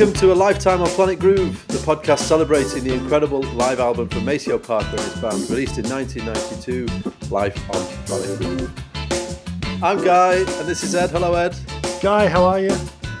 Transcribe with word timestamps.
Welcome 0.00 0.18
to 0.20 0.32
A 0.32 0.34
Lifetime 0.34 0.80
on 0.80 0.88
Planet 0.88 1.18
Groove, 1.18 1.66
the 1.68 1.76
podcast 1.76 2.20
celebrating 2.20 2.84
the 2.84 2.94
incredible 2.94 3.42
live 3.52 3.80
album 3.80 4.08
from 4.08 4.24
Maceo 4.24 4.58
Parker 4.58 4.88
and 4.88 5.00
his 5.00 5.20
band, 5.20 5.50
released 5.50 5.76
in 5.76 5.86
1992, 5.90 6.86
Life 7.28 7.58
on 7.68 7.84
Planet 8.06 8.38
Groove. 8.38 9.82
I'm 9.82 10.02
Guy, 10.02 10.36
and 10.36 10.66
this 10.66 10.82
is 10.82 10.94
Ed. 10.94 11.10
Hello, 11.10 11.34
Ed. 11.34 11.54
Guy, 12.00 12.28
how 12.28 12.44
are 12.44 12.58
you? 12.58 12.74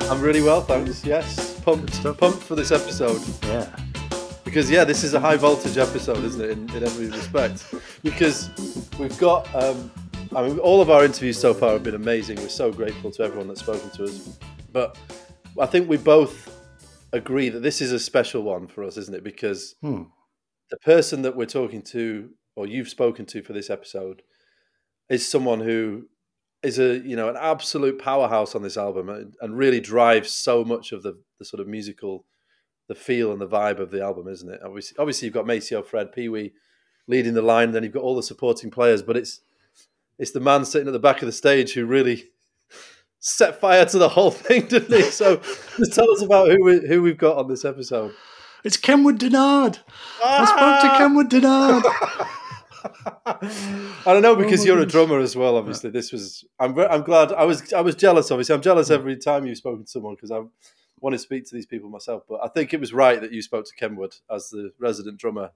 I'm 0.04 0.22
really 0.22 0.40
well, 0.40 0.62
thanks. 0.62 1.04
Yes, 1.04 1.60
pumped, 1.60 2.02
pumped 2.16 2.42
for 2.42 2.54
this 2.54 2.72
episode. 2.72 3.20
Yeah. 3.42 3.68
Because 4.42 4.70
yeah, 4.70 4.84
this 4.84 5.04
is 5.04 5.12
a 5.12 5.20
high 5.20 5.36
voltage 5.36 5.76
episode, 5.76 6.24
isn't 6.24 6.40
it? 6.40 6.50
In, 6.52 6.70
in 6.74 6.82
every 6.82 7.08
respect, 7.08 7.74
because 8.02 8.48
we've 8.98 9.18
got. 9.18 9.54
Um, 9.54 9.90
I 10.34 10.48
mean, 10.48 10.58
all 10.60 10.80
of 10.80 10.88
our 10.88 11.04
interviews 11.04 11.38
so 11.38 11.52
far 11.52 11.72
have 11.72 11.82
been 11.82 11.94
amazing. 11.94 12.38
We're 12.38 12.48
so 12.48 12.72
grateful 12.72 13.10
to 13.10 13.22
everyone 13.22 13.48
that's 13.48 13.60
spoken 13.60 13.90
to 13.90 14.04
us, 14.04 14.38
but 14.72 14.96
I 15.58 15.66
think 15.66 15.86
we 15.86 15.98
both 15.98 16.56
agree 17.12 17.48
that 17.48 17.60
this 17.60 17.80
is 17.80 17.92
a 17.92 17.98
special 17.98 18.42
one 18.42 18.66
for 18.68 18.84
us, 18.84 18.96
isn't 18.96 19.14
it? 19.14 19.24
Because 19.24 19.74
Hmm. 19.82 20.04
the 20.70 20.78
person 20.78 21.22
that 21.22 21.36
we're 21.36 21.46
talking 21.46 21.82
to, 21.82 22.30
or 22.56 22.66
you've 22.66 22.88
spoken 22.88 23.26
to 23.26 23.42
for 23.42 23.52
this 23.52 23.70
episode, 23.70 24.22
is 25.08 25.26
someone 25.28 25.60
who 25.60 26.08
is 26.62 26.78
a 26.78 26.98
you 26.98 27.16
know 27.16 27.28
an 27.28 27.36
absolute 27.40 27.98
powerhouse 27.98 28.54
on 28.54 28.62
this 28.62 28.76
album 28.76 29.08
and, 29.08 29.34
and 29.40 29.56
really 29.56 29.80
drives 29.80 30.30
so 30.30 30.64
much 30.64 30.92
of 30.92 31.02
the 31.02 31.20
the 31.38 31.44
sort 31.44 31.60
of 31.60 31.66
musical, 31.66 32.26
the 32.88 32.94
feel 32.94 33.32
and 33.32 33.40
the 33.40 33.48
vibe 33.48 33.78
of 33.78 33.90
the 33.90 34.02
album, 34.02 34.28
isn't 34.28 34.52
it? 34.52 34.60
Obviously, 34.64 34.96
obviously 34.98 35.26
you've 35.26 35.34
got 35.34 35.46
Maceo, 35.46 35.82
Fred, 35.82 36.12
Pee 36.12 36.28
Wee 36.28 36.52
leading 37.08 37.34
the 37.34 37.42
line, 37.42 37.72
then 37.72 37.82
you've 37.82 37.92
got 37.92 38.02
all 38.02 38.14
the 38.14 38.22
supporting 38.22 38.70
players, 38.70 39.02
but 39.02 39.16
it's 39.16 39.40
it's 40.18 40.32
the 40.32 40.40
man 40.40 40.64
sitting 40.66 40.86
at 40.86 40.92
the 40.92 40.98
back 40.98 41.22
of 41.22 41.26
the 41.26 41.32
stage 41.32 41.72
who 41.72 41.86
really 41.86 42.24
set 43.20 43.60
fire 43.60 43.84
to 43.86 43.98
the 43.98 44.08
whole 44.08 44.30
thing, 44.46 44.66
didn't 44.66 44.92
he? 44.94 45.02
So 45.02 45.36
just 45.76 45.92
tell 45.94 46.10
us 46.10 46.22
about 46.22 46.48
who 46.50 46.64
we, 46.64 46.86
who 46.86 47.02
we've 47.02 47.18
got 47.18 47.36
on 47.36 47.48
this 47.48 47.64
episode. 47.64 48.12
It's 48.64 48.76
Kenwood 48.76 49.18
Dennard. 49.18 49.78
I 50.24 50.44
spoke 50.44 50.58
Ah! 50.58 50.80
to 50.82 50.98
Kenwood 50.98 51.30
Dennard. 51.30 51.82
I 53.26 54.00
don't 54.06 54.22
know 54.22 54.36
because 54.36 54.60
my 54.60 54.66
you're 54.66 54.78
a 54.80 54.86
drummer 54.86 55.18
as 55.18 55.36
well. 55.36 55.56
Obviously, 55.56 55.90
this 55.90 56.12
was. 56.12 56.44
I'm. 56.58 56.78
I'm 56.78 57.02
glad. 57.02 57.32
I 57.32 57.44
was. 57.44 57.72
I 57.72 57.80
was 57.80 57.94
jealous. 57.94 58.30
Obviously, 58.30 58.54
I'm 58.54 58.62
jealous 58.62 58.90
every 58.90 59.16
time 59.16 59.46
you've 59.46 59.58
spoken 59.58 59.84
to 59.84 59.90
someone 59.90 60.14
because 60.14 60.30
I 60.30 60.40
want 61.00 61.14
to 61.14 61.18
speak 61.18 61.46
to 61.48 61.54
these 61.54 61.66
people 61.66 61.88
myself. 61.90 62.22
But 62.28 62.40
I 62.42 62.48
think 62.48 62.72
it 62.74 62.80
was 62.80 62.92
right 62.92 63.20
that 63.20 63.32
you 63.32 63.42
spoke 63.42 63.66
to 63.66 63.74
Kenwood 63.74 64.14
as 64.30 64.48
the 64.50 64.72
resident 64.78 65.18
drummer 65.18 65.50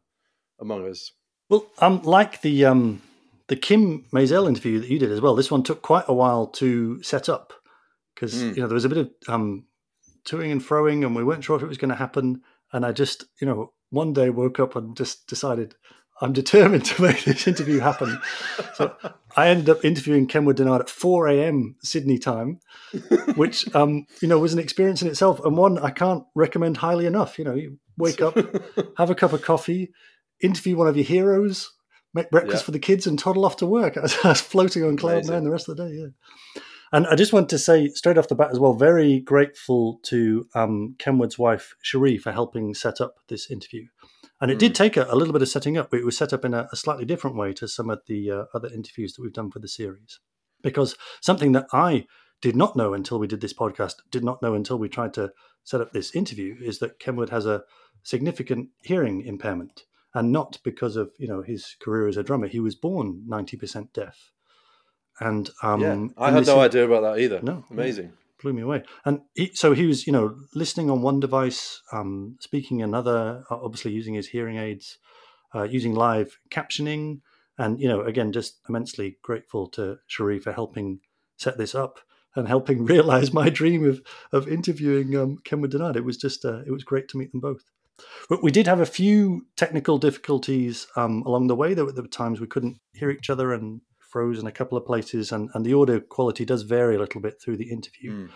among 0.61 0.89
us. 0.89 1.13
well, 1.49 1.67
um, 1.79 2.03
like 2.03 2.41
the 2.43 2.65
um, 2.67 3.03
the 3.49 3.57
Kim 3.57 4.05
Maisel 4.13 4.49
interview 4.49 4.81
that 4.81 4.89
you 4.89 4.99
did 4.99 5.13
as 5.13 5.21
well. 5.21 5.35
This 5.35 5.51
one 5.51 5.63
took 5.63 5.83
quite 5.83 6.05
a 6.09 6.15
while 6.15 6.47
to 6.49 7.03
set 7.03 7.29
up 7.29 7.53
because 8.15 8.35
Mm. 8.35 8.57
you 8.57 8.63
know 8.63 8.69
there 8.69 8.75
was 8.75 8.85
a 8.85 8.89
bit 8.89 8.99
of 8.99 9.11
um, 9.29 9.67
toing 10.25 10.51
and 10.53 10.63
froing, 10.63 11.05
and 11.05 11.15
we 11.15 11.25
weren't 11.25 11.45
sure 11.45 11.57
if 11.57 11.63
it 11.63 11.69
was 11.69 11.79
going 11.79 11.91
to 11.91 11.95
happen. 11.97 12.43
And 12.73 12.85
I 12.85 12.93
just, 12.93 13.25
you 13.41 13.47
know, 13.47 13.73
one 13.91 14.13
day 14.13 14.31
woke 14.31 14.59
up 14.59 14.75
and 14.77 14.97
just 14.97 15.27
decided 15.29 15.75
I'm 16.21 16.33
determined 16.33 16.85
to 16.91 17.03
make 17.03 17.25
this 17.25 17.47
interview 17.47 17.81
happen. 17.81 18.21
So 18.75 18.97
I 19.37 19.49
ended 19.49 19.69
up 19.69 19.85
interviewing 19.85 20.27
Kenwood 20.27 20.57
Dennard 20.57 20.81
at 20.81 20.89
4 20.89 21.29
a.m. 21.29 21.77
Sydney 21.83 22.19
time, 22.19 22.61
which 23.37 23.73
um, 23.75 24.07
you 24.23 24.29
know 24.29 24.39
was 24.39 24.53
an 24.55 24.59
experience 24.59 25.03
in 25.03 25.09
itself, 25.09 25.45
and 25.45 25.57
one 25.57 25.79
I 25.79 25.91
can't 25.91 26.25
recommend 26.35 26.79
highly 26.79 27.07
enough. 27.07 27.39
You 27.39 27.45
know, 27.45 27.55
you 27.55 27.79
wake 27.99 28.21
up, 28.23 28.37
have 28.97 29.11
a 29.11 29.15
cup 29.15 29.33
of 29.33 29.43
coffee, 29.43 29.93
interview 30.41 30.77
one 30.77 30.89
of 30.89 30.97
your 30.97 31.05
heroes, 31.05 31.71
make 32.15 32.31
breakfast 32.31 32.63
Yeah. 32.63 32.67
for 32.67 32.71
the 32.71 32.79
kids, 32.79 33.07
and 33.07 33.19
toddle 33.19 33.45
off 33.45 33.57
to 33.59 33.67
work. 33.67 33.97
I 33.99 34.01
was, 34.01 34.17
I 34.25 34.29
was 34.29 34.41
floating 34.41 34.85
on 34.85 34.97
cloud 34.97 35.27
nine 35.27 35.45
the 35.45 35.51
rest 35.51 35.69
of 35.69 35.77
the 35.77 35.89
day. 35.89 35.95
Yeah. 35.95 36.63
And 36.93 37.09
I 37.09 37.17
just 37.17 37.33
want 37.33 37.49
to 37.49 37.59
say 37.59 37.89
straight 37.89 38.19
off 38.19 38.29
the 38.29 38.37
bat 38.37 38.53
as 38.53 38.61
well, 38.61 38.75
very 38.75 39.19
grateful 39.19 39.99
to 40.05 40.47
um, 40.55 40.95
Kenwood's 40.99 41.37
wife, 41.39 41.75
Cherie, 41.83 42.19
for 42.19 42.31
helping 42.31 42.73
set 42.73 43.01
up 43.01 43.17
this 43.29 43.51
interview. 43.51 43.87
And 44.41 44.51
it 44.51 44.61
did 44.61 44.75
take 44.75 44.97
a, 44.97 45.07
a 45.11 45.17
little 45.17 45.33
bit 45.33 45.43
of 45.43 45.49
setting 45.49 45.77
up, 45.77 45.91
but 45.91 45.99
it 45.99 46.05
was 46.05 46.17
set 46.17 46.33
up 46.33 46.45
in 46.45 46.55
a, 46.55 46.69
a 46.73 46.77
slightly 46.77 47.05
different 47.05 47.37
way 47.37 47.53
to 47.55 47.67
some 47.67 47.91
of 47.91 48.01
the 48.07 48.31
uh, 48.31 48.45
other 48.55 48.69
interviews 48.69 49.15
that 49.15 49.23
we've 49.23 49.33
done 49.33 49.51
for 49.51 49.59
the 49.59 49.69
series. 49.69 50.21
Because 50.63 50.97
something 51.21 51.53
that 51.53 51.67
I 51.73 52.07
did 52.41 52.55
not 52.55 52.77
know 52.77 52.95
until 52.95 53.19
we 53.19 53.27
did 53.27 53.41
this 53.41 53.55
podcast, 53.55 53.95
did 54.11 54.23
not 54.23 54.41
know 54.41 54.55
until 54.55 54.79
we 54.79 54.89
tried 54.89 55.15
to 55.15 55.33
set 55.65 55.81
up 55.81 55.93
this 55.93 56.15
interview, 56.15 56.57
is 56.63 56.79
that 56.79 56.99
Kenwood 57.01 57.31
has 57.31 57.47
a 57.47 57.63
significant 58.03 58.69
hearing 58.83 59.23
impairment, 59.23 59.85
and 60.15 60.33
not 60.33 60.59
because 60.63 60.97
of 60.97 61.11
you 61.19 61.29
know 61.29 61.43
his 61.43 61.77
career 61.81 62.09
as 62.09 62.17
a 62.17 62.23
drummer. 62.23 62.47
He 62.47 62.61
was 62.61 62.75
born 62.75 63.25
ninety 63.27 63.57
percent 63.57 63.93
deaf, 63.93 64.33
and 65.21 65.51
um, 65.63 65.81
yeah, 65.81 66.07
I 66.17 66.31
had 66.31 66.47
no 66.47 66.61
idea 66.61 66.85
about 66.85 67.03
that 67.03 67.21
either. 67.21 67.41
No, 67.43 67.65
amazing. 67.71 68.13
blew 68.41 68.53
me 68.53 68.63
away. 68.63 68.83
And 69.05 69.23
he, 69.35 69.51
so 69.55 69.73
he 69.73 69.87
was, 69.87 70.07
you 70.07 70.13
know, 70.13 70.37
listening 70.55 70.91
on 70.91 71.03
one 71.03 71.21
device, 71.21 71.81
um, 71.93 72.37
speaking 72.41 72.83
another, 72.83 73.43
uh, 73.51 73.57
obviously 73.57 73.93
using 73.93 74.15
his 74.15 74.29
hearing 74.29 74.59
aids, 74.59 74.99
uh, 75.55 75.65
using 75.65 75.95
live 75.95 76.39
captioning, 76.51 77.21
and 77.59 77.81
you 77.81 77.89
know, 77.89 78.03
again, 78.03 78.33
just 78.33 78.61
immensely 78.69 79.19
grateful 79.23 79.69
to 79.71 79.99
Cherie 80.07 80.41
for 80.41 80.53
helping 80.53 81.01
set 81.37 81.59
this 81.59 81.75
up 81.75 82.01
and 82.37 82.49
helping 82.49 82.85
realize 82.95 83.33
my 83.33 83.49
dream 83.49 83.85
of 83.89 84.03
of 84.33 84.49
interviewing 84.49 85.17
um, 85.17 85.39
Kenwood 85.45 85.73
Dennard. 85.73 85.97
It 85.97 86.05
was 86.05 86.17
just, 86.17 86.45
uh, 86.45 86.63
it 86.67 86.71
was 86.71 86.85
great 86.85 87.09
to 87.09 87.19
meet 87.19 87.33
them 87.33 87.41
both. 87.41 87.65
But 88.29 88.43
we 88.43 88.51
did 88.51 88.67
have 88.67 88.81
a 88.81 88.87
few 88.87 89.47
technical 89.57 89.99
difficulties 89.99 90.87
um, 90.97 91.23
along 91.27 91.47
the 91.49 91.57
way. 91.57 91.75
There 91.75 91.85
were, 91.85 91.93
there 91.93 92.03
were 92.03 92.09
times 92.09 92.41
we 92.41 92.47
couldn't 92.47 92.79
hear 92.93 93.11
each 93.11 93.31
other 93.31 93.53
and 93.53 93.81
froze 93.99 94.39
in 94.39 94.47
a 94.47 94.53
couple 94.53 94.79
of 94.79 94.87
places, 94.87 95.33
and, 95.33 95.51
and 95.55 95.65
the 95.65 95.75
audio 95.75 96.01
quality 96.01 96.45
does 96.45 96.63
vary 96.63 96.97
a 96.97 96.99
little 97.01 97.21
bit 97.21 97.41
through 97.43 97.57
the 97.57 97.71
interview 97.71 98.13
Mm. 98.13 98.31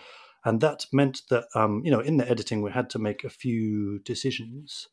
and 0.45 0.61
that 0.61 0.85
meant 0.91 1.21
that 1.29 1.45
um, 1.55 1.81
you 1.83 1.91
know 1.91 1.99
in 1.99 2.17
the 2.17 2.29
editing 2.29 2.61
we 2.61 2.71
had 2.71 2.89
to 2.91 2.99
make 2.99 3.23
a 3.23 3.29
few 3.29 3.99
decisions 3.99 4.87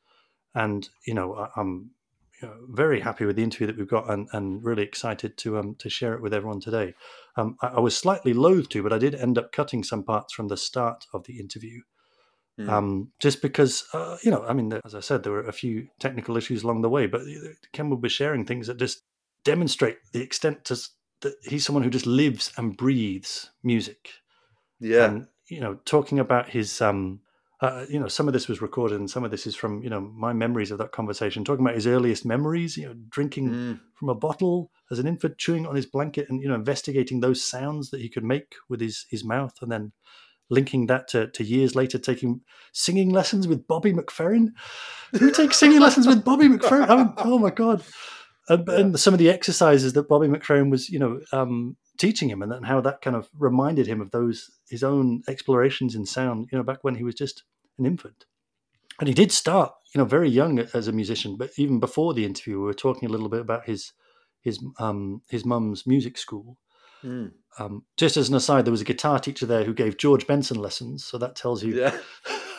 and 0.54 0.88
you 1.06 1.14
know 1.14 1.48
i'm 1.56 1.91
you 2.43 2.48
know, 2.48 2.54
very 2.69 3.00
happy 3.00 3.25
with 3.25 3.37
the 3.37 3.43
interview 3.43 3.66
that 3.66 3.78
we've 3.78 3.88
got 3.88 4.10
and, 4.10 4.28
and 4.32 4.62
really 4.64 4.82
excited 4.82 5.37
to 5.38 5.58
um, 5.58 5.75
to 5.78 5.88
share 5.88 6.14
it 6.14 6.22
with 6.22 6.34
everyone 6.34 6.60
today 6.60 6.94
um, 7.37 7.56
I, 7.62 7.69
I 7.69 7.81
was 7.81 7.97
slightly 7.97 8.32
loath 8.32 8.69
to 8.70 8.82
but 8.82 8.93
i 8.93 8.98
did 8.98 9.14
end 9.14 9.38
up 9.38 9.53
cutting 9.53 9.82
some 9.84 10.03
parts 10.03 10.32
from 10.34 10.48
the 10.48 10.56
start 10.56 11.06
of 11.14 11.25
the 11.25 11.38
interview 11.38 11.81
Mm. 12.59 12.71
um, 12.71 13.12
just 13.21 13.43
because 13.43 13.84
uh, 13.93 14.17
you 14.22 14.31
know 14.31 14.43
i 14.49 14.55
mean 14.55 14.72
as 14.84 14.94
i 14.94 15.00
said 15.00 15.22
there 15.22 15.33
were 15.33 15.47
a 15.47 15.53
few 15.53 15.89
technical 16.00 16.39
issues 16.39 16.62
along 16.62 16.81
the 16.81 16.89
way 16.89 17.06
but 17.06 17.21
kenwood 17.72 18.03
was 18.03 18.12
sharing 18.12 18.47
things 18.47 18.67
that 18.67 18.78
just 18.78 19.03
demonstrate 19.44 19.99
the 20.12 20.22
extent 20.22 20.65
to, 20.65 20.75
that 21.21 21.34
he's 21.44 21.67
someone 21.67 21.84
who 21.84 21.91
just 21.91 22.06
lives 22.06 22.53
and 22.56 22.77
breathes 22.77 23.50
music 23.62 24.09
yeah, 24.81 25.06
and 25.06 25.27
you 25.49 25.61
know 25.61 25.75
talking 25.84 26.19
about 26.19 26.49
his 26.49 26.81
um 26.81 27.21
uh, 27.62 27.87
you 27.89 27.99
know 27.99 28.09
some 28.09 28.27
of 28.28 28.34
this 28.34 28.49
was 28.49 28.61
recorded 28.61 28.99
and 29.00 29.11
some 29.11 29.25
of 29.25 29.31
this 29.31 29.47
is 29.47 29.56
from 29.56 29.83
you 29.83 29.88
know 29.88 30.00
my 30.00 30.33
memories 30.33 30.71
of 30.71 30.78
that 30.78 30.93
conversation 30.93 31.44
talking 31.44 31.65
about 31.65 31.75
his 31.75 31.87
earliest 31.87 32.27
memories 32.27 32.77
you 32.77 32.87
know 32.87 32.94
drinking 33.09 33.49
Mm. 33.50 33.81
from 33.94 34.11
a 34.11 34.15
bottle 34.15 34.71
as 34.91 34.99
an 34.99 35.06
infant 35.06 35.38
chewing 35.38 35.67
on 35.67 35.75
his 35.75 35.87
blanket 35.87 36.28
and 36.28 36.43
you 36.43 36.49
know 36.49 36.55
investigating 36.55 37.21
those 37.21 37.43
sounds 37.43 37.91
that 37.91 38.00
he 38.00 38.11
could 38.11 38.25
make 38.25 38.55
with 38.69 38.81
his 38.81 39.06
his 39.11 39.25
mouth 39.25 39.55
and 39.62 39.73
then 39.73 39.93
linking 40.49 40.87
that 40.87 41.09
to, 41.09 41.29
to 41.29 41.45
years 41.45 41.75
later 41.75 41.99
taking 41.99 42.41
singing 42.73 43.11
lessons 43.11 43.49
with 43.49 43.67
bobby 43.67 43.93
mcferrin? 43.93 44.49
Who 45.19 45.31
takes 45.31 45.56
singing 45.56 45.81
lessons 45.81 46.06
with 46.06 46.25
bobby 46.25 46.49
mcferrin? 46.49 46.88
I 46.88 46.97
mean, 46.97 47.15
oh 47.19 47.38
my 47.38 47.50
god. 47.50 47.82
And, 48.49 48.69
and 48.69 49.00
some 49.00 49.12
of 49.12 49.19
the 49.19 49.31
exercises 49.31 49.93
that 49.94 50.09
bobby 50.09 50.29
mcferrin 50.29 50.70
was 50.70 50.88
you 50.88 50.99
know 50.99 51.20
um, 51.32 51.76
teaching 51.99 52.31
him 52.31 52.43
and 52.43 52.53
then 52.53 52.62
how 52.62 52.81
that 52.81 53.00
kind 53.00 53.17
of 53.17 53.29
reminded 53.38 53.87
him 53.87 54.00
of 54.00 54.11
those 54.11 54.50
his 54.69 54.85
own 54.85 55.23
explorations 55.29 55.94
in 55.94 56.06
sound 56.06 56.49
you 56.50 56.59
know 56.59 56.65
back 56.65 56.79
when 56.82 56.94
he 56.94 57.05
was 57.05 57.15
just 57.15 57.44
an 57.79 57.87
infant. 57.87 58.25
And 58.99 59.09
he 59.09 59.15
did 59.15 59.32
start 59.32 59.73
you 59.94 59.99
know 59.99 60.05
very 60.05 60.29
young 60.29 60.59
as 60.75 60.88
a 60.88 60.93
musician 60.93 61.37
but 61.37 61.50
even 61.56 61.81
before 61.81 62.15
the 62.15 62.25
interview 62.25 62.59
we 62.59 62.67
were 62.67 62.75
talking 62.75 63.09
a 63.09 63.12
little 63.12 63.29
bit 63.29 63.41
about 63.41 63.67
his 63.67 63.93
his 64.43 64.62
um 64.79 65.23
his 65.29 65.44
mum's 65.44 65.87
music 65.87 66.17
school 66.17 66.59
Mm. 67.06 67.31
um, 67.58 67.85
just 67.97 68.17
as 68.17 68.29
an 68.29 68.35
aside 68.35 68.64
there 68.64 68.73
was 68.73 68.81
a 68.81 68.85
guitar 68.93 69.19
teacher 69.20 69.47
there 69.47 69.62
who 69.64 69.73
gave 69.73 69.97
george 69.97 70.26
benson 70.26 70.58
lessons 70.58 71.05
so 71.05 71.17
that 71.19 71.37
tells 71.37 71.62
you 71.62 71.75
yeah, 71.76 71.97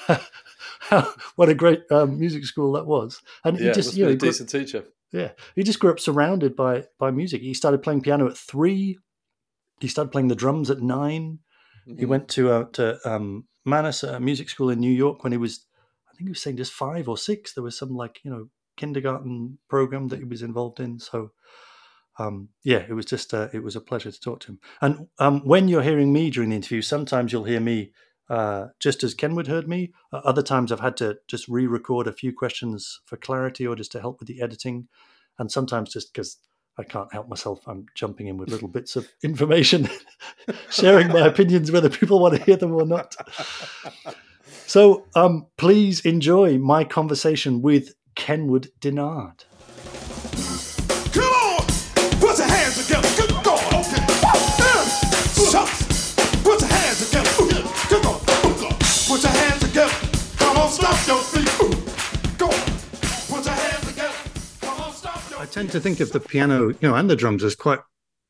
how, 0.79 1.07
what 1.35 1.49
a 1.49 1.53
great 1.53 1.83
um, 1.91 2.17
music 2.19 2.45
school 2.45 2.71
that 2.73 2.85
was 2.85 3.21
and 3.44 3.59
yeah. 3.59 3.67
he 3.67 3.71
just 3.73 3.95
you 3.95 4.03
know 4.03 4.09
a 4.09 4.11
he 4.13 4.17
grew- 4.17 4.29
decent 4.29 4.49
teacher. 4.49 4.83
yeah, 5.11 5.31
he 5.55 5.63
just 5.63 5.79
grew 5.79 5.91
up 5.91 5.99
surrounded 5.99 6.55
by 6.55 6.83
by 6.99 7.11
music. 7.11 7.41
He 7.41 7.53
started 7.53 7.83
playing 7.83 8.01
piano 8.01 8.27
at 8.27 8.38
three. 8.38 8.97
He 9.79 9.88
started 9.88 10.11
playing 10.11 10.27
the 10.29 10.35
drums 10.35 10.69
at 10.69 10.81
nine. 10.81 11.39
He 11.85 12.05
Mhm. 12.05 12.07
went 12.07 12.27
to 12.29 12.51
uh, 12.51 12.63
to 12.73 12.97
um, 13.09 13.45
Mannes 13.65 14.03
uh, 14.03 14.19
Music 14.19 14.49
School 14.49 14.69
in 14.69 14.79
New 14.79 14.91
York 14.91 15.23
when 15.23 15.31
he 15.31 15.38
was, 15.38 15.65
I 16.09 16.15
think 16.15 16.27
he 16.27 16.31
was 16.31 16.41
saying 16.41 16.57
just 16.57 16.73
five 16.73 17.07
or 17.07 17.17
six. 17.17 17.53
There 17.53 17.63
was 17.63 17.77
some 17.77 17.95
like 17.95 18.19
you 18.23 18.31
know 18.31 18.49
kindergarten 18.75 19.57
program 19.69 20.07
that 20.09 20.19
he 20.19 20.25
was 20.25 20.41
involved 20.41 20.79
in. 20.79 20.99
So, 20.99 21.31
um, 22.19 22.49
yeah, 22.63 22.85
it 22.87 22.93
was 22.93 23.05
just 23.05 23.33
uh, 23.33 23.47
it 23.53 23.63
was 23.63 23.75
a 23.75 23.81
pleasure 23.81 24.11
to 24.11 24.19
talk 24.19 24.39
to 24.41 24.53
him. 24.53 24.59
And 24.81 25.07
um, 25.19 25.41
when 25.41 25.67
you're 25.67 25.83
hearing 25.83 26.11
me 26.11 26.29
during 26.29 26.49
the 26.49 26.55
interview, 26.55 26.81
sometimes 26.81 27.31
you'll 27.31 27.43
hear 27.43 27.59
me 27.59 27.91
uh, 28.29 28.67
just 28.79 29.03
as 29.03 29.13
Kenwood 29.13 29.47
heard 29.47 29.67
me. 29.67 29.93
Uh, 30.11 30.21
other 30.23 30.41
times 30.41 30.71
I've 30.71 30.79
had 30.79 30.97
to 30.97 31.17
just 31.27 31.47
re-record 31.47 32.07
a 32.07 32.13
few 32.13 32.33
questions 32.33 33.01
for 33.05 33.17
clarity 33.17 33.65
or 33.65 33.75
just 33.75 33.91
to 33.93 34.01
help 34.01 34.19
with 34.19 34.27
the 34.27 34.41
editing, 34.41 34.87
and 35.37 35.51
sometimes 35.51 35.93
just 35.93 36.13
because 36.13 36.37
I 36.79 36.83
can't 36.83 37.11
help 37.11 37.27
myself, 37.27 37.67
I'm 37.67 37.85
jumping 37.95 38.27
in 38.27 38.37
with 38.37 38.49
little 38.49 38.67
bits 38.67 38.95
of 38.95 39.07
information, 39.23 39.89
sharing 40.69 41.07
my 41.09 41.25
opinions 41.27 41.71
whether 41.71 41.89
people 41.89 42.19
want 42.19 42.35
to 42.35 42.43
hear 42.43 42.57
them 42.57 42.73
or 42.73 42.85
not. 42.85 43.15
So 44.67 45.05
um, 45.15 45.47
please 45.57 46.01
enjoy 46.01 46.57
my 46.57 46.83
conversation 46.83 47.61
with 47.61 47.95
Kenwood 48.15 48.69
Dennard. 48.81 49.45
Tend 65.57 65.71
to 65.71 65.80
think 65.80 66.00
of 66.00 66.12
the 66.12 66.19
piano, 66.19 66.69
you 66.69 66.77
know, 66.83 66.94
and 66.94 67.09
the 67.09 67.15
drums 67.15 67.44
as 67.44 67.56
quite 67.56 67.80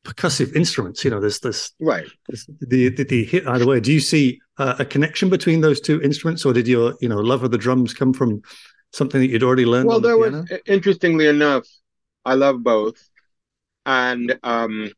percussive 0.04 0.54
instruments. 0.56 1.04
You 1.04 1.10
know, 1.10 1.20
there's 1.20 1.40
this, 1.40 1.72
Right. 1.78 2.06
this 2.28 2.46
the, 2.60 2.88
the 2.88 3.04
the 3.04 3.24
hit 3.24 3.46
either 3.46 3.66
way. 3.66 3.80
Do 3.80 3.92
you 3.92 4.00
see 4.00 4.40
uh, 4.56 4.76
a 4.78 4.84
connection 4.84 5.28
between 5.28 5.60
those 5.60 5.80
two 5.80 6.00
instruments, 6.00 6.46
or 6.46 6.52
did 6.54 6.66
your 6.66 6.94
you 7.00 7.08
know 7.08 7.18
love 7.18 7.42
of 7.44 7.50
the 7.50 7.58
drums 7.58 7.92
come 7.92 8.14
from 8.14 8.40
something 8.92 9.20
that 9.20 9.28
you'd 9.28 9.42
already 9.42 9.66
learned? 9.66 9.88
Well, 9.88 10.00
the 10.00 10.08
there 10.08 10.16
piano? 10.16 10.46
was 10.50 10.60
interestingly 10.66 11.26
enough, 11.26 11.66
I 12.24 12.34
love 12.34 12.62
both, 12.62 12.96
and 13.84 14.38
um, 14.42 14.90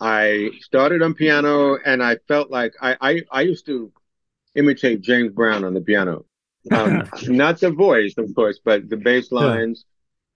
I 0.00 0.50
started 0.60 1.00
on 1.00 1.14
piano, 1.14 1.78
and 1.82 2.02
I 2.02 2.16
felt 2.28 2.50
like 2.50 2.74
I 2.82 2.96
I, 3.00 3.22
I 3.30 3.40
used 3.42 3.64
to 3.66 3.90
imitate 4.54 5.00
James 5.00 5.32
Brown 5.32 5.64
on 5.64 5.72
the 5.72 5.80
piano, 5.80 6.26
um, 6.70 7.08
not 7.28 7.60
the 7.60 7.70
voice, 7.70 8.14
of 8.18 8.34
course, 8.34 8.60
but 8.62 8.90
the 8.90 8.96
bass 8.98 9.32
lines 9.32 9.86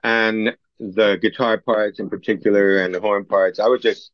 and 0.02 0.56
the 0.94 1.18
guitar 1.20 1.58
parts 1.58 2.00
in 2.00 2.10
particular, 2.10 2.78
and 2.78 2.94
the 2.94 3.00
horn 3.00 3.24
parts. 3.24 3.60
I 3.60 3.68
would 3.68 3.82
just 3.82 4.10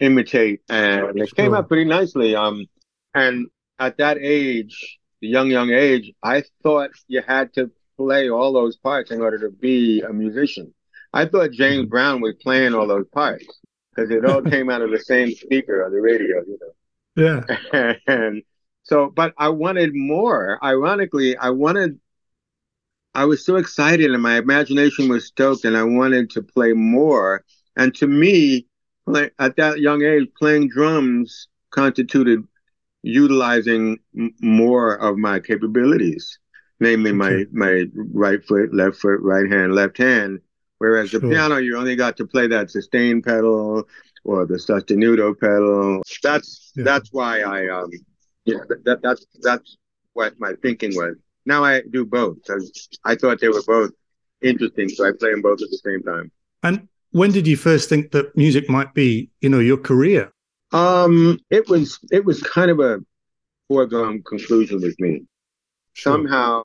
imitate, 0.00 0.60
and 0.68 1.18
it 1.18 1.34
came 1.34 1.54
out 1.54 1.68
pretty 1.68 1.84
nicely. 1.84 2.34
Um, 2.34 2.66
and 3.14 3.46
at 3.78 3.98
that 3.98 4.18
age, 4.20 4.98
the 5.20 5.28
young 5.28 5.50
young 5.50 5.70
age, 5.70 6.12
I 6.22 6.44
thought 6.62 6.90
you 7.08 7.22
had 7.26 7.52
to 7.54 7.70
play 7.96 8.30
all 8.30 8.52
those 8.52 8.76
parts 8.76 9.10
in 9.10 9.20
order 9.20 9.38
to 9.38 9.50
be 9.50 10.00
a 10.00 10.12
musician. 10.12 10.72
I 11.12 11.26
thought 11.26 11.50
James 11.50 11.86
Brown 11.86 12.20
was 12.20 12.34
playing 12.40 12.74
all 12.74 12.86
those 12.86 13.08
parts 13.08 13.46
because 13.94 14.10
it 14.10 14.24
all 14.24 14.42
came 14.42 14.70
out 14.70 14.82
of 14.82 14.90
the 14.90 14.98
same 14.98 15.32
speaker 15.32 15.84
on 15.84 15.92
the 15.92 16.00
radio, 16.00 16.42
you 16.46 16.58
know. 16.60 17.44
yeah, 17.72 17.94
and 18.06 18.42
so, 18.84 19.12
but 19.14 19.34
I 19.36 19.48
wanted 19.50 19.94
more. 19.94 20.58
Ironically, 20.62 21.36
I 21.36 21.50
wanted, 21.50 21.98
I 23.14 23.24
was 23.24 23.44
so 23.44 23.56
excited 23.56 24.10
and 24.10 24.22
my 24.22 24.36
imagination 24.38 25.08
was 25.08 25.26
stoked 25.26 25.64
and 25.64 25.76
I 25.76 25.82
wanted 25.82 26.30
to 26.30 26.42
play 26.42 26.72
more. 26.72 27.44
And 27.76 27.94
to 27.96 28.06
me, 28.06 28.66
play, 29.06 29.30
at 29.38 29.56
that 29.56 29.80
young 29.80 30.02
age, 30.02 30.28
playing 30.38 30.68
drums 30.68 31.48
constituted 31.70 32.44
utilizing 33.02 33.98
m- 34.16 34.34
more 34.40 34.94
of 34.94 35.16
my 35.16 35.40
capabilities, 35.40 36.38
namely 36.80 37.12
my, 37.12 37.32
Okay. 37.32 37.46
my 37.52 37.84
right 38.12 38.44
foot, 38.44 38.74
left 38.74 38.96
foot, 38.96 39.20
right 39.22 39.50
hand, 39.50 39.74
left 39.74 39.98
hand. 39.98 40.40
Whereas 40.78 41.10
the 41.10 41.20
piano, 41.20 41.56
you 41.56 41.76
only 41.76 41.96
got 41.96 42.16
to 42.18 42.26
play 42.26 42.46
that 42.48 42.70
sustain 42.70 43.22
pedal 43.22 43.86
or 44.24 44.46
the 44.46 44.54
sostenuto 44.54 45.38
pedal. 45.38 46.02
That's 46.22 46.72
Yeah. 46.76 46.84
that's 46.84 47.08
why 47.12 47.40
I 47.40 47.68
um 47.68 47.90
yeah 48.44 48.60
that 48.84 49.00
that's 49.02 49.26
that's 49.42 49.76
what 50.14 50.38
my 50.38 50.54
thinking 50.62 50.94
was. 50.94 51.16
Now 51.46 51.64
I 51.64 51.82
do 51.90 52.04
both 52.04 52.36
because 52.36 52.88
I 53.04 53.14
thought 53.14 53.40
they 53.40 53.48
were 53.48 53.62
both 53.66 53.92
interesting, 54.42 54.88
so 54.88 55.06
I 55.06 55.12
play 55.18 55.30
them 55.30 55.42
both 55.42 55.62
at 55.62 55.70
the 55.70 55.78
same 55.84 56.02
time. 56.02 56.30
and 56.62 56.88
when 57.12 57.32
did 57.32 57.46
you 57.46 57.56
first 57.56 57.88
think 57.88 58.12
that 58.12 58.36
music 58.36 58.68
might 58.70 58.94
be 58.94 59.30
you 59.40 59.48
know 59.48 59.58
your 59.58 59.76
career? 59.76 60.32
Um, 60.72 61.38
it 61.50 61.68
was 61.68 61.98
it 62.12 62.24
was 62.24 62.42
kind 62.42 62.70
of 62.70 62.78
a 62.80 63.00
foregone 63.68 64.22
conclusion 64.22 64.80
with 64.80 64.98
me. 65.00 65.22
Sure. 65.94 66.14
Somehow, 66.14 66.62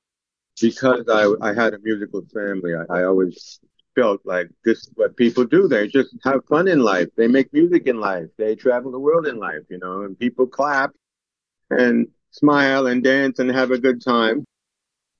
because 0.60 1.04
I 1.08 1.32
I 1.40 1.52
had 1.54 1.74
a 1.74 1.78
musical 1.80 2.22
family, 2.32 2.72
I, 2.74 3.00
I 3.00 3.04
always 3.04 3.58
felt 3.96 4.20
like 4.24 4.48
this 4.64 4.78
is 4.78 4.90
what 4.94 5.16
people 5.16 5.44
do. 5.44 5.66
They 5.66 5.88
just 5.88 6.14
have 6.22 6.44
fun 6.44 6.68
in 6.68 6.80
life. 6.80 7.08
They 7.16 7.26
make 7.26 7.52
music 7.52 7.86
in 7.86 7.98
life. 7.98 8.26
They 8.36 8.54
travel 8.54 8.92
the 8.92 9.00
world 9.00 9.26
in 9.26 9.38
life, 9.38 9.62
you 9.68 9.78
know, 9.78 10.02
and 10.02 10.16
people 10.18 10.46
clap 10.46 10.90
and 11.70 12.06
smile 12.30 12.86
and 12.86 13.02
dance 13.02 13.38
and 13.38 13.50
have 13.50 13.70
a 13.70 13.78
good 13.78 14.02
time. 14.04 14.44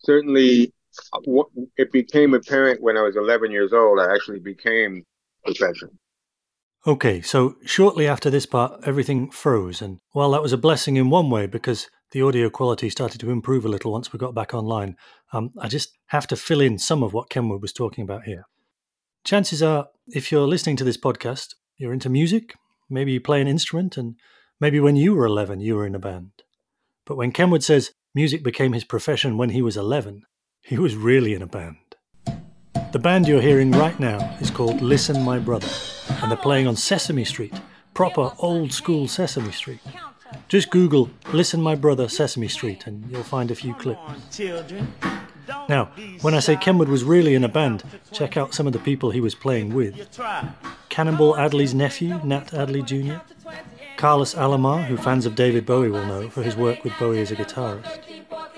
Certainly, 0.06 0.72
uh, 1.12 1.42
it 1.76 1.90
became 1.92 2.32
apparent 2.32 2.80
when 2.80 2.96
I 2.96 3.02
was 3.02 3.16
11 3.16 3.50
years 3.50 3.72
old. 3.72 3.98
I 3.98 4.14
actually 4.14 4.38
became 4.38 5.04
a 5.44 5.52
professional. 5.52 5.92
Okay, 6.86 7.20
so 7.20 7.56
shortly 7.64 8.06
after 8.06 8.30
this 8.30 8.46
part, 8.46 8.80
everything 8.86 9.30
froze. 9.32 9.82
And 9.82 9.98
while 10.12 10.30
that 10.30 10.42
was 10.42 10.52
a 10.52 10.58
blessing 10.58 10.94
in 10.94 11.10
one 11.10 11.28
way 11.28 11.46
because 11.46 11.90
the 12.12 12.22
audio 12.22 12.48
quality 12.48 12.88
started 12.88 13.20
to 13.20 13.30
improve 13.30 13.64
a 13.64 13.68
little 13.68 13.90
once 13.90 14.12
we 14.12 14.20
got 14.20 14.36
back 14.36 14.54
online, 14.54 14.96
um, 15.32 15.50
I 15.58 15.66
just 15.66 15.98
have 16.06 16.28
to 16.28 16.36
fill 16.36 16.60
in 16.60 16.78
some 16.78 17.02
of 17.02 17.12
what 17.12 17.28
Kenwood 17.28 17.60
was 17.60 17.72
talking 17.72 18.04
about 18.04 18.22
here. 18.22 18.44
Chances 19.24 19.64
are, 19.64 19.88
if 20.06 20.30
you're 20.30 20.46
listening 20.46 20.76
to 20.76 20.84
this 20.84 20.96
podcast, 20.96 21.56
you're 21.76 21.92
into 21.92 22.08
music, 22.08 22.54
maybe 22.88 23.10
you 23.10 23.20
play 23.20 23.40
an 23.40 23.48
instrument, 23.48 23.96
and 23.96 24.14
maybe 24.60 24.78
when 24.78 24.94
you 24.94 25.16
were 25.16 25.26
11, 25.26 25.58
you 25.58 25.74
were 25.74 25.86
in 25.86 25.96
a 25.96 25.98
band. 25.98 26.30
But 27.04 27.16
when 27.16 27.32
Kenwood 27.32 27.64
says 27.64 27.90
music 28.16 28.42
became 28.42 28.72
his 28.72 28.82
profession 28.82 29.36
when 29.36 29.50
he 29.50 29.60
was 29.60 29.76
11, 29.76 30.24
he 30.62 30.78
was 30.78 30.96
really 30.96 31.34
in 31.34 31.42
a 31.42 31.46
band. 31.46 31.76
The 32.92 32.98
band 32.98 33.28
you're 33.28 33.42
hearing 33.42 33.70
right 33.72 34.00
now 34.00 34.38
is 34.40 34.50
called 34.50 34.80
Listen 34.80 35.20
My 35.20 35.38
Brother, 35.38 35.68
and 36.22 36.30
they're 36.30 36.38
playing 36.38 36.66
on 36.66 36.76
Sesame 36.76 37.26
Street, 37.26 37.52
proper 37.92 38.32
old 38.38 38.72
school 38.72 39.06
Sesame 39.06 39.52
Street. 39.52 39.80
Just 40.48 40.70
Google 40.70 41.10
Listen 41.34 41.60
My 41.60 41.74
Brother 41.74 42.08
Sesame 42.08 42.48
Street 42.48 42.86
and 42.86 43.04
you'll 43.10 43.22
find 43.22 43.50
a 43.50 43.54
few 43.54 43.74
clips. 43.74 44.40
Now, 45.68 45.90
when 46.22 46.32
I 46.32 46.40
say 46.40 46.56
Kenwood 46.56 46.88
was 46.88 47.04
really 47.04 47.34
in 47.34 47.44
a 47.44 47.48
band, 47.48 47.84
check 48.12 48.38
out 48.38 48.54
some 48.54 48.66
of 48.66 48.72
the 48.72 48.78
people 48.78 49.10
he 49.10 49.20
was 49.20 49.34
playing 49.34 49.74
with. 49.74 50.18
Cannonball 50.88 51.36
Adderley's 51.36 51.74
nephew, 51.74 52.18
Nat 52.24 52.54
Adderley 52.54 52.82
Jr., 52.82 53.18
Carlos 53.96 54.34
Alomar, 54.34 54.84
who 54.84 54.96
fans 54.98 55.24
of 55.24 55.34
David 55.34 55.64
Bowie 55.64 55.88
will 55.88 56.04
know 56.04 56.28
for 56.28 56.42
his 56.42 56.54
work 56.54 56.84
with 56.84 56.92
Bowie 56.98 57.20
as 57.20 57.30
a 57.30 57.36
guitarist, 57.36 58.00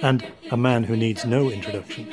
and 0.02 0.26
a 0.50 0.56
man 0.56 0.82
who 0.82 0.96
needs 0.96 1.24
no 1.24 1.48
introduction, 1.48 2.12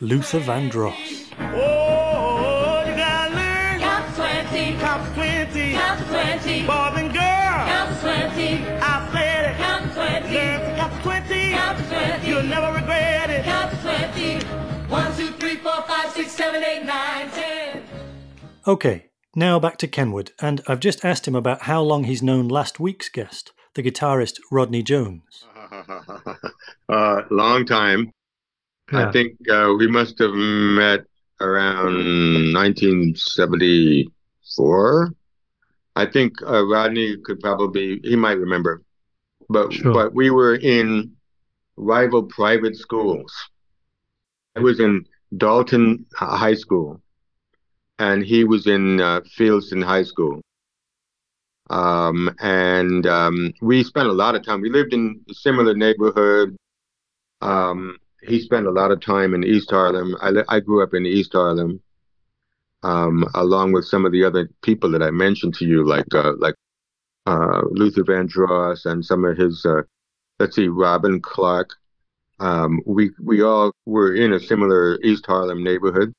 Luther 0.00 0.38
Vandross. 0.38 0.94
Oh, 1.38 2.84
you 2.86 2.94
gotta 2.94 3.34
learn. 3.34 3.80
Count 3.80 4.06
to 4.08 4.14
20. 4.14 4.78
Count 4.78 5.08
to 5.08 5.14
20. 5.14 5.72
Count 5.72 5.98
to 5.98 6.06
20. 6.06 6.66
Boys 6.66 6.94
and 6.96 7.12
girls. 7.12 7.66
Count 7.70 7.90
to 7.90 8.00
20. 8.00 8.64
I 8.80 9.08
said 9.12 9.50
it. 9.50 9.56
Count 9.56 9.88
to 9.88 9.94
20. 9.94 10.34
Learn 10.34 10.60
to 10.60 10.76
count 10.76 10.92
to 10.94 11.02
20. 11.02 11.50
Count 11.50 11.78
to 11.78 11.84
20. 11.84 12.28
You'll 12.28 12.42
never 12.44 12.72
regret 12.78 13.30
it. 13.30 13.44
Count 13.44 13.70
to 13.72 13.76
20. 13.82 14.46
1, 14.86 15.16
2, 15.16 15.26
3, 15.32 15.56
4, 15.56 15.82
5, 15.82 16.10
6, 16.12 16.32
7, 16.32 16.62
8, 16.62 16.84
9, 16.84 17.30
10. 17.30 17.82
Okay, 18.66 19.09
now 19.34 19.58
back 19.60 19.76
to 19.78 19.88
Kenwood, 19.88 20.32
and 20.40 20.60
I've 20.66 20.80
just 20.80 21.04
asked 21.04 21.26
him 21.28 21.34
about 21.34 21.62
how 21.62 21.82
long 21.82 22.04
he's 22.04 22.22
known 22.22 22.48
last 22.48 22.80
week's 22.80 23.08
guest, 23.08 23.52
the 23.74 23.82
guitarist 23.82 24.38
Rodney 24.50 24.82
Jones. 24.82 25.44
uh, 26.88 27.22
long 27.30 27.64
time. 27.66 28.12
Yeah. 28.92 29.08
I 29.08 29.12
think 29.12 29.36
uh, 29.48 29.72
we 29.78 29.86
must 29.86 30.18
have 30.18 30.32
met 30.32 31.04
around 31.40 31.94
1974. 32.54 35.14
I 35.96 36.06
think 36.06 36.40
uh, 36.42 36.64
Rodney 36.66 37.16
could 37.24 37.40
probably 37.40 38.00
he 38.02 38.16
might 38.16 38.38
remember, 38.38 38.82
but 39.48 39.72
Sure. 39.72 39.92
but 39.92 40.14
we 40.14 40.30
were 40.30 40.54
in 40.56 41.12
rival 41.76 42.22
private 42.24 42.76
schools. 42.76 43.32
I 44.56 44.60
was 44.60 44.80
in 44.80 45.04
Dalton 45.36 46.06
High 46.14 46.54
School, 46.54 47.00
and 48.00 48.24
he 48.24 48.44
was 48.44 48.66
in 48.66 48.98
uh, 48.98 49.20
Fieldston 49.38 49.84
High 49.84 50.04
School. 50.04 50.40
Um, 51.68 52.34
and 52.40 53.06
um, 53.06 53.52
we 53.60 53.84
spent 53.84 54.08
a 54.08 54.12
lot 54.12 54.34
of 54.34 54.44
time. 54.44 54.62
We 54.62 54.70
lived 54.70 54.94
in 54.94 55.20
a 55.30 55.34
similar 55.34 55.74
neighborhood. 55.74 56.56
Um, 57.42 57.98
he 58.22 58.40
spent 58.40 58.66
a 58.66 58.70
lot 58.70 58.90
of 58.90 59.00
time 59.00 59.34
in 59.34 59.44
East 59.44 59.70
Harlem. 59.70 60.16
I, 60.20 60.32
I 60.48 60.60
grew 60.60 60.82
up 60.82 60.94
in 60.94 61.04
East 61.04 61.32
Harlem, 61.34 61.80
um, 62.82 63.24
along 63.34 63.72
with 63.72 63.84
some 63.84 64.06
of 64.06 64.12
the 64.12 64.24
other 64.24 64.48
people 64.62 64.90
that 64.92 65.02
I 65.02 65.10
mentioned 65.10 65.54
to 65.56 65.66
you, 65.66 65.86
like 65.86 66.12
uh, 66.14 66.32
like 66.38 66.54
uh, 67.26 67.60
Luther 67.70 68.02
Vandross 68.02 68.86
and 68.86 69.04
some 69.04 69.26
of 69.26 69.36
his. 69.36 69.64
Uh, 69.64 69.82
let's 70.38 70.56
see, 70.56 70.68
Robin 70.68 71.20
Clark. 71.20 71.70
Um, 72.40 72.80
we 72.86 73.10
we 73.22 73.42
all 73.42 73.72
were 73.84 74.14
in 74.14 74.32
a 74.32 74.40
similar 74.40 74.98
East 75.02 75.26
Harlem 75.26 75.62
neighborhood. 75.62 76.14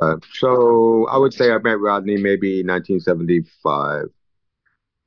Uh, 0.00 0.16
so 0.32 1.06
I 1.08 1.18
would 1.18 1.34
say 1.34 1.50
I 1.52 1.58
met 1.58 1.80
Rodney 1.80 2.16
maybe 2.16 2.62
1975. 2.62 4.06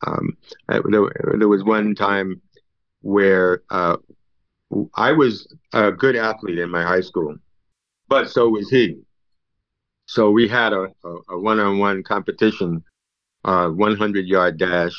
Um, 0.07 0.37
I- 0.69 0.81
there, 0.89 1.09
there 1.39 1.47
was 1.49 1.63
one 1.63 1.95
time 1.95 2.41
where 3.01 3.63
uh, 3.69 3.97
I 4.95 5.11
was 5.13 5.53
a 5.73 5.91
good 5.91 6.15
athlete 6.15 6.59
in 6.59 6.69
my 6.69 6.83
high 6.83 7.01
school, 7.01 7.37
but 8.09 8.29
so 8.29 8.49
was 8.49 8.69
he. 8.69 9.01
So 10.05 10.29
we 10.31 10.47
had 10.47 10.73
a, 10.73 10.87
one-on-one 11.29 12.03
competition, 12.03 12.83
uh, 13.45 13.69
100 13.69 14.27
yard 14.27 14.57
dash. 14.57 14.95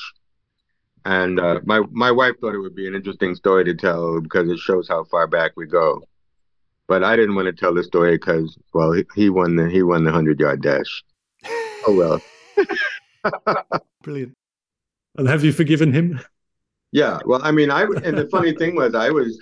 And 1.04 1.40
uh, 1.40 1.60
my 1.64 1.80
my 1.90 2.10
wife 2.12 2.34
thought 2.40 2.54
it 2.54 2.58
would 2.60 2.74
be 2.76 2.86
an 2.86 2.94
interesting 2.94 3.34
story 3.34 3.64
to 3.64 3.74
tell 3.74 4.20
because 4.20 4.48
it 4.50 4.58
shows 4.58 4.88
how 4.88 5.04
far 5.04 5.26
back 5.26 5.52
we 5.56 5.66
go. 5.66 6.02
But 6.88 7.04
I 7.04 7.16
didn't 7.16 7.34
want 7.34 7.46
to 7.46 7.52
tell 7.52 7.72
the 7.72 7.84
story 7.84 8.16
because, 8.16 8.58
well, 8.74 8.92
he, 8.92 9.04
he 9.14 9.30
won 9.30 9.56
the 9.56 9.68
he 9.68 9.82
won 9.82 10.04
the 10.04 10.12
hundred 10.12 10.40
yard 10.40 10.62
dash. 10.62 11.02
Oh 11.86 11.94
well. 11.94 12.20
Brilliant. 14.02 14.34
And 15.16 15.28
have 15.28 15.44
you 15.44 15.52
forgiven 15.52 15.92
him? 15.92 16.20
Yeah, 16.92 17.20
well, 17.24 17.40
I 17.42 17.50
mean, 17.50 17.70
I 17.70 17.82
and 17.82 18.18
the 18.18 18.28
funny 18.30 18.52
thing 18.52 18.74
was, 18.74 18.94
I 18.94 19.10
was, 19.10 19.38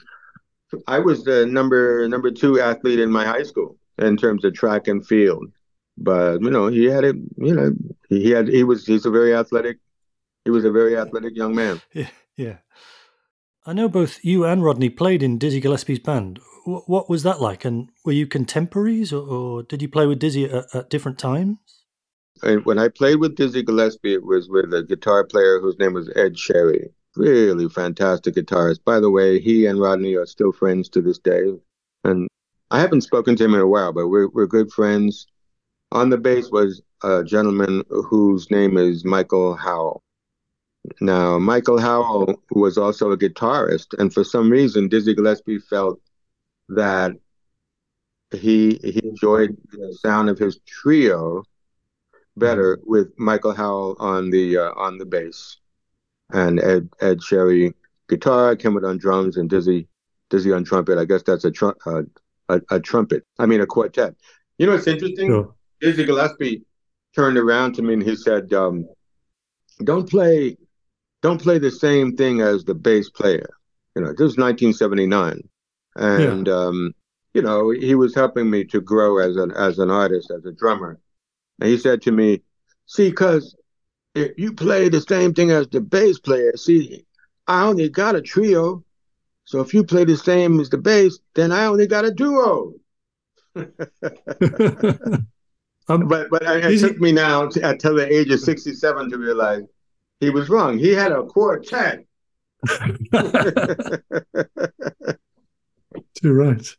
I 0.87 0.99
was 1.01 1.25
the 1.25 1.47
number 1.47 2.09
number 2.09 2.31
two 2.31 2.61
athlete 2.61 3.01
in 3.01 3.11
my 3.11 3.25
high 3.25 3.43
school 3.43 3.77
in 3.99 4.17
terms 4.17 4.45
of 4.45 4.55
track 4.55 4.89
and 4.89 5.05
field. 5.07 5.47
But 5.99 6.41
you 6.43 6.51
know, 6.51 6.69
he 6.69 6.85
had 6.85 7.05
it. 7.05 7.17
You 7.37 7.55
know, 7.55 7.73
he 8.09 8.31
had 8.31 8.49
he 8.49 8.65
was 8.65 8.87
he's 8.87 9.07
a 9.07 9.11
very 9.11 9.35
athletic. 9.35 9.79
He 10.45 10.51
was 10.51 10.65
a 10.65 10.71
very 10.71 10.97
athletic 10.97 11.37
young 11.37 11.55
man. 11.55 11.81
Yeah, 11.93 12.09
yeah. 12.37 12.57
I 13.67 13.75
know 13.75 13.89
both 13.89 14.25
you 14.25 14.45
and 14.47 14.65
Rodney 14.65 14.89
played 14.89 15.23
in 15.23 15.37
Dizzy 15.37 15.61
Gillespie's 15.61 15.99
band. 15.99 16.41
Wh- 16.65 16.89
What 16.89 17.09
was 17.09 17.23
that 17.23 17.41
like? 17.41 17.65
And 17.65 17.91
were 18.05 18.13
you 18.13 18.27
contemporaries, 18.27 19.13
or, 19.13 19.27
or 19.27 19.63
did 19.63 19.83
you 19.83 19.89
play 19.89 20.07
with 20.07 20.19
Dizzy 20.19 20.45
at, 20.45 20.75
at 20.75 20.91
different 20.91 21.19
times? 21.19 21.59
And 22.43 22.65
when 22.65 22.79
I 22.79 22.89
played 22.89 23.17
with 23.17 23.37
Dizzy 23.37 23.63
Gillespie, 23.63 24.15
it 24.15 24.25
was 24.25 24.49
with 24.49 24.73
a 24.73 24.83
guitar 24.83 25.25
player 25.25 25.61
whose 25.61 25.79
name 25.79 25.93
was 25.93 26.11
Ed 26.17 26.37
Cherry. 26.37 26.91
Really 27.17 27.69
fantastic 27.69 28.35
guitarist. 28.35 28.85
By 28.85 29.01
the 29.01 29.11
way, 29.11 29.41
he 29.41 29.67
and 29.67 29.81
Rodney 29.81 30.15
are 30.15 30.27
still 30.27 30.53
friends 30.53 30.89
to 30.91 31.03
this 31.03 31.19
day. 31.19 31.53
And 32.05 32.29
I 32.71 32.81
haven't 32.81 33.03
spoken 33.03 33.37
to 33.37 33.45
him 33.45 33.55
in 33.55 33.61
a 33.61 33.67
while, 33.67 33.93
but 33.93 34.09
we're 34.09 34.29
we're 34.29 34.47
good 34.47 34.71
friends. 34.73 35.27
On 35.93 36.09
the 36.09 36.17
bass 36.19 36.51
was 36.51 36.81
a 37.03 37.25
gentleman 37.25 37.83
whose 37.89 38.51
name 38.51 38.77
is 38.79 39.05
Michael 39.05 39.57
Howell. 39.57 40.01
Now, 41.01 41.39
Michael 41.39 41.79
Howell 41.81 42.41
was 42.53 42.79
also 42.79 43.11
a 43.11 43.19
guitarist, 43.19 43.93
and 43.99 44.15
for 44.15 44.25
some 44.25 44.49
reason, 44.51 44.89
Dizzy 44.89 45.15
Gillespie 45.15 45.59
felt 45.59 46.01
that 46.71 47.13
he 48.33 48.79
he 48.83 49.01
enjoyed 49.05 49.57
the 49.73 49.97
sound 50.01 50.29
of 50.29 50.39
his 50.39 50.61
trio 50.67 51.43
better 52.37 52.79
with 52.85 53.13
Michael 53.19 53.55
Howell 53.55 53.97
on 53.99 54.31
the 54.31 54.57
uh, 54.59 54.73
on 54.77 54.99
the 54.99 55.05
bass, 55.05 55.57
and 56.31 56.61
Ed 56.61 56.89
Ed 57.01 57.21
Cherry 57.21 57.75
guitar, 58.09 58.57
Kenwood 58.57 58.85
on 58.85 58.99
drums, 58.99 59.37
and 59.37 59.49
Dizzy 59.49 59.89
Dizzy 60.31 60.53
on 60.53 60.65
trumpet. 60.65 60.99
I 60.99 61.05
guess 61.05 61.23
that's 61.23 61.45
a 61.45 61.51
tru- 61.51 61.75
uh, 61.87 62.03
a, 62.49 62.61
a 62.71 62.81
trumpet. 62.81 63.25
I 63.39 63.47
mean 63.47 63.61
a 63.61 63.67
quartet. 63.67 64.15
You 64.59 64.67
know 64.67 64.73
what's 64.73 64.87
interesting? 64.87 65.29
Sure. 65.29 65.55
Dizzy 65.81 66.05
Gillespie 66.05 66.65
turned 67.15 67.39
around 67.39 67.75
to 67.75 67.83
me 67.83 67.95
and 67.95 68.03
he 68.03 68.15
said, 68.17 68.53
um, 68.53 68.87
"Don't 69.83 70.09
play, 70.09 70.57
don't 71.23 71.41
play 71.41 71.59
the 71.59 71.71
same 71.71 72.17
thing 72.17 72.41
as 72.41 72.65
the 72.65 72.75
bass 72.75 73.11
player." 73.11 73.49
You 73.97 74.03
know, 74.03 74.09
this 74.09 74.21
was 74.21 74.37
1979, 74.37 75.49
and 75.97 76.49
um, 76.49 76.95
you 77.35 77.43
know 77.43 77.71
he 77.71 77.95
was 77.95 78.15
helping 78.15 78.51
me 78.51 78.65
to 78.65 78.81
grow 78.81 79.19
as 79.19 79.37
an 79.37 79.51
as 79.53 79.79
an 79.79 79.91
artist, 79.91 80.31
as 80.31 80.45
a 80.45 80.53
drummer. 80.53 80.99
And 81.61 81.71
he 81.71 81.79
said 81.79 82.03
to 82.03 82.13
me, 82.13 82.43
"See, 82.87 83.13
cuz 83.13 83.55
if 84.15 84.33
you 84.39 84.53
play 84.53 84.89
the 84.89 85.01
same 85.01 85.35
thing 85.35 85.51
as 85.51 85.69
the 85.69 85.81
bass 85.81 86.19
player, 86.19 86.57
see, 86.57 87.05
I 87.47 87.67
only 87.67 87.89
got 87.89 88.17
a 88.17 88.23
trio. 88.23 88.85
So 89.45 89.61
if 89.61 89.75
you 89.75 89.85
play 89.85 90.05
the 90.05 90.17
same 90.17 90.61
as 90.61 90.71
the 90.71 90.79
bass, 90.79 91.19
then 91.35 91.53
I 91.53 91.67
only 91.67 91.87
got 91.87 92.05
a 92.05 92.11
duo." 92.11 92.75
um, 93.57 93.67
But 96.09 96.31
but 96.31 96.43
it 96.43 96.71
he- 96.71 96.79
took 96.79 96.99
me 97.01 97.13
now 97.13 97.49
to, 97.49 97.69
until 97.69 97.97
the 97.97 98.13
age 98.13 98.31
of 98.31 98.41
67 98.41 99.11
to 99.11 99.19
realize 99.19 99.63
he 100.21 100.31
was 100.31 100.49
wrong. 100.49 100.79
He 100.79 100.91
had 100.91 101.13
a 101.13 101.25
quartet. 101.25 102.05
Too 106.15 106.33
right. 106.33 106.77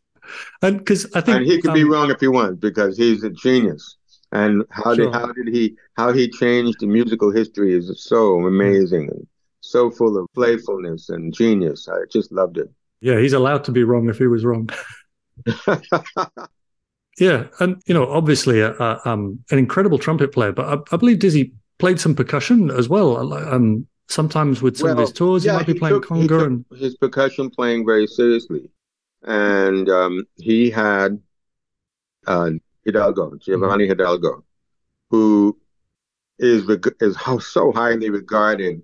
And 0.62 0.78
because 0.78 1.06
I 1.14 1.20
think 1.20 1.38
and 1.38 1.46
he 1.46 1.60
could 1.60 1.74
be 1.74 1.82
um, 1.82 1.90
wrong 1.90 2.10
if 2.10 2.20
he 2.20 2.28
wants 2.28 2.60
because 2.60 2.96
he's 2.96 3.24
a 3.24 3.30
genius. 3.30 3.96
And 4.30 4.64
how 4.70 4.94
Sure. 4.94 5.06
did 5.06 5.14
how 5.14 5.32
did 5.32 5.48
he 5.48 5.76
how 5.96 6.12
he 6.12 6.28
changed 6.28 6.80
the 6.80 6.86
musical 6.86 7.30
history 7.30 7.74
is 7.74 7.92
so 8.04 8.46
amazing 8.46 9.10
and 9.10 9.26
so 9.60 9.90
full 9.90 10.16
of 10.16 10.26
playfulness 10.34 11.08
and 11.10 11.34
genius. 11.34 11.88
I 11.88 12.04
just 12.10 12.32
loved 12.32 12.58
it. 12.58 12.70
Yeah, 13.00 13.18
he's 13.18 13.32
allowed 13.32 13.64
to 13.64 13.72
be 13.72 13.84
wrong 13.84 14.08
if 14.08 14.18
he 14.18 14.26
was 14.26 14.44
wrong. 14.44 14.70
Yeah, 17.18 17.48
and 17.60 17.82
you 17.86 17.94
know, 17.94 18.10
obviously, 18.10 18.60
a, 18.60 18.72
a, 18.72 19.00
um, 19.04 19.38
an 19.50 19.58
incredible 19.58 19.98
trumpet 19.98 20.32
player, 20.32 20.52
but 20.52 20.66
I, 20.66 20.94
I 20.94 20.96
believe 20.96 21.18
Dizzy 21.18 21.52
played 21.78 22.00
some 22.00 22.14
percussion 22.14 22.70
as 22.70 22.88
well. 22.88 23.32
Um, 23.34 23.86
sometimes 24.08 24.62
with 24.62 24.78
some 24.78 24.90
of 24.90 24.98
his 24.98 25.12
tours, 25.12 25.44
he 25.44 25.50
might 25.50 25.66
be 25.66 25.74
playing 25.74 25.96
took, 25.96 26.06
he 26.06 26.26
conga 26.26 26.46
and 26.46 26.64
his 26.78 26.96
percussion 26.96 27.50
playing 27.50 27.84
very 27.84 28.06
seriously, 28.06 28.70
and 29.24 29.88
um, 29.88 30.26
he 30.36 30.70
had 30.70 31.20
uh, 32.26 32.50
Hidalgo, 32.84 33.36
Giovanni 33.36 33.86
Hidalgo, 33.86 34.44
who 35.10 35.58
is 36.38 36.64
reg- 36.64 36.94
is 37.00 37.16
how 37.16 37.38
so 37.38 37.72
highly 37.72 38.10
regarded 38.10 38.82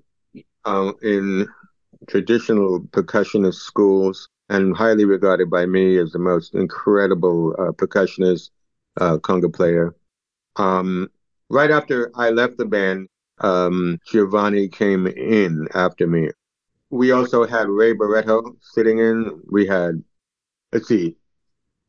uh, 0.65 0.93
in 1.03 1.47
traditional 2.09 2.81
percussionist 2.81 3.55
schools 3.57 4.29
and 4.49 4.77
highly 4.77 5.05
regarded 5.05 5.51
by 5.51 5.67
me 5.67 5.99
as 5.99 6.13
the 6.13 6.19
most 6.19 6.55
incredible 6.55 7.55
uh, 7.59 7.73
percussionist, 7.73 8.51
uh, 9.01 9.19
conga 9.19 9.53
player. 9.53 9.95
Um, 10.57 11.09
right 11.51 11.71
after 11.71 12.11
I 12.15 12.31
left 12.31 12.59
the 12.59 12.65
band, 12.65 13.09
um, 13.41 13.99
Giovanni 14.07 14.69
came 14.69 15.07
in 15.07 15.69
after 15.75 16.07
me. 16.07 16.31
We 16.91 17.13
also 17.13 17.47
had 17.47 17.69
Ray 17.69 17.95
Barretto 17.95 18.57
sitting 18.61 18.99
in. 18.99 19.43
We 19.51 19.67
had, 19.67 20.03
let's 20.73 20.89
see, 20.89 21.17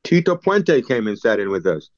Tito 0.04 0.36
Puente 0.36 0.86
came 0.88 1.08
and 1.08 1.18
sat 1.18 1.40
in 1.40 1.50
with 1.50 1.66
us. 1.66 1.90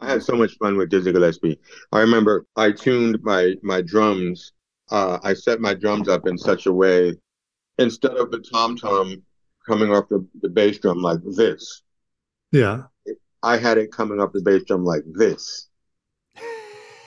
I 0.00 0.10
had 0.10 0.22
so 0.22 0.34
much 0.34 0.56
fun 0.58 0.76
with 0.76 0.90
Dizzy 0.90 1.12
Gillespie. 1.12 1.58
I 1.92 2.00
remember 2.00 2.46
I 2.56 2.72
tuned 2.72 3.22
my 3.22 3.54
my 3.62 3.82
drums. 3.82 4.52
Uh, 4.90 5.18
I 5.22 5.32
set 5.34 5.60
my 5.60 5.74
drums 5.74 6.08
up 6.08 6.26
in 6.26 6.36
such 6.36 6.66
a 6.66 6.72
way, 6.72 7.14
instead 7.78 8.16
of 8.16 8.30
the 8.30 8.40
tom 8.40 8.76
tom 8.76 9.22
coming 9.66 9.92
off 9.92 10.08
the, 10.08 10.26
the 10.40 10.48
bass 10.48 10.78
drum 10.78 10.98
like 10.98 11.20
this, 11.24 11.82
yeah, 12.50 12.82
I 13.42 13.56
had 13.56 13.78
it 13.78 13.92
coming 13.92 14.20
off 14.20 14.32
the 14.32 14.42
bass 14.42 14.64
drum 14.64 14.84
like 14.84 15.04
this, 15.06 15.68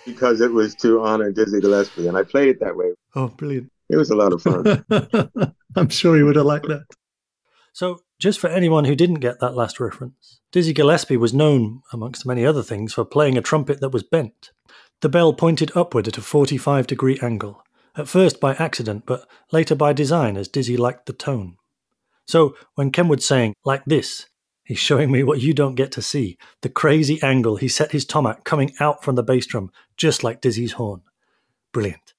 because 0.05 0.39
it 0.41 0.51
was 0.51 0.73
to 0.75 1.01
honor 1.03 1.31
Dizzy 1.31 1.59
Gillespie, 1.59 2.07
and 2.07 2.17
I 2.17 2.23
played 2.23 2.47
it 2.47 2.59
that 2.61 2.75
way. 2.75 2.93
Oh, 3.13 3.27
brilliant. 3.27 3.71
It 3.89 3.97
was 3.97 4.09
a 4.09 4.15
lot 4.15 4.33
of 4.33 4.41
fun. 4.41 4.83
I'm 5.75 5.89
sure 5.89 6.15
he 6.15 6.23
would 6.23 6.37
have 6.37 6.45
liked 6.45 6.67
that. 6.67 6.85
So, 7.73 7.99
just 8.19 8.39
for 8.39 8.47
anyone 8.47 8.85
who 8.85 8.95
didn't 8.95 9.15
get 9.15 9.39
that 9.39 9.55
last 9.55 9.79
reference, 9.79 10.39
Dizzy 10.51 10.73
Gillespie 10.73 11.17
was 11.17 11.33
known, 11.33 11.81
amongst 11.91 12.25
many 12.25 12.45
other 12.45 12.63
things, 12.63 12.93
for 12.93 13.03
playing 13.03 13.37
a 13.37 13.41
trumpet 13.41 13.81
that 13.81 13.89
was 13.89 14.03
bent. 14.03 14.51
The 15.01 15.09
bell 15.09 15.33
pointed 15.33 15.71
upward 15.75 16.07
at 16.07 16.17
a 16.17 16.21
45 16.21 16.87
degree 16.87 17.19
angle, 17.21 17.63
at 17.97 18.07
first 18.07 18.39
by 18.39 18.55
accident, 18.55 19.03
but 19.05 19.27
later 19.51 19.75
by 19.75 19.93
design 19.93 20.37
as 20.37 20.47
Dizzy 20.47 20.77
liked 20.77 21.05
the 21.05 21.13
tone. 21.13 21.57
So, 22.25 22.55
when 22.75 22.91
Kenwood's 22.91 23.27
saying, 23.27 23.55
like 23.65 23.83
this, 23.85 24.27
he's 24.63 24.79
showing 24.79 25.11
me 25.11 25.23
what 25.23 25.41
you 25.41 25.53
don't 25.53 25.75
get 25.75 25.91
to 25.91 26.01
see 26.01 26.37
the 26.61 26.69
crazy 26.69 27.21
angle 27.21 27.57
he 27.57 27.67
set 27.67 27.91
his 27.91 28.05
tom 28.05 28.25
at 28.25 28.45
coming 28.45 28.73
out 28.79 29.03
from 29.03 29.15
the 29.15 29.23
bass 29.23 29.45
drum, 29.45 29.71
just 29.97 30.23
like 30.23 30.41
Dizzy's 30.41 30.73
horn. 30.73 31.01
Brilliant. 31.71 32.13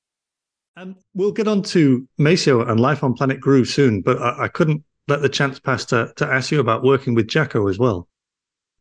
And 0.76 0.97
we'll 1.15 1.33
get 1.33 1.49
on 1.49 1.62
to 1.62 2.07
Maceo 2.19 2.61
and 2.61 2.79
Life 2.79 3.03
on 3.03 3.15
Planet 3.15 3.41
Groove 3.41 3.69
soon, 3.69 4.03
but 4.03 4.21
I, 4.21 4.45
I 4.45 4.49
couldn't 4.49 4.85
let 5.09 5.23
the 5.23 5.29
chance 5.29 5.59
pass 5.61 5.85
to, 5.87 6.13
to 6.17 6.27
ask 6.27 6.51
you 6.51 6.61
about 6.61 6.83
working 6.83 7.15
with 7.15 7.29
Jaco 7.29 7.71
as 7.71 7.79
well. 7.79 8.09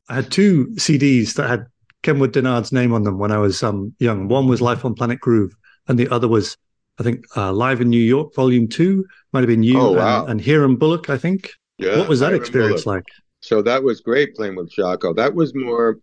I 0.09 0.15
had 0.15 0.31
two 0.31 0.67
CDs 0.75 1.33
that 1.35 1.47
had 1.49 1.65
Kenwood 2.03 2.33
Dennard's 2.33 2.71
name 2.71 2.93
on 2.93 3.03
them 3.03 3.17
when 3.17 3.31
I 3.31 3.37
was 3.37 3.61
um, 3.63 3.93
young. 3.99 4.27
One 4.27 4.47
was 4.47 4.61
Life 4.61 4.85
on 4.85 4.93
Planet 4.95 5.19
Groove, 5.19 5.53
and 5.87 5.97
the 5.97 6.07
other 6.09 6.27
was, 6.27 6.57
I 6.99 7.03
think, 7.03 7.25
uh, 7.35 7.51
Live 7.51 7.81
in 7.81 7.89
New 7.89 7.97
York, 8.03 8.33
Volume 8.35 8.67
Two. 8.67 9.05
Might 9.33 9.41
have 9.41 9.47
been 9.47 9.63
you 9.63 9.79
Oh, 9.79 9.91
wow. 9.93 10.21
and, 10.21 10.31
and 10.31 10.45
Hiram 10.45 10.75
Bullock, 10.77 11.09
I 11.09 11.17
think. 11.17 11.51
Yeah, 11.77 11.97
what 11.97 12.07
was 12.07 12.19
that 12.19 12.27
Hiram 12.27 12.41
experience 12.41 12.83
Bullock. 12.83 12.97
like? 12.97 13.05
So 13.41 13.61
that 13.63 13.83
was 13.83 14.01
great 14.01 14.35
playing 14.35 14.55
with 14.55 14.71
Jaco. 14.71 15.15
That 15.15 15.33
was 15.35 15.53
more 15.55 15.99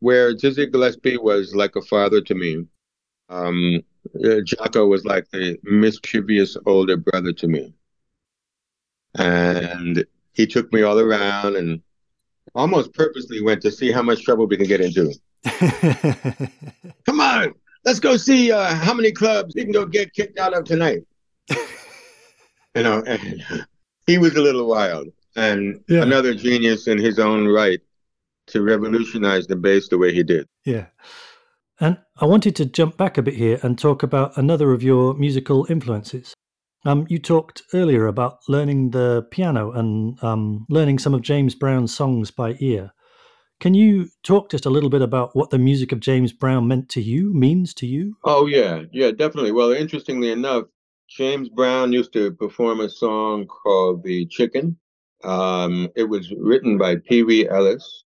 where 0.00 0.34
Dizzy 0.34 0.66
Gillespie 0.66 1.18
was 1.18 1.54
like 1.54 1.76
a 1.76 1.82
father 1.82 2.20
to 2.22 2.34
me. 2.34 2.64
Um, 3.28 3.80
uh, 4.16 4.40
Jaco 4.42 4.88
was 4.88 5.04
like 5.04 5.28
the 5.30 5.58
mischievous 5.64 6.56
older 6.66 6.96
brother 6.96 7.32
to 7.34 7.48
me. 7.48 7.74
And 9.16 10.04
he 10.32 10.46
took 10.46 10.72
me 10.72 10.82
all 10.82 10.98
around 10.98 11.56
and 11.56 11.80
almost 12.54 12.92
purposely 12.94 13.42
went 13.42 13.62
to 13.62 13.70
see 13.70 13.90
how 13.92 14.02
much 14.02 14.24
trouble 14.24 14.46
we 14.46 14.56
can 14.56 14.66
get 14.66 14.80
into. 14.80 15.12
Come 17.06 17.20
on, 17.20 17.54
let's 17.84 18.00
go 18.00 18.16
see 18.16 18.52
uh, 18.52 18.74
how 18.74 18.94
many 18.94 19.12
clubs 19.12 19.54
we 19.54 19.62
can 19.64 19.72
go 19.72 19.86
get 19.86 20.12
kicked 20.12 20.38
out 20.38 20.54
of 20.54 20.64
tonight. 20.64 21.02
you 21.50 22.82
know, 22.82 23.02
and 23.06 23.42
he 24.06 24.18
was 24.18 24.36
a 24.36 24.40
little 24.40 24.66
wild 24.66 25.08
and 25.36 25.80
Yeah. 25.88 26.02
another 26.02 26.34
genius 26.34 26.88
in 26.88 26.98
his 26.98 27.18
own 27.18 27.48
right 27.48 27.80
to 28.48 28.62
revolutionize 28.62 29.46
the 29.46 29.56
bass 29.56 29.88
the 29.88 29.98
way 29.98 30.12
he 30.12 30.22
did. 30.22 30.46
Yeah. 30.64 30.86
And 31.78 31.98
I 32.20 32.26
wanted 32.26 32.56
to 32.56 32.66
jump 32.66 32.96
back 32.96 33.16
a 33.16 33.22
bit 33.22 33.34
here 33.34 33.58
and 33.62 33.78
talk 33.78 34.02
about 34.02 34.36
another 34.36 34.72
of 34.72 34.82
your 34.82 35.14
musical 35.14 35.66
influences. 35.70 36.34
Um, 36.84 37.06
you 37.10 37.18
talked 37.18 37.62
earlier 37.74 38.06
about 38.06 38.38
learning 38.48 38.90
the 38.90 39.26
piano 39.30 39.70
and 39.72 40.22
um, 40.24 40.66
learning 40.70 40.98
some 40.98 41.14
of 41.14 41.22
James 41.22 41.54
Brown's 41.54 41.94
songs 41.94 42.30
by 42.30 42.56
ear. 42.60 42.92
Can 43.60 43.74
you 43.74 44.08
talk 44.22 44.50
just 44.50 44.64
a 44.64 44.70
little 44.70 44.88
bit 44.88 45.02
about 45.02 45.36
what 45.36 45.50
the 45.50 45.58
music 45.58 45.92
of 45.92 46.00
James 46.00 46.32
Brown 46.32 46.66
meant 46.66 46.88
to 46.90 47.02
you, 47.02 47.34
means 47.34 47.74
to 47.74 47.86
you? 47.86 48.16
Oh 48.24 48.46
yeah, 48.46 48.84
yeah, 48.92 49.10
definitely. 49.10 49.52
Well, 49.52 49.72
interestingly 49.72 50.30
enough, 50.30 50.64
James 51.08 51.50
Brown 51.50 51.92
used 51.92 52.14
to 52.14 52.32
perform 52.32 52.80
a 52.80 52.88
song 52.88 53.46
called 53.46 54.02
"The 54.02 54.24
Chicken." 54.26 54.78
Um, 55.22 55.90
it 55.94 56.04
was 56.04 56.32
written 56.32 56.78
by 56.78 56.96
Pee 56.96 57.22
Wee 57.22 57.46
Ellis, 57.46 58.04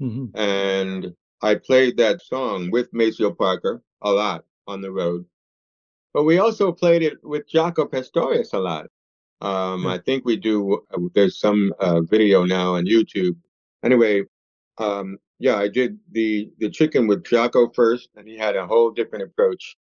hmm 0.00 0.26
and 0.34 1.14
I 1.42 1.54
played 1.54 1.96
that 1.98 2.20
song 2.22 2.70
with 2.72 2.92
Maceo 2.92 3.30
Parker 3.32 3.82
a 4.02 4.10
lot 4.10 4.44
on 4.66 4.80
the 4.80 4.90
road. 4.90 5.24
But 6.18 6.24
we 6.24 6.38
also 6.40 6.72
played 6.72 7.02
it 7.04 7.22
with 7.22 7.48
Jaco 7.48 7.88
Pastorius 7.88 8.52
a 8.52 8.58
lot. 8.58 8.86
Um, 9.40 9.84
Yeah. 9.84 9.90
I 9.90 9.98
think 9.98 10.24
we 10.24 10.34
do. 10.34 10.82
uh, 10.92 10.98
There's 11.14 11.38
some 11.38 11.72
uh, 11.78 12.00
video 12.00 12.44
now 12.44 12.74
on 12.74 12.86
YouTube. 12.86 13.36
Anyway, 13.84 14.24
um, 14.78 15.18
yeah, 15.38 15.54
I 15.54 15.68
did 15.68 15.96
the 16.10 16.50
the 16.58 16.70
chicken 16.70 17.06
with 17.06 17.22
Jaco 17.22 17.72
first, 17.72 18.08
and 18.16 18.26
he 18.26 18.36
had 18.36 18.56
a 18.56 18.66
whole 18.66 18.90
different 18.90 19.26
approach 19.26 19.76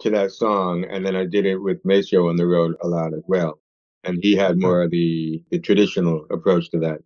to 0.00 0.10
that 0.10 0.32
song. 0.32 0.84
And 0.84 1.06
then 1.06 1.16
I 1.16 1.24
did 1.24 1.46
it 1.46 1.56
with 1.56 1.82
Maceo 1.86 2.28
on 2.28 2.36
the 2.36 2.46
road 2.46 2.76
a 2.82 2.86
lot 2.88 3.14
as 3.14 3.22
well, 3.26 3.58
and 4.04 4.18
he 4.22 4.36
had 4.36 4.58
more 4.58 4.82
of 4.82 4.90
the 4.90 5.42
the 5.50 5.58
traditional 5.58 6.26
approach 6.30 6.68
to 6.72 6.80
that. 6.80 7.00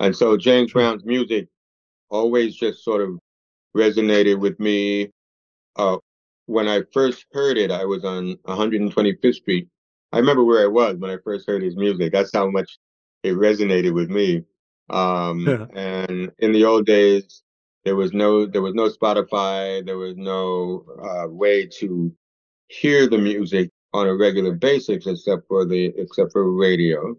And 0.00 0.16
so 0.16 0.38
James 0.38 0.72
Brown's 0.72 1.04
music 1.04 1.48
always 2.08 2.56
just 2.56 2.82
sort 2.82 3.02
of 3.02 3.18
resonated 3.76 4.40
with 4.40 4.58
me. 4.58 5.10
Uh, 5.76 5.98
when 6.46 6.68
I 6.68 6.82
first 6.92 7.26
heard 7.32 7.58
it, 7.58 7.70
I 7.70 7.84
was 7.84 8.04
on 8.04 8.36
125th 8.46 9.36
Street. 9.36 9.68
I 10.12 10.18
remember 10.18 10.44
where 10.44 10.62
I 10.62 10.68
was 10.68 10.96
when 10.96 11.10
I 11.10 11.18
first 11.24 11.46
heard 11.48 11.62
his 11.62 11.76
music. 11.76 12.12
That's 12.12 12.32
how 12.32 12.50
much 12.50 12.78
it 13.22 13.34
resonated 13.34 13.94
with 13.94 14.10
me. 14.10 14.44
Um, 14.90 15.46
Yeah. 15.46 15.66
and 15.74 16.30
in 16.38 16.52
the 16.52 16.64
old 16.64 16.86
days, 16.86 17.42
there 17.84 17.96
was 17.96 18.12
no 18.12 18.46
there 18.46 18.62
was 18.62 18.74
no 18.74 18.88
Spotify. 18.88 19.84
There 19.84 19.98
was 19.98 20.16
no 20.16 20.84
uh, 21.02 21.28
way 21.28 21.66
to 21.80 22.12
hear 22.68 23.08
the 23.08 23.18
music 23.18 23.70
on 23.92 24.08
a 24.08 24.14
regular 24.16 24.52
basis, 24.54 25.06
except 25.06 25.46
for 25.48 25.64
the 25.64 25.86
except 25.96 26.32
for 26.32 26.50
radio. 26.52 27.16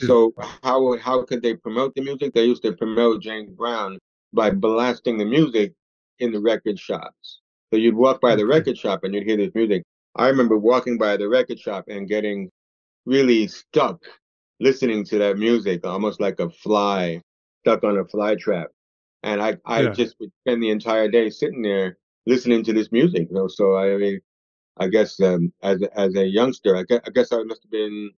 Yeah. 0.00 0.06
So 0.08 0.34
how 0.62 0.96
how 0.98 1.24
could 1.24 1.42
they 1.42 1.54
promote 1.54 1.94
the 1.94 2.02
music? 2.02 2.34
They 2.34 2.44
used 2.46 2.62
to 2.62 2.72
promote 2.72 3.22
James 3.22 3.50
Brown 3.50 3.98
by 4.32 4.50
blasting 4.50 5.18
the 5.18 5.24
music 5.24 5.74
in 6.20 6.32
the 6.32 6.40
record 6.40 6.78
shops. 6.78 7.39
So 7.72 7.78
you'd 7.78 7.94
walk 7.96 8.20
by 8.20 8.36
the 8.36 8.46
record 8.46 8.78
shop 8.78 9.04
and 9.04 9.14
you'd 9.14 9.24
hear 9.24 9.36
this 9.36 9.54
music. 9.54 9.84
I 10.16 10.28
remember 10.28 10.58
walking 10.58 10.98
by 10.98 11.16
the 11.16 11.28
record 11.28 11.58
shop 11.58 11.84
and 11.88 12.08
getting 12.08 12.50
really 13.06 13.46
stuck 13.48 14.00
listening 14.60 15.04
to 15.06 15.18
that 15.18 15.38
music, 15.38 15.86
almost 15.86 16.20
like 16.20 16.40
a 16.40 16.50
fly 16.50 17.22
stuck 17.60 17.84
on 17.84 17.98
a 17.98 18.04
fly 18.06 18.36
trap. 18.36 18.68
And 19.22 19.42
I, 19.42 19.56
I 19.66 19.82
Yeah. 19.84 19.94
just 19.94 20.16
would 20.20 20.32
spend 20.44 20.62
the 20.62 20.70
entire 20.70 21.08
day 21.08 21.30
sitting 21.30 21.62
there 21.62 21.98
listening 22.26 22.64
to 22.64 22.72
this 22.72 22.90
music. 22.92 23.28
You 23.30 23.34
know, 23.36 23.48
so 23.48 23.76
I 23.76 23.96
mean, 23.96 24.20
I 24.78 24.88
guess 24.88 25.20
um, 25.20 25.52
as 25.62 25.82
a- 25.82 25.98
as 25.98 26.16
a 26.16 26.26
youngster, 26.26 26.76
I 26.76 26.84
guess, 26.84 27.00
I 27.06 27.10
guess 27.10 27.32
I 27.32 27.42
must 27.44 27.62
have 27.64 27.70
been 27.70 28.10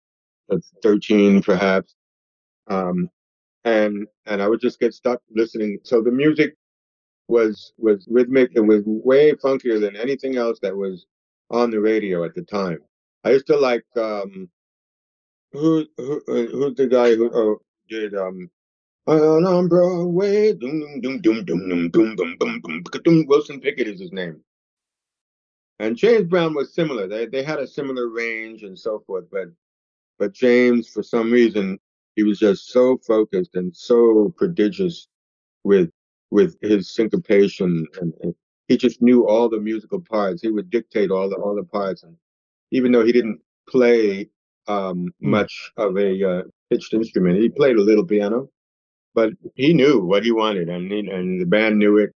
uh, 0.52 0.58
13 0.82 1.42
perhaps. 1.42 1.94
Um, 2.68 3.10
and 3.64 4.06
and 4.26 4.42
I 4.42 4.48
would 4.48 4.60
just 4.60 4.80
get 4.80 4.94
stuck 4.94 5.20
listening. 5.34 5.78
So 5.84 6.02
the 6.02 6.12
music 6.12 6.56
was 7.28 7.72
was 7.78 8.06
rhythmic. 8.10 8.52
It 8.54 8.60
was 8.60 8.82
way 8.86 9.32
funkier 9.32 9.80
than 9.80 9.96
anything 9.96 10.36
else 10.36 10.58
that 10.62 10.76
was 10.76 11.06
on 11.50 11.70
the 11.70 11.80
radio 11.80 12.24
at 12.24 12.34
the 12.34 12.42
time. 12.42 12.78
I 13.24 13.30
used 13.32 13.46
to 13.48 13.58
like 13.58 13.84
um 13.96 14.50
who 15.52 15.86
who 15.98 16.16
uh, 16.28 16.46
who's 16.52 16.76
the 16.76 16.88
guy 16.88 17.14
who 17.16 17.30
uh, 17.54 17.56
did 17.88 18.14
um 18.16 18.50
on 19.06 19.68
Broadway 19.68 20.54
doom 20.54 21.00
doom 21.02 21.20
doom 21.22 21.44
doom 21.44 21.68
doom 21.68 21.90
doom 21.90 22.16
doom 22.16 22.36
boom 22.38 22.60
boom 22.62 22.84
doom 23.04 23.26
Wilson 23.28 23.60
Pickett 23.60 23.88
is 23.88 24.00
his 24.00 24.12
name. 24.12 24.42
And 25.80 25.96
James 25.96 26.28
Brown 26.28 26.54
was 26.54 26.74
similar. 26.74 27.08
They 27.08 27.26
they 27.26 27.42
had 27.44 27.60
a 27.60 27.66
similar 27.66 28.08
range 28.08 28.62
and 28.64 28.78
so 28.78 29.02
forth, 29.06 29.26
but 29.32 29.48
but 30.18 30.32
James, 30.32 30.88
for 30.88 31.02
some 31.02 31.30
reason, 31.32 31.78
he 32.16 32.22
was 32.22 32.38
just 32.38 32.68
so 32.68 32.98
focused 33.06 33.56
and 33.56 33.76
so 33.76 34.32
prodigious 34.36 35.08
with 35.64 35.90
with 36.32 36.56
his 36.62 36.94
syncopation, 36.96 37.86
and, 38.00 38.14
and 38.22 38.36
he 38.68 38.78
just 38.78 39.02
knew 39.02 39.28
all 39.28 39.50
the 39.50 39.60
musical 39.60 40.00
parts. 40.00 40.42
He 40.42 40.50
would 40.50 40.70
dictate 40.70 41.12
all 41.12 41.30
the 41.30 41.36
all 41.36 41.56
the 41.56 41.64
parts, 41.64 42.04
and 42.04 42.16
even 42.72 42.92
though 42.92 43.04
he 43.06 43.12
didn't 43.12 43.40
play 43.68 44.30
um, 44.68 45.08
Hmm. 45.22 45.36
much 45.36 45.72
of 45.78 45.98
a 45.98 46.10
uh, 46.32 46.42
pitched 46.70 46.94
instrument, 46.94 47.40
he 47.40 47.50
played 47.50 47.76
a 47.76 47.82
little 47.82 48.06
piano, 48.06 48.50
but 49.14 49.30
he 49.56 49.74
knew 49.74 50.00
what 50.04 50.24
he 50.24 50.32
wanted, 50.32 50.68
and 50.68 50.92
he, 50.92 51.00
and 51.10 51.40
the 51.40 51.46
band 51.46 51.78
knew 51.78 51.98
it, 51.98 52.12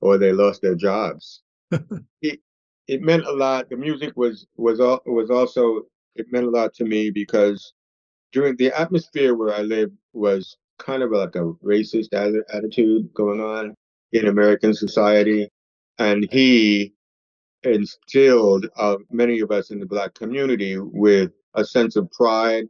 or 0.00 0.18
they 0.18 0.32
lost 0.32 0.62
their 0.62 0.76
jobs. 0.76 1.42
it 2.22 2.40
it 2.88 3.02
meant 3.02 3.24
a 3.26 3.32
lot. 3.32 3.70
The 3.70 3.76
music 3.76 4.12
was 4.16 4.46
was 4.56 4.80
all 4.80 5.00
was 5.06 5.30
also 5.30 5.82
it 6.16 6.26
meant 6.32 6.46
a 6.46 6.50
lot 6.50 6.74
to 6.74 6.84
me 6.84 7.10
because 7.10 7.74
during 8.32 8.56
the 8.56 8.72
atmosphere 8.78 9.34
where 9.34 9.54
I 9.54 9.62
lived 9.62 9.96
was 10.12 10.56
kind 10.78 11.02
of 11.02 11.10
like 11.10 11.36
a 11.36 11.52
racist 11.64 12.08
attitude 12.52 13.12
going 13.14 13.40
on 13.40 13.74
in 14.12 14.28
American 14.28 14.74
society, 14.74 15.48
and 15.98 16.26
he 16.30 16.92
instilled 17.62 18.66
uh, 18.76 18.96
many 19.10 19.40
of 19.40 19.50
us 19.50 19.70
in 19.70 19.80
the 19.80 19.86
black 19.86 20.14
community 20.14 20.78
with 20.78 21.32
a 21.54 21.64
sense 21.64 21.96
of 21.96 22.10
pride. 22.10 22.64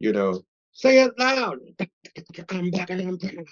You 0.00 0.12
know, 0.12 0.42
say 0.72 1.00
it 1.00 1.12
loud. 1.18 1.58
I'm 2.50 2.70
black 2.70 2.90
and 2.90 3.00
I'm 3.02 3.18
proud. 3.18 3.44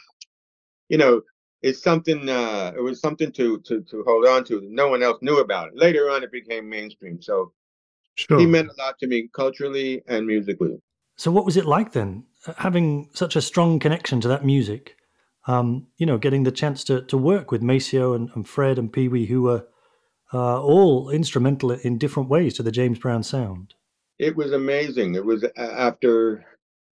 You 0.88 0.98
know, 0.98 1.22
it's 1.62 1.82
something. 1.82 2.28
Uh, 2.28 2.72
it 2.76 2.80
was 2.80 3.00
something 3.00 3.32
to 3.32 3.58
to 3.60 3.82
to 3.82 4.04
hold 4.06 4.26
on 4.26 4.44
to. 4.44 4.62
No 4.70 4.88
one 4.88 5.02
else 5.02 5.18
knew 5.22 5.40
about 5.40 5.68
it. 5.68 5.76
Later 5.76 6.10
on, 6.10 6.22
it 6.22 6.30
became 6.30 6.68
mainstream. 6.68 7.20
So 7.20 7.52
Sure. 8.16 8.38
he 8.38 8.46
meant 8.46 8.70
a 8.70 8.82
lot 8.82 8.98
to 8.98 9.06
me 9.06 9.28
culturally 9.34 10.02
and 10.08 10.26
musically. 10.26 10.80
So, 11.16 11.30
what 11.30 11.44
was 11.44 11.56
it 11.56 11.66
like 11.66 11.92
then, 11.92 12.24
having 12.58 13.10
such 13.12 13.36
a 13.36 13.42
strong 13.42 13.78
connection 13.78 14.20
to 14.20 14.28
that 14.28 14.44
music? 14.44 14.96
Um, 15.48 15.86
you 15.96 16.06
know, 16.06 16.18
getting 16.18 16.42
the 16.42 16.50
chance 16.50 16.82
to, 16.84 17.02
to 17.02 17.16
work 17.16 17.52
with 17.52 17.62
Maceo 17.62 18.14
and, 18.14 18.30
and 18.34 18.48
Fred 18.48 18.78
and 18.78 18.92
Pee 18.92 19.06
Wee, 19.06 19.26
who 19.26 19.42
were 19.42 19.66
uh, 20.34 20.60
all 20.60 21.08
instrumental 21.10 21.70
in 21.70 21.98
different 21.98 22.28
ways 22.28 22.54
to 22.54 22.64
the 22.64 22.72
James 22.72 22.98
Brown 22.98 23.22
sound. 23.22 23.74
It 24.18 24.34
was 24.34 24.52
amazing. 24.52 25.14
It 25.14 25.24
was 25.24 25.44
after, 25.56 26.44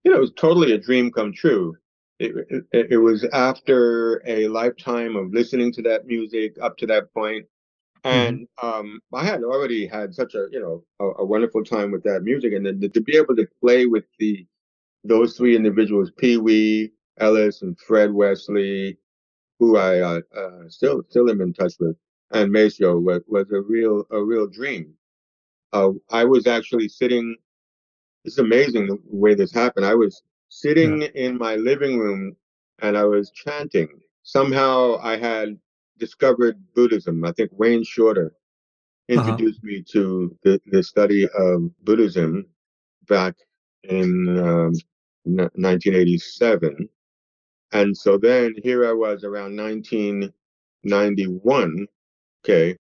you 0.05 0.11
know, 0.11 0.19
it 0.19 0.21
was 0.21 0.33
totally 0.37 0.73
a 0.73 0.79
dream 0.79 1.11
come 1.11 1.33
true. 1.33 1.77
It, 2.21 2.47
it, 2.71 2.87
it 2.93 2.97
was 2.99 3.25
after 3.33 4.23
a 4.25 4.47
lifetime 4.47 5.17
of 5.17 5.33
listening 5.33 5.73
to 5.73 5.83
that 5.83 6.07
music 6.07 6.55
up 6.63 6.77
to 6.77 6.87
that 6.87 7.13
point. 7.13 7.47
And 8.05 8.47
um, 8.63 9.01
I 9.15 9.25
had 9.25 9.43
already 9.43 9.87
had 9.87 10.15
such 10.15 10.35
a, 10.35 10.47
you 10.53 10.61
know, 10.61 10.85
a, 11.01 11.23
a 11.23 11.25
wonderful 11.25 11.65
time 11.65 11.91
with 11.91 12.03
that 12.05 12.23
music. 12.23 12.53
And 12.53 12.67
then 12.67 12.79
to 12.93 13.01
be 13.01 13.17
able 13.17 13.35
to 13.35 13.49
play 13.61 13.87
with 13.87 14.05
the 14.19 14.47
those 15.05 15.37
three 15.37 15.57
individuals, 15.57 16.11
Pee 16.19 16.39
Wee, 16.39 16.93
Ellis, 17.19 17.63
and 17.63 17.79
Fred 17.79 18.13
Wesley, 18.13 18.99
who 19.59 19.77
I 19.77 20.01
uh, 20.01 20.21
uh, 20.37 20.69
still 20.69 21.03
still 21.09 21.31
am 21.31 21.41
in 21.41 21.53
touch 21.53 21.75
with, 21.79 21.97
and 22.33 22.51
Maceo 22.51 22.99
was, 22.99 23.23
was 23.29 23.51
a 23.53 23.61
real 23.61 24.05
a 24.11 24.23
real 24.23 24.47
dream. 24.47 24.95
Uh, 25.73 25.91
I 26.11 26.25
was 26.25 26.47
actually 26.47 26.89
sitting. 26.89 27.37
It's 28.25 28.39
amazing 28.39 28.87
the 28.87 28.99
way 29.11 29.35
this 29.35 29.53
happened. 29.53 29.87
I 29.87 29.95
was 29.95 30.23
sitting 30.49 31.03
in 31.03 31.37
my 31.37 31.57
living 31.57 31.99
room 31.99 32.37
and 32.81 32.97
I 32.97 33.05
was 33.05 33.31
chanting. 33.31 33.89
Somehow 34.23 34.99
I 35.03 35.17
had 35.19 35.59
discovered 35.99 36.57
Buddhism. 36.75 37.25
I 37.25 37.33
think 37.33 37.51
Wayne 37.53 37.85
Shorter 37.85 38.33
introduced 39.09 39.63
me 39.63 39.83
to 39.93 40.37
the, 40.43 40.61
the 40.67 40.83
study 40.83 41.29
of 41.39 41.71
Buddhism 41.85 42.47
back 43.09 43.35
in 43.85 44.39
um, 44.39 44.73
1987. 45.25 46.89
And 47.73 47.97
so 47.97 48.19
then 48.19 48.55
here 48.63 48.87
I 48.89 48.93
was 48.93 49.25
around 49.25 49.57
1991, 49.57 51.87
okay, 52.45 52.77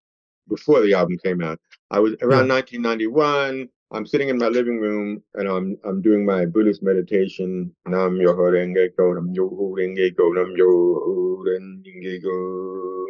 before 0.48 0.80
the 0.83 0.94
album 0.94 1.18
came 1.24 1.42
out. 1.42 1.59
I 1.90 1.98
was 2.00 2.14
around 2.22 2.48
1991. 2.48 3.68
I'm 3.92 4.07
sitting 4.07 4.28
in 4.28 4.38
my 4.38 4.48
living 4.48 4.80
room 4.80 5.22
and 5.35 5.48
I'm 5.48 5.76
I'm 5.85 6.02
doing 6.02 6.24
my 6.26 6.44
Buddhist 6.46 6.83
meditation. 6.83 7.74
Nam 7.87 8.18
myoho 8.18 8.50
renge 8.52 8.94
kyo, 8.96 9.12
nam 9.14 9.33
myoho 9.35 9.72
renge 9.72 10.14
kyo, 10.16 10.33
nam 10.33 10.54
myoho 10.57 11.44
renge 11.46 12.20
kyo. 12.22 13.07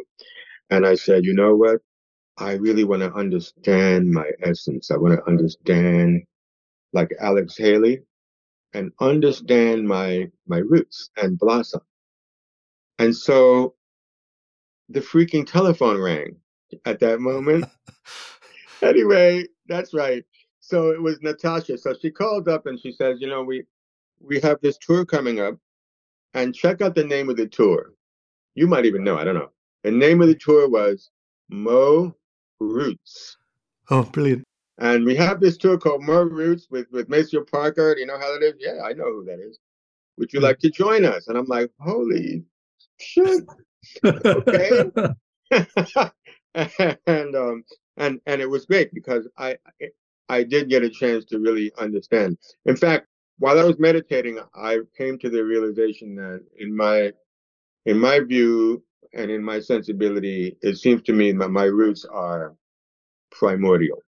And 0.69 0.85
I 0.85 0.95
said, 0.95 1.25
you 1.25 1.33
know 1.33 1.55
what? 1.55 1.81
I 2.37 2.53
really 2.53 2.83
want 2.83 3.01
to 3.01 3.13
understand 3.13 4.11
my 4.11 4.29
essence. 4.43 4.91
I 4.91 4.97
want 4.97 5.15
to 5.15 5.25
understand, 5.27 6.23
like 6.93 7.11
Alex 7.21 7.57
Haley, 7.57 8.01
and 8.75 8.91
understand 8.99 9.87
my 9.87 10.29
my 10.47 10.57
roots 10.57 11.09
and 11.17 11.39
blossom. 11.39 11.81
And 12.99 13.15
so 13.15 13.75
the 14.89 14.99
freaking 15.01 15.45
telephone 15.49 15.99
rang. 15.99 16.37
at 16.85 16.99
that 16.99 17.19
moment. 17.19 17.65
anyway, 18.81 19.45
that's 19.67 19.93
right. 19.93 20.23
So 20.59 20.91
it 20.91 21.01
was 21.01 21.21
Natasha. 21.21 21.77
So 21.77 21.93
she 21.99 22.11
called 22.11 22.47
up 22.49 22.65
and 22.65 22.79
she 22.79 22.91
says, 22.91 23.21
you 23.21 23.27
know, 23.27 23.43
we 23.43 23.63
we 24.19 24.39
have 24.41 24.59
this 24.61 24.77
tour 24.77 25.05
coming 25.05 25.39
up, 25.39 25.57
and 26.33 26.55
check 26.55 26.81
out 26.81 26.95
the 26.95 27.03
name 27.03 27.29
of 27.29 27.37
the 27.37 27.47
tour. 27.47 27.93
You 28.55 28.67
might 28.67 28.85
even 28.85 29.03
know. 29.03 29.17
I 29.17 29.23
don't 29.23 29.35
know. 29.35 29.51
The 29.83 29.91
name 29.91 30.21
of 30.21 30.27
the 30.27 30.35
tour 30.35 30.69
was 30.69 31.11
Mo 31.49 32.15
Roots. 32.59 33.37
Oh, 33.89 34.03
brilliant. 34.03 34.43
And 34.77 35.05
we 35.05 35.15
have 35.15 35.39
this 35.39 35.57
tour 35.57 35.77
called 35.77 36.03
Mo 36.03 36.23
Roots 36.23 36.67
with, 36.69 36.87
with 36.91 37.07
Maceo 37.07 37.43
Parker. 37.43 37.95
Do 37.95 38.01
you 38.01 38.07
know 38.07 38.19
how 38.19 38.33
that 38.33 38.43
is? 38.43 38.55
Yeah, 38.59 38.83
I 38.83 38.93
know 38.93 39.05
who 39.05 39.25
that 39.25 39.39
is. 39.39 39.57
Would 40.17 40.33
you 40.33 40.39
like 40.39 40.59
to 40.59 40.69
join 40.69 41.05
us? 41.05 41.27
And 41.27 41.37
I'm 41.37 41.45
like, 41.45 41.71
holy 41.79 42.43
shit. 42.99 43.43
Okay. 44.03 44.91
and 47.07 47.35
um 47.35 47.63
and 47.97 48.19
and 48.25 48.41
it 48.41 48.49
was 48.49 48.65
great 48.65 48.93
because 48.93 49.27
I 49.37 49.57
I 50.29 50.43
did 50.43 50.69
get 50.69 50.83
a 50.83 50.89
chance 50.89 51.25
to 51.25 51.39
really 51.39 51.71
understand. 51.77 52.37
In 52.65 52.75
fact, 52.75 53.07
while 53.39 53.59
I 53.59 53.63
was 53.63 53.77
meditating, 53.77 54.39
I 54.55 54.79
came 54.97 55.19
to 55.19 55.29
the 55.29 55.43
realization 55.43 56.15
that 56.15 56.43
in 56.57 56.75
my 56.75 57.11
in 57.85 57.99
my 57.99 58.19
view 58.21 58.83
and 59.13 59.29
in 59.29 59.43
my 59.43 59.59
sensibility, 59.59 60.57
it 60.61 60.77
seems 60.77 61.01
to 61.03 61.13
me 61.13 61.31
that 61.33 61.49
my 61.49 61.65
roots 61.65 62.05
are 62.05 62.55
primordial. 63.31 64.01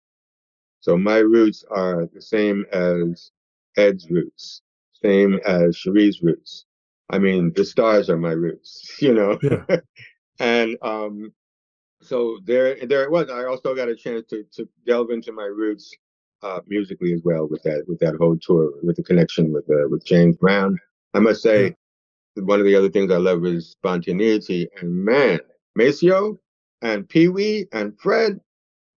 So 0.86 0.95
my 0.95 1.17
roots 1.17 1.65
are 1.71 2.06
the 2.13 2.21
same 2.21 2.63
as 2.71 3.32
Ed's 3.76 4.08
roots, 4.12 4.62
same 4.93 5.39
as 5.43 5.76
Cherie's 5.76 6.21
roots. 6.21 6.65
I 7.10 7.17
mean, 7.17 7.52
the 7.56 7.65
stars 7.65 8.08
are 8.08 8.19
my 8.19 8.34
roots, 8.34 8.95
you 9.02 9.15
know. 9.15 9.39
Yeah. 9.41 9.78
and 10.39 10.78
um, 10.84 11.34
so 12.04 12.38
there, 12.45 12.76
there 12.86 13.02
it 13.02 13.10
was. 13.10 13.32
I 13.32 13.45
also 13.45 13.74
got 13.74 13.89
a 13.89 13.95
chance 13.95 14.28
to 14.30 14.45
to 14.58 14.69
delve 14.86 15.10
into 15.10 15.32
my 15.32 15.45
roots 15.45 15.91
uh, 16.43 16.60
musically 16.67 17.13
as 17.13 17.21
well 17.26 17.48
with 17.48 17.63
that 17.63 17.86
with 17.88 17.98
that 18.02 18.17
whole 18.19 18.38
tour, 18.38 18.74
with 18.84 18.98
the 18.98 19.04
connection 19.04 19.52
with 19.52 19.67
uh, 19.71 19.89
with 19.89 20.06
James 20.06 20.38
Brown. 20.38 20.78
I 21.15 21.19
must 21.19 21.41
say, 21.41 21.76
one 22.36 22.60
of 22.60 22.65
the 22.67 22.76
other 22.76 22.91
things 22.91 23.12
I 23.12 23.17
love 23.17 23.43
is 23.43 23.71
spontaneity. 23.71 24.67
And 24.80 24.93
man, 25.04 25.39
Maceo 25.76 26.38
and 26.84 27.10
Pee 27.10 27.30
Wee 27.30 27.65
and 27.71 28.00
Fred, 28.00 28.39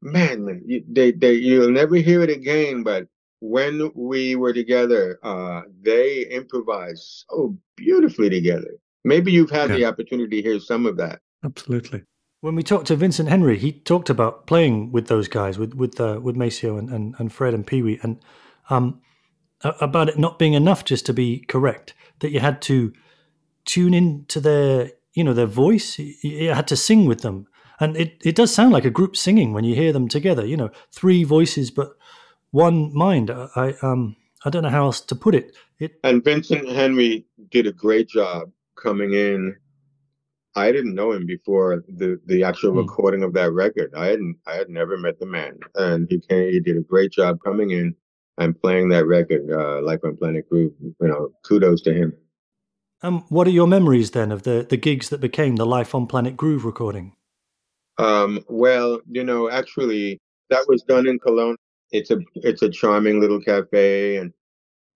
man, 0.03 0.45
man, 0.45 0.63
you- 0.67 0.85
they 0.89 1.13
they 1.13 1.35
you'll 1.35 1.71
never 1.71 1.97
hear 1.97 2.23
it 2.23 2.31
again. 2.31 2.83
But 2.83 3.09
when 3.41 3.91
we 3.95 4.37
were 4.37 4.53
together, 4.53 5.19
uh, 5.23 5.63
they 5.83 6.23
improvised 6.31 7.25
so 7.31 7.57
beautifully 7.77 8.31
together. 8.31 8.73
Maybe 9.05 9.33
you've 9.33 9.51
had 9.51 9.71
the 9.71 9.85
opportunity 9.85 10.43
to 10.43 10.49
hear 10.49 10.61
some 10.61 10.85
of 10.87 10.97
that. 10.97 11.21
Absolutely. 11.45 12.03
When 12.41 12.55
we 12.55 12.63
talked 12.63 12.87
to 12.89 12.97
Vincent 12.97 13.29
Henry, 13.29 13.59
he 13.59 13.73
talked 13.73 14.11
about 14.11 14.47
playing 14.47 14.93
with 14.93 15.09
those 15.09 15.27
guys, 15.29 15.59
with 15.59 15.75
with 15.75 16.01
uh, 16.01 16.21
with 16.23 16.37
Maceo 16.37 16.77
and, 16.77 16.89
and, 16.91 17.15
and 17.19 17.33
Fred 17.33 17.55
and 17.55 17.67
Pee 17.67 17.83
Wee, 17.83 17.99
and 18.03 18.19
um, 18.71 19.01
a- 19.63 19.75
about 19.81 20.09
it 20.09 20.19
not 20.19 20.39
being 20.39 20.53
enough 20.53 20.85
just 20.85 21.05
to 21.07 21.13
be 21.13 21.41
correct, 21.49 21.95
that 22.21 22.31
you 22.31 22.39
had 22.41 22.63
to 22.63 22.93
tune 23.65 23.93
in 23.93 24.25
to 24.29 24.41
their 24.41 24.93
you 25.15 25.25
know 25.25 25.33
their 25.35 25.47
voice. 25.47 25.99
You, 25.99 26.15
you 26.23 26.51
had 26.55 26.69
to 26.69 26.77
sing 26.77 27.07
with 27.07 27.23
them, 27.23 27.48
and 27.81 27.97
it, 27.97 28.21
it 28.25 28.37
does 28.37 28.53
sound 28.55 28.73
like 28.73 28.85
a 28.85 28.91
group 28.91 29.17
singing 29.17 29.53
when 29.53 29.65
you 29.65 29.75
hear 29.75 29.93
them 29.93 30.09
together. 30.09 30.45
You 30.47 30.57
know, 30.57 30.71
three 30.93 31.25
voices 31.25 31.71
but 31.71 31.97
one 32.51 32.93
mind. 32.95 33.31
I, 33.31 33.49
I 33.57 33.75
um 33.83 34.17
I 34.45 34.51
don't 34.51 34.63
know 34.63 34.69
how 34.71 34.85
else 34.85 35.01
to 35.03 35.15
put 35.15 35.35
it. 35.35 35.55
It 35.79 35.99
And 36.05 36.23
Vincent 36.25 36.69
Henry 36.69 37.27
did 37.51 37.67
a 37.67 37.73
great 37.73 38.09
job 38.09 38.51
coming 38.77 39.13
in. 39.13 39.57
I 40.57 40.73
didn't 40.73 40.95
know 40.95 41.13
him 41.13 41.27
before 41.27 41.85
the 41.89 42.21
the 42.27 42.43
actual 42.45 42.73
Hmm. 42.73 42.79
recording 42.79 43.23
of 43.23 43.33
that 43.35 43.53
record. 43.53 43.93
I 43.95 44.07
hadn't 44.07 44.37
I 44.47 44.55
had 44.55 44.69
never 44.71 44.97
met 44.97 45.19
the 45.21 45.27
man, 45.27 45.59
and 45.77 46.07
he 46.11 46.21
came. 46.21 46.51
He 46.53 46.61
did 46.61 46.77
a 46.77 46.81
great 46.81 47.13
job 47.13 47.39
coming 47.45 47.71
in 47.71 47.95
and 48.39 48.61
playing 48.61 48.89
that 48.91 49.07
record, 49.07 49.51
uh, 49.51 49.83
Life 49.83 50.01
on 50.05 50.17
Planet 50.17 50.49
Groove. 50.49 50.73
You 50.81 51.09
know, 51.09 51.33
kudos 51.47 51.83
to 51.83 51.93
him. 51.93 52.13
um 53.03 53.25
what 53.29 53.47
are 53.47 53.51
your 53.61 53.69
memories 53.69 54.11
then 54.13 54.33
of 54.33 54.43
the 54.43 54.67
the 54.69 54.77
gigs 54.77 55.09
that 55.11 55.21
became 55.21 55.57
the 55.57 55.67
Life 55.67 55.95
on 55.95 56.07
Planet 56.07 56.37
Groove 56.37 56.65
recording? 56.65 57.13
Um, 57.99 58.45
well, 58.49 59.01
you 59.11 59.25
know, 59.25 59.51
actually, 59.51 60.21
that 60.51 60.65
was 60.69 60.83
done 60.83 61.09
in 61.09 61.19
Cologne. 61.19 61.57
It's 61.91 62.11
a 62.11 62.19
it's 62.37 62.63
a 62.63 62.71
charming 62.71 63.21
little 63.21 63.41
cafe, 63.41 64.17
and 64.19 64.33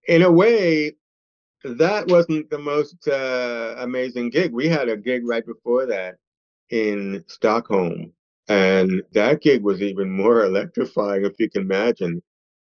in 0.09 0.23
a 0.23 0.33
way, 0.33 0.95
that 1.65 2.09
wasn't 2.09 2.51
the 2.51 2.59
most 2.59 3.09
uh, 3.09 3.77
amazing 3.79 4.31
gig. 4.31 4.53
We 4.53 4.69
had 4.69 4.89
a 4.89 4.97
gig 4.97 5.23
right 5.27 5.47
before 5.47 5.87
that 5.87 6.17
in 6.71 7.25
Stockholm, 7.29 8.13
and 8.49 9.03
that 9.13 9.43
gig 9.43 9.63
was 9.65 9.83
even 9.83 10.11
more 10.11 10.45
electrifying, 10.45 11.25
if 11.25 11.35
you 11.41 11.51
can 11.51 11.63
imagine. 11.63 12.23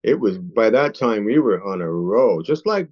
It 0.04 0.20
was 0.20 0.38
by 0.38 0.70
that 0.70 0.94
time 0.96 1.24
we 1.24 1.38
were 1.40 1.62
on 1.64 1.82
a 1.82 1.90
roll, 1.90 2.42
just 2.42 2.66
like 2.66 2.88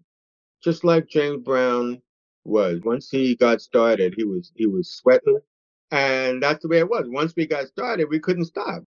just 0.63 0.85
like 0.85 1.09
James 1.09 1.43
Brown 1.45 2.01
was. 2.45 2.81
Once 2.85 3.11
he 3.11 3.37
got 3.37 3.61
started, 3.63 4.15
he 4.17 4.25
was 4.25 4.53
he 4.57 4.67
was 4.67 4.91
sweating, 4.93 5.39
and 5.91 6.43
that's 6.43 6.63
the 6.63 6.69
way 6.69 6.79
it 6.79 6.89
was. 6.89 7.07
Once 7.09 7.35
we 7.37 7.47
got 7.47 7.67
started, 7.67 8.09
we 8.09 8.21
couldn't 8.21 8.45
stop. 8.47 8.83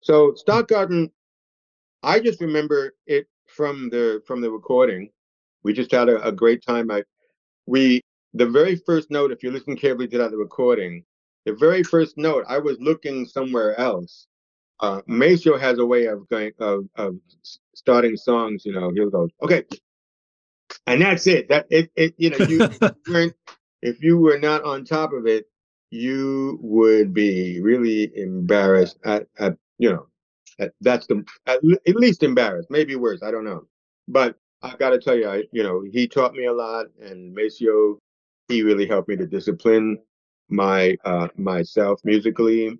So 0.00 0.34
Stockgarden, 0.46 1.10
I 2.02 2.20
just 2.20 2.40
remember 2.40 2.94
it 3.06 3.26
from 3.46 3.88
the 3.90 4.22
from 4.26 4.40
the 4.40 4.50
recording. 4.50 5.10
We 5.62 5.72
just 5.72 5.90
had 5.90 6.08
a, 6.08 6.22
a 6.26 6.32
great 6.32 6.64
time. 6.64 6.90
I 6.90 7.02
we 7.66 8.02
the 8.34 8.46
very 8.46 8.76
first 8.76 9.10
note, 9.10 9.32
if 9.32 9.42
you 9.42 9.50
listen 9.50 9.76
carefully 9.76 10.08
to 10.08 10.18
that 10.18 10.32
recording, 10.32 11.04
the 11.44 11.54
very 11.54 11.82
first 11.82 12.18
note, 12.18 12.44
I 12.48 12.58
was 12.58 12.76
looking 12.80 13.24
somewhere 13.24 13.78
else. 13.80 14.26
Uh, 14.80 15.00
Maceo 15.06 15.56
has 15.56 15.78
a 15.78 15.86
way 15.86 16.06
of 16.06 16.28
going 16.28 16.52
of 16.60 16.86
of 16.96 17.16
starting 17.74 18.16
songs. 18.16 18.64
You 18.66 18.72
know, 18.72 18.90
he'll 18.90 19.10
go, 19.10 19.28
okay, 19.42 19.64
and 20.86 21.00
that's 21.00 21.26
it. 21.26 21.48
That 21.48 21.66
it, 21.70 21.90
it 21.96 22.14
you 22.18 22.30
know 22.30 22.46
you 22.46 22.68
weren't 23.08 23.34
if 23.82 24.02
you 24.02 24.18
were 24.18 24.38
not 24.38 24.64
on 24.64 24.84
top 24.84 25.12
of 25.12 25.26
it, 25.26 25.46
you 25.90 26.58
would 26.62 27.14
be 27.14 27.60
really 27.60 28.10
embarrassed 28.16 28.98
at, 29.04 29.26
at 29.38 29.56
you 29.78 29.90
know 29.90 30.06
at, 30.58 30.72
that's 30.80 31.06
the 31.06 31.24
at, 31.46 31.60
at 31.86 31.96
least 31.96 32.22
embarrassed, 32.22 32.70
maybe 32.70 32.96
worse. 32.96 33.22
I 33.22 33.30
don't 33.30 33.44
know, 33.44 33.66
but 34.08 34.36
I've 34.62 34.78
got 34.78 34.90
to 34.90 34.98
tell 34.98 35.16
you, 35.16 35.28
I 35.28 35.44
you 35.52 35.62
know 35.62 35.82
he 35.82 36.08
taught 36.08 36.34
me 36.34 36.46
a 36.46 36.52
lot, 36.52 36.86
and 37.00 37.34
Maceo 37.34 37.98
he 38.48 38.62
really 38.62 38.86
helped 38.86 39.08
me 39.08 39.16
to 39.16 39.26
discipline 39.26 39.98
my 40.48 40.96
uh 41.04 41.28
myself 41.36 42.00
musically, 42.04 42.78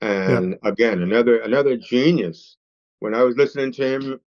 and 0.00 0.56
again 0.64 1.02
another 1.02 1.40
another 1.40 1.76
genius. 1.76 2.56
When 3.00 3.14
I 3.14 3.22
was 3.22 3.36
listening 3.36 3.72
to 3.72 3.86
him 3.86 4.20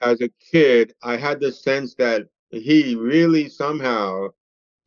as 0.00 0.20
a 0.20 0.30
kid, 0.52 0.94
I 1.02 1.16
had 1.16 1.40
the 1.40 1.50
sense 1.50 1.94
that 1.96 2.28
he 2.50 2.94
really 2.94 3.48
somehow 3.48 4.28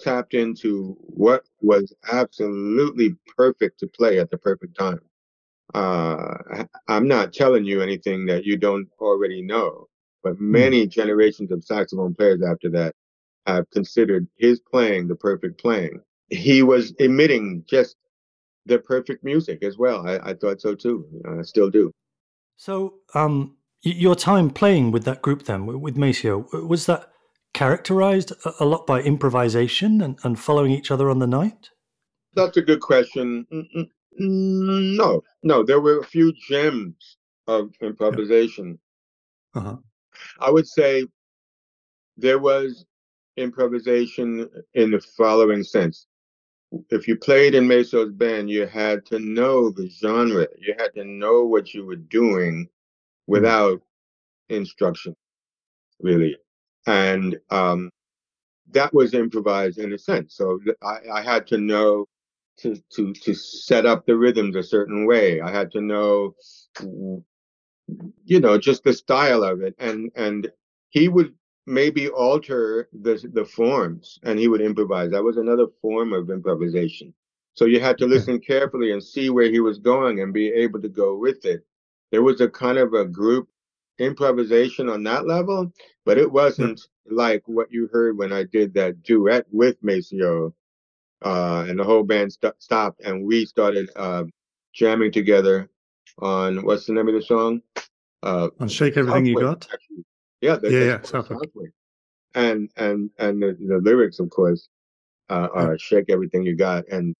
tapped 0.02 0.34
into 0.34 0.98
what 1.02 1.44
was 1.62 1.94
absolutely 2.12 3.16
perfect 3.38 3.80
to 3.80 3.88
play 3.88 4.20
at 4.20 4.30
the 4.32 4.38
perfect 4.38 4.78
time. 4.78 5.00
Uh, 5.74 6.66
I'm 6.88 7.08
not 7.08 7.34
telling 7.34 7.64
you 7.66 7.82
anything 7.82 8.26
that 8.26 8.44
you 8.44 8.58
don't 8.58 8.88
already 9.00 9.42
know, 9.42 9.88
but 10.24 10.40
many 10.40 10.86
generations 10.86 11.52
of 11.52 11.64
saxophone 11.64 12.14
players 12.14 12.42
after 12.44 12.70
that 12.72 12.94
have 13.48 13.70
considered 13.72 14.28
his 14.38 14.60
playing 14.60 15.08
the 15.08 15.16
perfect 15.16 15.62
playing. 15.62 16.02
He 16.30 16.62
was 16.64 16.92
emitting 17.00 17.64
just 17.68 17.96
the 18.66 18.80
perfect 18.80 19.24
music 19.24 19.64
as 19.64 19.78
well. 19.78 20.08
I, 20.08 20.32
I 20.32 20.34
thought 20.34 20.62
so 20.62 20.76
too. 20.76 21.06
I 21.40 21.42
still 21.44 21.70
do. 21.70 21.92
So, 22.58 22.96
um, 23.16 23.56
your 23.82 24.16
time 24.16 24.52
playing 24.52 24.92
with 24.92 25.06
that 25.06 25.22
group 25.22 25.44
then, 25.44 25.66
with 25.66 25.98
Maceo, 25.98 26.46
was 26.68 26.86
that 26.86 27.11
characterized 27.54 28.32
a- 28.60 28.66
lot 28.66 28.86
by 28.88 29.02
improvisation 29.02 30.02
and, 30.02 30.18
and 30.24 30.40
following 30.40 30.72
each 30.72 30.92
other 30.92 31.10
on 31.10 31.20
the 31.20 31.28
night? 31.28 31.70
That's 32.34 32.58
a 32.58 32.62
good 32.62 32.80
question. 32.82 33.46
Mm, 33.52 33.68
mm, 33.76 33.90
mm, 34.22 34.98
No, 34.98 35.22
no, 35.44 35.64
there 35.64 35.82
were 35.82 36.00
a 36.00 36.06
few 36.06 36.34
gems 36.48 37.18
of 37.48 37.72
improvisation. 37.82 38.80
Uh-huh. 39.54 39.78
I 40.40 40.50
would 40.50 40.68
say 40.68 41.06
there 42.18 42.40
was 42.40 42.86
improvisation 43.38 44.50
in 44.74 44.92
the 44.92 45.02
following 45.02 45.64
sense. 45.64 46.08
If 46.90 47.08
you 47.08 47.18
played 47.18 47.54
in 47.54 47.68
Maceo's 47.68 48.12
band, 48.14 48.50
you 48.50 48.66
had 48.66 49.06
to 49.08 49.20
know 49.20 49.72
the 49.72 49.90
genre. 49.90 50.48
You 50.58 50.74
had 50.78 50.94
to 50.96 51.04
know 51.04 51.44
what 51.44 51.74
you 51.74 51.86
were 51.86 51.98
doing 51.98 52.70
without 53.28 53.82
instruction, 54.50 55.16
really. 56.00 56.38
And 56.88 57.40
um, 57.50 57.92
that 58.72 58.94
was 58.94 59.14
improvised 59.14 59.80
in 59.80 59.94
a 59.94 59.98
sense. 59.98 60.36
So 60.36 60.60
I, 60.82 60.98
I 61.14 61.22
had 61.22 61.48
to 61.48 61.58
know 61.58 62.08
to, 62.60 62.76
to, 62.94 63.14
to 63.14 63.34
set 63.34 63.86
up 63.86 64.06
the 64.06 64.16
rhythms 64.16 64.56
a 64.56 64.64
certain 64.64 65.06
way. 65.06 65.42
I 65.42 65.52
had 65.52 65.72
to 65.72 65.82
know, 65.82 66.36
you 68.24 68.40
know, 68.40 68.58
just 68.58 68.84
the 68.84 68.94
style 68.94 69.44
of 69.44 69.62
it. 69.62 69.76
And, 69.80 70.12
and 70.16 70.50
he 70.90 71.08
would 71.08 71.34
maybe 71.66 72.10
alter 72.10 72.90
the, 73.02 73.30
the 73.34 73.46
forms 73.46 74.20
and 74.24 74.40
he 74.40 74.48
would 74.48 74.62
improvise. 74.62 75.12
That 75.12 75.24
was 75.24 75.38
another 75.38 75.68
form 75.82 76.14
of 76.14 76.30
improvisation. 76.30 77.14
So 77.54 77.66
you 77.66 77.80
had 77.80 77.98
to 77.98 78.08
listen 78.08 78.40
carefully 78.40 78.92
and 78.92 79.04
see 79.04 79.30
where 79.30 79.52
he 79.52 79.60
was 79.60 79.78
going 79.78 80.22
and 80.22 80.34
be 80.34 80.48
able 80.50 80.82
to 80.82 80.90
go 80.90 81.18
with 81.18 81.46
it. 81.46 81.66
There 82.12 82.24
was 82.24 82.42
a 82.42 82.50
kind 82.50 82.78
of 82.78 82.94
a 82.94 83.06
group 83.06 83.50
improvisation 84.02 84.90
on 84.90 85.04
that 85.04 85.26
level, 85.28 85.72
but 86.06 86.18
it 86.18 86.32
wasn't 86.32 86.82
like 87.10 87.42
what 87.46 87.72
you 87.72 87.88
heard 87.92 88.18
when 88.18 88.34
I 88.34 88.44
did 88.44 88.74
that 88.74 89.04
duet 89.04 89.46
with 89.52 89.78
Maceo. 89.82 90.54
Uh, 91.24 91.66
and 91.70 91.78
the 91.78 91.84
whole 91.84 92.04
band 92.04 92.34
st- 92.34 92.60
stopped 92.60 93.02
and 93.02 93.24
we 93.24 93.46
started 93.46 93.90
uh, 93.96 94.24
jamming 94.74 95.12
together 95.12 95.70
on 96.18 96.64
what's 96.66 96.86
the 96.88 96.94
name 96.94 97.08
of 97.08 97.14
the 97.14 97.22
song? 97.22 97.62
Uh, 98.24 98.50
On 98.60 98.68
Shake 98.68 98.98
Everything 98.98 99.26
You 99.28 99.40
Got. 99.40 99.68
actually. 99.72 100.04
Yeah, 100.42 100.54
Yeah, 100.54 100.56
that's 100.58 100.74
yeah, 100.74 100.98
called 100.98 101.08
Southwick. 101.28 101.40
Southwick. 101.44 101.72
And 102.34 102.70
and 102.78 103.10
and 103.20 103.42
the, 103.42 103.56
the 103.68 103.78
lyrics, 103.78 104.20
of 104.20 104.30
course, 104.32 104.68
uh, 105.30 105.50
are 105.54 105.78
"Shake 105.78 106.06
Everything 106.10 106.44
You 106.44 106.56
Got," 106.56 106.88
and 106.88 107.14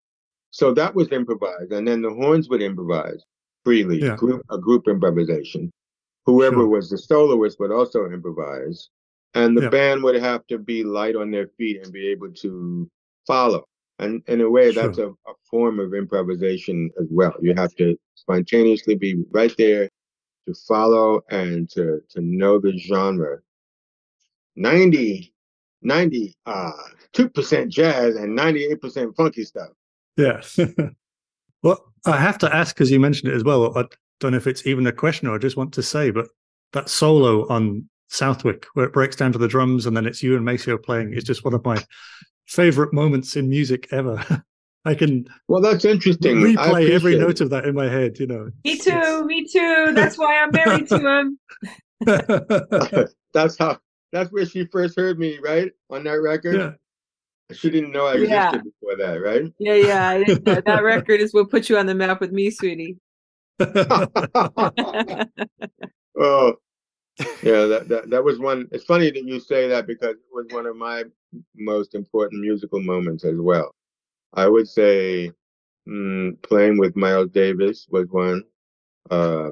so 0.52 0.74
that 0.74 0.96
was 0.96 1.12
improvised. 1.12 1.72
And 1.72 1.88
then 1.88 2.02
the 2.02 2.10
horns 2.14 2.50
would 2.50 2.62
improvise 2.62 3.22
freely, 3.66 4.00
Yeah. 4.02 4.16
group 4.16 4.42
a 4.50 4.58
group 4.58 4.88
improvisation. 4.88 5.70
Whoever 6.26 6.58
Sure. 6.58 6.68
was 6.68 6.90
the 6.90 6.98
soloist 6.98 7.60
would 7.60 7.72
also 7.72 8.06
improvise, 8.12 8.90
and 9.34 9.58
the 9.58 9.64
Yeah. 9.64 9.70
band 9.70 10.04
would 10.04 10.16
have 10.22 10.46
to 10.48 10.58
be 10.58 10.84
light 10.84 11.16
on 11.16 11.32
their 11.32 11.48
feet 11.58 11.82
and 11.84 11.92
be 11.92 12.08
able 12.10 12.32
to 12.34 12.90
follow. 13.26 13.66
And 14.00 14.24
in 14.28 14.42
a 14.42 14.50
way, 14.50 14.72
that's 14.72 14.98
a, 14.98 15.10
a 15.10 15.34
form 15.50 15.80
of 15.80 15.94
improvisation 15.94 16.90
as 17.00 17.08
well. 17.12 17.34
You 17.42 17.54
have 17.56 17.76
to 17.76 17.98
spontaneously 18.16 18.96
be 18.96 19.24
right 19.32 19.54
there 19.58 19.90
to 20.48 20.54
follow 20.68 21.22
and 21.30 21.70
to 21.72 22.02
to 22.10 22.22
know 22.22 22.60
the 22.60 22.78
genre. 22.78 23.40
90 24.56 25.34
90 25.84 26.36
uh 26.46 26.72
2% 27.14 27.70
jazz 27.70 28.16
and 28.16 28.38
98% 28.38 29.16
funky 29.16 29.44
stuff. 29.44 29.70
Yeah. 30.18 30.42
well, 31.64 31.94
I 32.06 32.18
have 32.18 32.38
to 32.40 32.56
ask 32.56 32.76
because 32.76 32.92
you 32.92 33.00
mentioned 33.00 33.32
it 33.32 33.36
as 33.36 33.44
well. 33.44 33.74
I 34.22 34.26
don't 34.26 34.32
know 34.34 34.38
if 34.38 34.46
it's 34.46 34.68
even 34.68 34.86
a 34.86 34.92
question 34.92 35.28
or 35.28 35.34
I 35.34 35.40
just 35.40 35.58
want 35.58 35.74
to 35.74 35.82
say, 35.82 36.12
but 36.12 36.28
that 36.74 36.90
solo 36.90 37.48
on 37.50 37.90
Southwick, 38.10 38.68
where 38.76 38.86
it 38.86 38.94
breaks 38.94 39.16
down 39.16 39.32
to 39.32 39.40
the 39.40 39.48
drums 39.48 39.88
and 39.88 39.98
then 39.98 40.06
it's 40.06 40.22
you 40.22 40.36
and 40.36 40.46
Maceo 40.46 40.78
playing, 40.78 41.14
is 41.14 41.24
just 41.24 41.44
one 41.44 41.56
of 41.56 41.66
my 41.66 41.84
favorite 42.46 42.94
moments 42.94 43.36
in 43.36 43.50
music 43.50 43.88
ever. 43.92 44.24
I 44.86 44.94
can 44.94 45.26
Well, 45.48 45.60
that's 45.62 45.86
interesting. 45.86 46.38
I 46.58 46.70
replay 46.70 46.90
every 46.92 47.18
note 47.18 47.32
it. 47.32 47.42
of 47.42 47.50
that 47.50 47.66
in 47.66 47.74
my 47.74 47.90
head, 47.90 48.20
you 48.20 48.28
know. 48.28 48.50
Me 48.64 48.78
too, 48.78 49.26
me 49.26 49.48
too. 49.48 49.92
That's 49.96 50.18
why 50.20 50.38
I'm 50.40 50.52
married 50.52 50.88
to 50.90 51.00
him. 51.00 51.40
That's 53.34 53.58
how 53.58 53.80
that's 54.12 54.30
where 54.32 54.46
she 54.46 54.66
first 54.66 54.96
heard 54.98 55.18
me, 55.18 55.40
right? 55.42 55.72
On 55.90 56.04
that 56.04 56.20
record. 56.22 56.56
yeah. 56.58 56.72
She 57.54 57.70
didn't 57.70 57.92
know 57.92 58.06
I 58.08 58.14
existed 58.16 58.30
Yeah. 58.32 58.52
before 58.58 58.98
that, 58.98 59.22
right? 59.22 59.44
Yeah, 59.58 59.74
yeah. 59.76 60.10
I. 60.10 60.24
That 60.66 60.82
record 60.84 61.22
is 61.22 61.34
what 61.34 61.50
put 61.50 61.70
you 61.70 61.78
on 61.78 61.86
the 61.86 61.96
map 61.96 62.20
with 62.22 62.32
me, 62.32 62.50
sweetie. 62.52 62.98
oh, 66.20 66.54
yeah, 67.44 67.66
that, 67.66 67.88
that 67.90 68.10
that 68.10 68.24
was 68.24 68.40
one. 68.40 68.68
It's 68.72 68.86
funny 68.86 69.12
that 69.12 69.24
you 69.26 69.40
say 69.40 69.68
that 69.70 69.88
because 69.88 70.16
it 70.16 70.34
was 70.34 70.48
one 70.52 70.66
of 70.66 70.76
my 70.76 71.04
most 71.56 71.96
important 71.96 72.42
musical 72.42 72.82
moments 72.82 73.26
as 73.26 73.38
well. 73.40 73.76
I 74.34 74.48
would 74.48 74.68
say 74.68 75.32
mm, 75.88 76.42
playing 76.44 76.80
with 76.80 76.96
Miles 76.96 77.32
Davis 77.32 77.88
was 77.92 78.08
one. 78.10 78.44
Uh, 79.10 79.52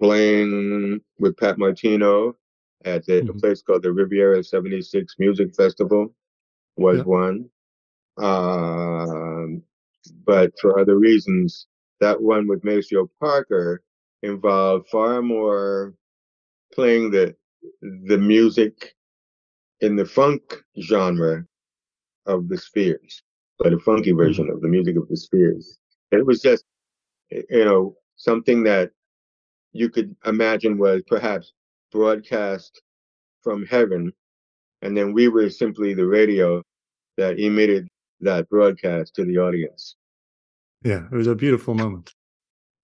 playing 0.00 1.00
with 1.18 1.36
Pat 1.36 1.58
Martino 1.58 2.36
at 2.84 3.04
the, 3.06 3.24
a 3.28 3.32
Mhm. 3.32 3.40
place 3.40 3.62
called 3.62 3.82
the 3.82 3.92
Riviera 3.92 4.42
76 4.42 5.14
Music 5.18 5.54
Festival 5.54 6.14
was 6.76 6.98
Yeah. 6.98 7.04
one. 7.04 7.50
Um, 8.18 9.62
but 10.26 10.52
for 10.60 10.80
other 10.80 10.98
reasons, 10.98 11.67
that 12.00 12.20
one 12.20 12.46
with 12.46 12.64
Maceo 12.64 13.10
Parker 13.20 13.82
involved 14.22 14.88
far 14.88 15.22
more 15.22 15.94
playing 16.72 17.10
the 17.10 17.34
the 18.06 18.18
music 18.18 18.94
in 19.80 19.96
the 19.96 20.04
funk 20.04 20.42
genre 20.80 21.44
of 22.26 22.48
the 22.48 22.58
Spheres, 22.58 23.22
but 23.58 23.72
a 23.72 23.78
funky 23.78 24.10
hmm. 24.10 24.18
version 24.18 24.50
of 24.50 24.60
the 24.60 24.68
music 24.68 24.96
of 24.96 25.08
the 25.08 25.16
Spheres. 25.16 25.78
It 26.10 26.24
was 26.24 26.40
just, 26.40 26.64
you 27.30 27.64
know, 27.64 27.96
something 28.16 28.62
that 28.64 28.90
you 29.72 29.88
could 29.88 30.14
imagine 30.24 30.78
was 30.78 31.02
perhaps 31.06 31.52
broadcast 31.92 32.80
from 33.42 33.66
heaven, 33.66 34.12
and 34.82 34.96
then 34.96 35.12
we 35.12 35.28
were 35.28 35.50
simply 35.50 35.94
the 35.94 36.06
radio 36.06 36.62
that 37.16 37.38
emitted 37.38 37.88
that 38.20 38.48
broadcast 38.48 39.14
to 39.14 39.24
the 39.24 39.38
audience. 39.38 39.96
Yeah, 40.82 41.06
it 41.10 41.16
was 41.16 41.26
a 41.26 41.34
beautiful 41.34 41.74
moment. 41.74 42.12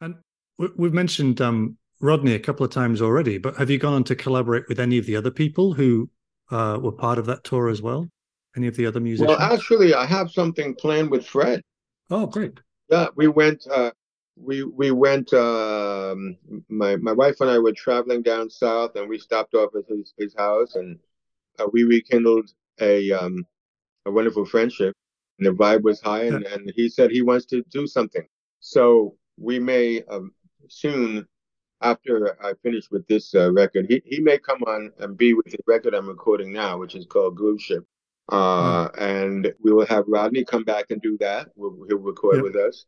And 0.00 0.16
we- 0.58 0.70
we've 0.76 0.92
mentioned 0.94 1.40
um, 1.40 1.76
Rodney 2.00 2.34
a 2.34 2.38
couple 2.40 2.64
of 2.64 2.72
times 2.72 3.00
already, 3.00 3.38
but 3.38 3.56
have 3.56 3.70
you 3.70 3.78
gone 3.78 3.94
on 3.94 4.04
to 4.04 4.16
collaborate 4.16 4.68
with 4.68 4.80
any 4.80 4.98
of 4.98 5.06
the 5.06 5.16
other 5.16 5.30
people 5.30 5.74
who 5.74 6.10
uh, 6.50 6.78
were 6.82 6.92
part 6.92 7.18
of 7.18 7.26
that 7.26 7.44
tour 7.44 7.68
as 7.68 7.80
well? 7.80 8.08
Any 8.56 8.66
of 8.66 8.76
the 8.76 8.86
other 8.86 9.00
musicians? 9.00 9.36
Well, 9.38 9.52
actually, 9.52 9.94
I 9.94 10.06
have 10.06 10.30
something 10.30 10.74
planned 10.74 11.10
with 11.10 11.26
Fred. 11.26 11.62
oh, 12.10 12.26
great. 12.26 12.60
Yeah, 12.90 13.08
we 13.16 13.28
went. 13.28 13.66
Uh, 13.70 13.90
we 14.36 14.62
we 14.62 14.90
went. 14.90 15.32
Um, 15.32 16.36
my 16.68 16.96
my 16.96 17.12
wife 17.12 17.40
and 17.40 17.48
I 17.50 17.58
were 17.58 17.72
traveling 17.72 18.22
down 18.22 18.50
south, 18.50 18.94
and 18.96 19.08
we 19.08 19.18
stopped 19.18 19.54
off 19.54 19.70
at 19.74 19.84
his 19.88 20.12
his 20.18 20.34
house, 20.36 20.74
and 20.74 20.98
uh, 21.58 21.66
we 21.72 21.82
rekindled 21.84 22.50
a 22.80 23.10
um 23.12 23.44
a 24.06 24.10
wonderful 24.12 24.44
friendship. 24.44 24.94
The 25.38 25.50
vibe 25.50 25.82
was 25.82 26.00
high, 26.00 26.24
and, 26.24 26.44
and 26.44 26.72
he 26.76 26.88
said 26.88 27.10
he 27.10 27.22
wants 27.22 27.46
to 27.46 27.62
do 27.70 27.86
something. 27.86 28.26
So 28.60 29.16
we 29.36 29.58
may 29.58 30.02
um, 30.10 30.32
soon, 30.68 31.26
after 31.82 32.36
I 32.42 32.52
finish 32.62 32.90
with 32.90 33.06
this 33.08 33.34
uh, 33.34 33.52
record, 33.52 33.86
he 33.88 34.00
he 34.04 34.20
may 34.20 34.38
come 34.38 34.62
on 34.62 34.92
and 35.00 35.16
be 35.16 35.34
with 35.34 35.46
the 35.46 35.58
record 35.66 35.94
I'm 35.94 36.08
recording 36.08 36.52
now, 36.52 36.78
which 36.78 36.94
is 36.94 37.06
called 37.06 37.36
Groove 37.36 37.60
Ship. 37.60 37.84
Uh, 38.30 38.88
and 38.98 39.52
we 39.60 39.72
will 39.72 39.86
have 39.86 40.04
Rodney 40.08 40.44
come 40.44 40.64
back 40.64 40.86
and 40.90 41.02
do 41.02 41.18
that. 41.18 41.48
We'll, 41.56 41.76
he'll 41.88 41.98
record 41.98 42.36
Yep. 42.36 42.44
with 42.44 42.56
us 42.56 42.86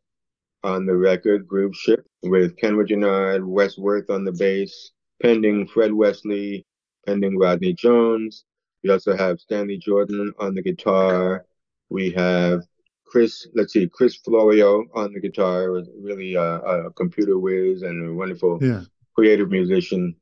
on 0.63 0.85
the 0.85 0.95
record 0.95 1.47
Groove 1.47 1.75
Ship 1.75 2.03
with 2.23 2.57
Ken 2.57 2.75
Reginard, 2.75 3.45
Wes 3.45 3.77
Worth 3.77 4.09
on 4.09 4.23
the 4.25 4.31
bass, 4.31 4.91
pending 5.21 5.67
Fred 5.67 5.93
Wesley, 5.93 6.65
pending 7.05 7.37
Rodney 7.37 7.73
Jones. 7.73 8.45
We 8.83 8.89
also 8.89 9.15
have 9.15 9.39
Stanley 9.39 9.77
Jordan 9.77 10.33
on 10.39 10.55
the 10.55 10.61
guitar. 10.63 11.45
We 11.89 12.11
have 12.11 12.63
Chris, 13.05 13.47
let's 13.55 13.73
see, 13.73 13.87
Chris 13.87 14.15
Florio 14.17 14.83
on 14.93 15.13
the 15.13 15.19
guitar, 15.19 15.71
was 15.71 15.89
really 16.01 16.35
uh, 16.35 16.59
a 16.59 16.91
computer 16.91 17.39
whiz 17.39 17.81
and 17.81 18.09
a 18.09 18.13
wonderful 18.13 18.59
Yeah. 18.61 18.83
creative 19.15 19.49
musician. 19.49 20.15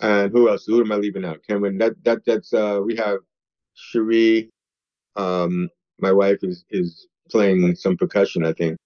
And 0.00 0.32
who 0.32 0.48
else? 0.48 0.64
Who 0.66 0.80
am 0.80 0.90
I 0.90 0.96
leaving 0.96 1.24
out? 1.24 1.38
Cameron. 1.48 1.78
That 1.78 1.94
that 2.04 2.24
that's 2.26 2.52
uh 2.52 2.80
we 2.84 2.96
have 2.96 3.18
Cherie. 3.74 4.50
Um 5.16 5.68
my 6.00 6.10
wife 6.10 6.38
is 6.42 6.64
is 6.70 7.06
playing 7.30 7.76
some 7.76 7.96
percussion, 7.96 8.44
I 8.44 8.52
think. 8.52 8.76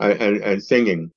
I, 0.00 0.12
and 0.12 0.36
and 0.42 0.62
singing. 0.62 1.10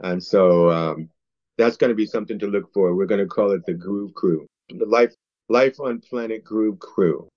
And 0.00 0.22
so 0.22 0.70
um 0.70 1.10
that's 1.58 1.76
gonna 1.76 1.94
be 1.94 2.06
something 2.06 2.38
to 2.38 2.46
look 2.46 2.72
for. 2.72 2.94
We're 2.94 3.06
gonna 3.06 3.26
call 3.26 3.50
it 3.52 3.66
the 3.66 3.74
Groove 3.74 4.14
Crew. 4.14 4.46
The 4.70 4.86
Life 4.86 5.14
Life 5.50 5.78
on 5.78 6.00
Planet 6.00 6.42
Groove 6.42 6.78
Crew. 6.78 7.28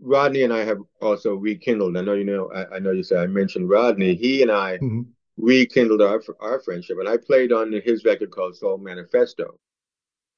Rodney 0.00 0.42
and 0.42 0.52
I 0.52 0.64
have 0.64 0.78
also 1.00 1.34
rekindled. 1.34 1.96
I 1.96 2.02
know 2.02 2.14
you 2.14 2.24
know. 2.24 2.50
I, 2.52 2.76
I 2.76 2.78
know 2.78 2.92
you 2.92 3.02
said 3.02 3.18
I 3.18 3.26
mentioned 3.26 3.68
Rodney. 3.68 4.14
He 4.14 4.42
and 4.42 4.50
I 4.50 4.78
Mhm. 4.78 5.06
rekindled 5.36 6.02
our 6.02 6.22
our 6.40 6.60
friendship, 6.60 6.98
and 6.98 7.08
I 7.08 7.16
played 7.16 7.52
on 7.52 7.72
his 7.72 8.04
record 8.04 8.30
called 8.30 8.56
Soul 8.56 8.78
Manifesto. 8.78 9.58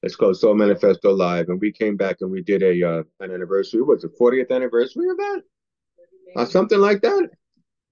It's 0.03 0.15
called 0.15 0.37
Soul 0.37 0.55
Manifesto 0.55 1.11
Live, 1.13 1.49
and 1.49 1.61
we 1.61 1.71
came 1.71 1.95
back 1.95 2.17
and 2.21 2.31
we 2.31 2.41
did 2.41 2.63
a 2.63 2.83
uh, 2.83 3.03
an 3.19 3.31
anniversary. 3.31 3.81
What's 3.83 4.01
the 4.01 4.09
40th 4.09 4.49
anniversary 4.51 5.09
of 5.09 5.17
that? 5.17 5.41
Or 6.35 6.45
something 6.45 6.79
like 6.79 7.01
that. 7.01 7.29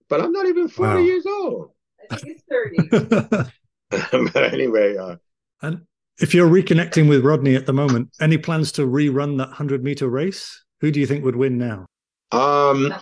But 0.07 0.21
I'm 0.21 0.31
not 0.31 0.47
even 0.47 0.67
40 0.67 0.99
Wow. 0.99 1.05
years 1.05 1.25
old. 1.27 1.71
I 2.11 2.15
think 2.15 2.35
it's 2.35 2.43
30. 2.49 2.89
but 4.33 4.53
anyway, 4.53 4.97
uh, 4.97 5.17
and 5.61 5.81
if 6.19 6.33
you're 6.33 6.49
reconnecting 6.49 7.07
with 7.07 7.23
Rodney 7.23 7.55
at 7.55 7.65
the 7.65 7.73
moment, 7.73 8.09
any 8.19 8.37
plans 8.37 8.71
to 8.73 8.87
rerun 8.87 9.37
that 9.37 9.49
100 9.49 9.83
meter 9.83 10.07
race? 10.07 10.63
Who 10.81 10.91
do 10.91 10.99
you 10.99 11.07
think 11.07 11.23
would 11.25 11.35
win 11.35 11.57
now? 11.57 11.85
um, 12.31 12.93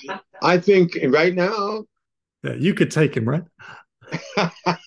I 0.41 0.57
think 0.57 0.97
right 1.09 1.33
now 1.35 1.83
Yeah, 2.43 2.53
you 2.53 2.73
could 2.73 2.91
take 2.91 3.15
him, 3.15 3.27
right? 3.27 3.43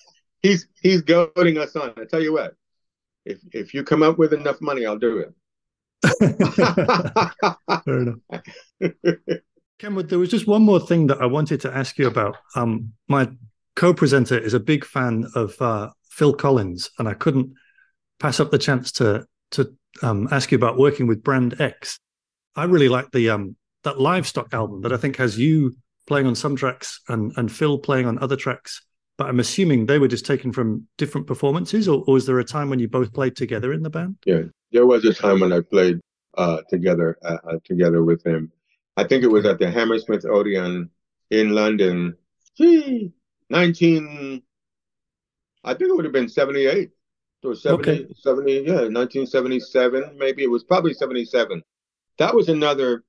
he's 0.41 0.67
he's 0.81 1.01
goading 1.01 1.57
us 1.57 1.75
on. 1.75 1.93
I 1.97 2.05
tell 2.05 2.21
you 2.21 2.33
what, 2.33 2.55
if 3.25 3.39
if 3.53 3.73
you 3.73 3.83
come 3.83 4.03
up 4.03 4.17
with 4.17 4.33
enough 4.33 4.61
money, 4.61 4.85
I'll 4.85 4.97
do 4.97 5.17
it. 5.19 5.33
Fair 7.85 7.99
enough. 7.99 8.19
Kenwood, 9.79 10.09
there 10.09 10.19
was 10.19 10.29
just 10.29 10.47
one 10.47 10.61
more 10.61 10.79
thing 10.79 11.07
that 11.07 11.21
I 11.21 11.25
wanted 11.25 11.61
to 11.61 11.75
ask 11.75 11.97
you 11.97 12.07
about. 12.07 12.37
Um, 12.55 12.93
my 13.07 13.29
co-presenter 13.75 14.37
is 14.37 14.53
a 14.53 14.59
big 14.59 14.85
fan 14.85 15.25
of 15.35 15.59
uh, 15.59 15.89
Phil 16.09 16.33
Collins, 16.33 16.89
and 16.99 17.07
I 17.07 17.13
couldn't 17.15 17.53
pass 18.19 18.39
up 18.39 18.51
the 18.51 18.57
chance 18.59 18.91
to 18.93 19.25
to 19.51 19.73
um, 20.01 20.27
ask 20.31 20.51
you 20.51 20.55
about 20.55 20.77
working 20.77 21.07
with 21.07 21.23
Brand 21.23 21.59
X. 21.59 21.99
I 22.55 22.65
really 22.65 22.89
like 22.89 23.11
the 23.11 23.29
um, 23.29 23.55
that 23.83 23.99
livestock 23.99 24.53
album 24.53 24.81
that 24.81 24.93
I 24.93 24.97
think 24.97 25.17
has 25.17 25.37
you 25.37 25.75
playing 26.07 26.27
on 26.27 26.35
some 26.35 26.55
tracks 26.55 26.99
and 27.07 27.31
and 27.37 27.51
Phil 27.51 27.77
playing 27.77 28.07
on 28.07 28.19
other 28.19 28.35
tracks. 28.35 28.81
But 29.17 29.27
I'm 29.27 29.39
assuming 29.39 29.85
they 29.85 29.99
were 29.99 30.07
just 30.07 30.25
taken 30.25 30.51
from 30.51 30.87
different 30.97 31.27
performances, 31.27 31.87
or, 31.87 32.03
or 32.07 32.15
was 32.15 32.25
there 32.25 32.39
a 32.39 32.43
time 32.43 32.69
when 32.69 32.79
you 32.79 32.87
both 32.87 33.13
played 33.13 33.35
together 33.35 33.71
in 33.71 33.83
the 33.83 33.89
band? 33.89 34.15
Yeah, 34.25 34.43
there 34.71 34.85
was 34.85 35.05
a 35.05 35.13
time 35.13 35.41
when 35.41 35.53
I 35.53 35.61
played 35.61 35.99
uh, 36.37 36.61
together 36.69 37.17
uh, 37.23 37.37
uh, 37.43 37.57
together 37.63 38.03
with 38.03 38.25
him. 38.25 38.51
I 38.97 39.03
think 39.03 39.23
it 39.23 39.27
was 39.27 39.45
at 39.45 39.59
the 39.59 39.69
Hammersmith 39.69 40.25
Odeon 40.25 40.89
in 41.29 41.49
London. 41.51 42.15
Gee, 42.57 43.11
19, 43.49 44.41
I 45.63 45.73
think 45.73 45.89
it 45.89 45.95
would 45.95 46.05
have 46.05 46.13
been 46.13 46.29
78 46.29 46.89
or 47.43 47.55
70, 47.55 47.91
Okay. 47.91 48.07
70, 48.15 48.53
yeah, 48.53 48.87
1977, 48.87 50.17
maybe. 50.17 50.43
It 50.43 50.49
was 50.49 50.63
probably 50.63 50.93
77. 50.93 51.61
That 52.17 52.35
was 52.35 52.49
another 52.49 53.03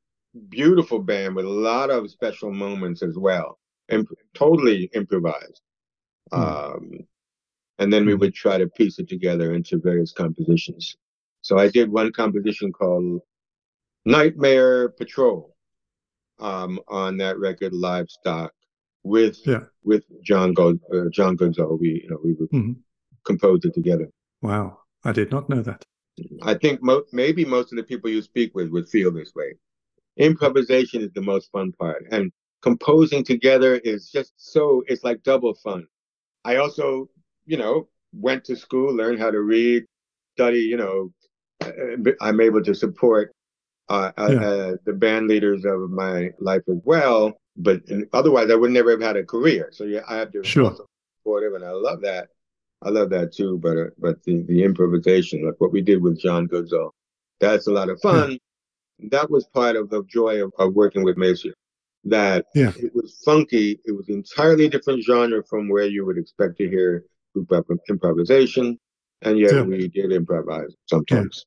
beautiful 0.48 0.98
band 0.98 1.36
with 1.36 1.44
a 1.44 1.48
lot 1.48 1.90
of 1.90 2.10
special 2.10 2.52
moments 2.52 3.02
as 3.02 3.16
well, 3.18 3.58
and 3.88 4.06
totally 4.34 4.84
improvised. 4.94 5.60
Hmm. 6.32 6.40
Um, 6.42 6.90
and 7.78 7.92
then 7.92 8.06
we 8.06 8.12
Hmm. 8.12 8.20
would 8.20 8.34
try 8.34 8.58
to 8.58 8.68
piece 8.68 8.98
it 8.98 9.08
together 9.08 9.54
into 9.54 9.78
various 9.78 10.12
compositions. 10.12 10.96
So 11.42 11.58
I 11.58 11.68
did 11.68 11.90
one 11.90 12.12
composition 12.12 12.72
called 12.72 13.20
Nightmare 14.04 14.88
Patrol 14.90 15.54
um, 16.38 16.80
on 16.88 17.16
that 17.18 17.38
record, 17.38 17.72
Livestock, 17.72 18.52
with 19.04 19.38
Yeah. 19.46 19.64
with 19.84 20.04
John 20.22 20.54
Go 20.54 20.78
uh, 20.92 21.08
John 21.10 21.36
Goodsall. 21.36 21.78
We 21.78 22.00
you 22.02 22.08
know 22.10 22.20
we 22.24 22.32
would 22.34 22.50
Mhm. 22.50 22.76
composed 23.24 23.64
it 23.64 23.74
together. 23.74 24.08
Wow, 24.40 24.82
I 25.04 25.12
did 25.12 25.30
not 25.30 25.48
know 25.48 25.62
that. 25.62 25.84
I 26.42 26.54
think 26.54 26.82
mo- 26.82 27.04
maybe 27.12 27.44
most 27.44 27.72
of 27.72 27.76
the 27.76 27.82
people 27.84 28.10
you 28.10 28.22
speak 28.22 28.54
with 28.54 28.70
would 28.70 28.88
feel 28.88 29.10
this 29.12 29.32
way. 29.34 29.54
Improvisation 30.16 31.02
is 31.02 31.12
the 31.14 31.22
most 31.22 31.50
fun 31.52 31.72
part, 31.72 32.04
and 32.10 32.32
composing 32.62 33.24
together 33.24 33.76
is 33.76 34.10
just 34.10 34.32
so 34.36 34.82
it's 34.86 35.04
like 35.04 35.22
double 35.22 35.54
fun. 35.54 35.86
I 36.44 36.56
also, 36.56 37.08
you 37.46 37.56
know, 37.56 37.88
went 38.12 38.44
to 38.46 38.56
school, 38.56 38.94
learned 38.94 39.20
how 39.20 39.30
to 39.30 39.40
read, 39.40 39.84
study. 40.36 40.60
You 40.60 40.76
know, 40.76 41.12
uh, 41.62 42.12
I'm 42.20 42.40
able 42.40 42.62
to 42.64 42.74
support 42.74 43.32
uh, 43.88 44.12
uh, 44.18 44.28
Yeah. 44.32 44.40
uh, 44.40 44.76
the 44.84 44.92
band 44.92 45.28
leaders 45.28 45.64
of 45.64 45.90
my 45.90 46.30
life 46.40 46.62
as 46.68 46.80
well. 46.84 47.34
But 47.56 47.82
otherwise, 48.12 48.50
I 48.50 48.54
would 48.56 48.70
never 48.70 48.90
have 48.92 49.02
had 49.02 49.16
a 49.16 49.24
career. 49.24 49.70
So 49.72 49.84
yeah, 49.84 50.02
I 50.08 50.16
have 50.16 50.32
to 50.32 50.42
Sure. 50.44 50.66
also 50.66 50.86
support 51.20 51.44
it, 51.44 51.52
and 51.54 51.64
I 51.64 51.70
love 51.70 52.00
that. 52.02 52.28
I 52.84 52.90
love 52.90 53.10
that 53.10 53.32
too. 53.32 53.58
But 53.58 53.76
uh, 53.76 53.86
but 53.98 54.22
the 54.24 54.42
the 54.42 54.62
improvisation, 54.64 55.44
like 55.46 55.54
what 55.58 55.72
we 55.72 55.82
did 55.82 56.02
with 56.02 56.20
John 56.20 56.48
Goodsall, 56.48 56.90
that's 57.40 57.66
a 57.66 57.72
lot 57.72 57.88
of 57.88 58.00
fun. 58.00 58.38
That 59.10 59.30
was 59.30 59.46
part 59.46 59.76
of 59.76 59.90
the 59.90 60.02
joy 60.04 60.42
of, 60.44 60.52
of 60.58 60.74
working 60.74 61.02
with 61.04 61.16
Maceo. 61.16 61.52
That 62.04 62.46
Yeah. 62.54 62.72
it 62.76 62.94
was 62.94 63.20
funky. 63.24 63.78
It 63.84 63.92
was 63.92 64.08
entirely 64.08 64.68
different 64.68 65.02
genre 65.04 65.42
from 65.48 65.68
where 65.68 65.86
you 65.86 66.04
would 66.06 66.18
expect 66.18 66.58
to 66.58 66.68
hear 66.68 67.04
group 67.32 67.52
imp- 67.52 67.80
improvisation, 67.88 68.78
and 69.22 69.38
yet 69.38 69.54
Yeah. 69.54 69.62
we 69.62 69.88
did 69.88 70.12
improvise 70.12 70.74
sometimes. 70.86 71.44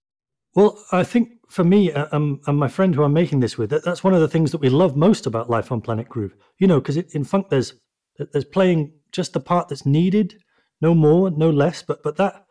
Well, 0.55 0.81
I 0.91 1.03
think 1.03 1.29
for 1.49 1.65
me 1.65 1.91
uh, 1.91 2.07
um, 2.13 2.39
and 2.47 2.57
my 2.57 2.69
friend 2.69 2.95
who 2.95 3.03
I'm 3.03 3.13
making 3.13 3.41
this 3.41 3.57
with, 3.57 3.69
that's 3.69 4.03
one 4.03 4.13
of 4.13 4.21
the 4.21 4.29
things 4.29 4.51
that 4.51 4.61
we 4.61 4.69
love 4.69 4.95
most 4.95 5.25
about 5.25 5.49
Life 5.49 5.71
on 5.71 5.81
Planet 5.81 6.07
Groove. 6.07 6.35
You 6.59 6.67
know, 6.67 6.79
because 6.79 6.97
in 6.97 7.25
funk 7.25 7.49
there's 7.49 7.73
there's 8.31 8.45
playing 8.45 8.93
just 9.11 9.33
the 9.33 9.41
part 9.41 9.67
that's 9.67 9.85
needed, 9.85 10.35
no 10.81 10.93
more, 10.93 11.31
no 11.31 11.49
less. 11.49 11.83
But 11.83 12.03
but 12.03 12.17
that 12.17 12.45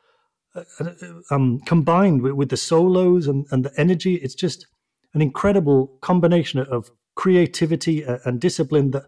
uh, 0.54 0.64
uh, 0.80 0.90
um, 1.30 1.60
combined 1.66 2.22
with, 2.22 2.32
with 2.34 2.48
the 2.48 2.56
solos 2.56 3.26
and, 3.26 3.46
and 3.50 3.64
the 3.64 3.72
energy, 3.76 4.14
it's 4.16 4.34
just 4.34 4.66
an 5.12 5.22
incredible 5.22 5.98
combination 6.00 6.60
of 6.60 6.90
creativity 7.16 8.04
uh, 8.04 8.18
and 8.24 8.40
discipline 8.40 8.90
that 8.92 9.04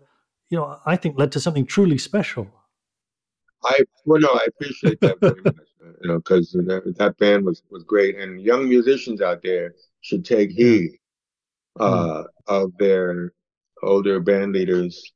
you 0.51 0.59
know 0.59 0.79
I 0.87 0.97
think 0.97 1.19
led 1.19 1.33
to 1.33 1.41
something 1.41 1.67
truly 1.67 1.99
special. 1.99 2.49
I 3.65 3.81
well, 4.05 4.21
no, 4.21 4.29
I 4.29 4.47
appreciate 4.49 5.01
that 5.01 5.21
very 5.21 5.41
much. 5.43 5.55
You 6.03 6.09
know, 6.09 6.19
because 6.19 6.51
that, 6.51 6.95
that 6.99 7.17
band 7.19 7.45
was 7.45 7.63
was 7.71 7.85
great, 7.85 8.17
and 8.17 8.41
young 8.41 8.69
musicians 8.69 9.21
out 9.21 9.43
there 9.43 9.75
should 10.01 10.25
take 10.25 10.51
heed 10.51 10.99
uh, 11.79 12.25
of 12.47 12.73
their 12.79 13.33
older 13.83 14.21
band 14.21 14.53
leaders, 14.53 15.13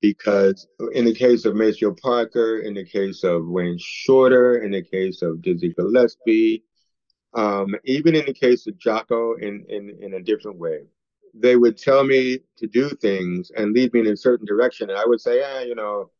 because 0.00 0.66
in 0.92 1.04
the 1.04 1.14
case 1.14 1.44
of 1.44 1.54
Maceo 1.56 1.94
Parker, 1.94 2.60
in 2.60 2.74
the 2.74 2.84
case 2.84 3.24
of 3.24 3.46
Wayne 3.46 3.78
Shorter, 3.80 4.58
in 4.58 4.72
the 4.72 4.82
case 4.82 5.22
of 5.22 5.42
Dizzy 5.42 5.74
Gillespie, 5.74 6.64
um, 7.34 7.74
even 7.84 8.14
in 8.14 8.26
the 8.26 8.34
case 8.34 8.66
of 8.66 8.74
Jaco, 8.74 9.40
in 9.40 9.64
in 9.68 9.96
in 10.00 10.14
a 10.14 10.22
different 10.22 10.58
way, 10.58 10.80
they 11.34 11.56
would 11.56 11.76
tell 11.76 12.04
me 12.04 12.40
to 12.56 12.66
do 12.66 12.90
things 12.90 13.50
and 13.56 13.72
lead 13.72 13.92
me 13.92 14.00
in 14.00 14.06
a 14.08 14.16
certain 14.16 14.46
direction, 14.46 14.90
and 14.90 14.98
I 14.98 15.04
would 15.06 15.20
say, 15.20 15.42
ah, 15.44 15.60
you 15.60 15.74
know 15.74 16.10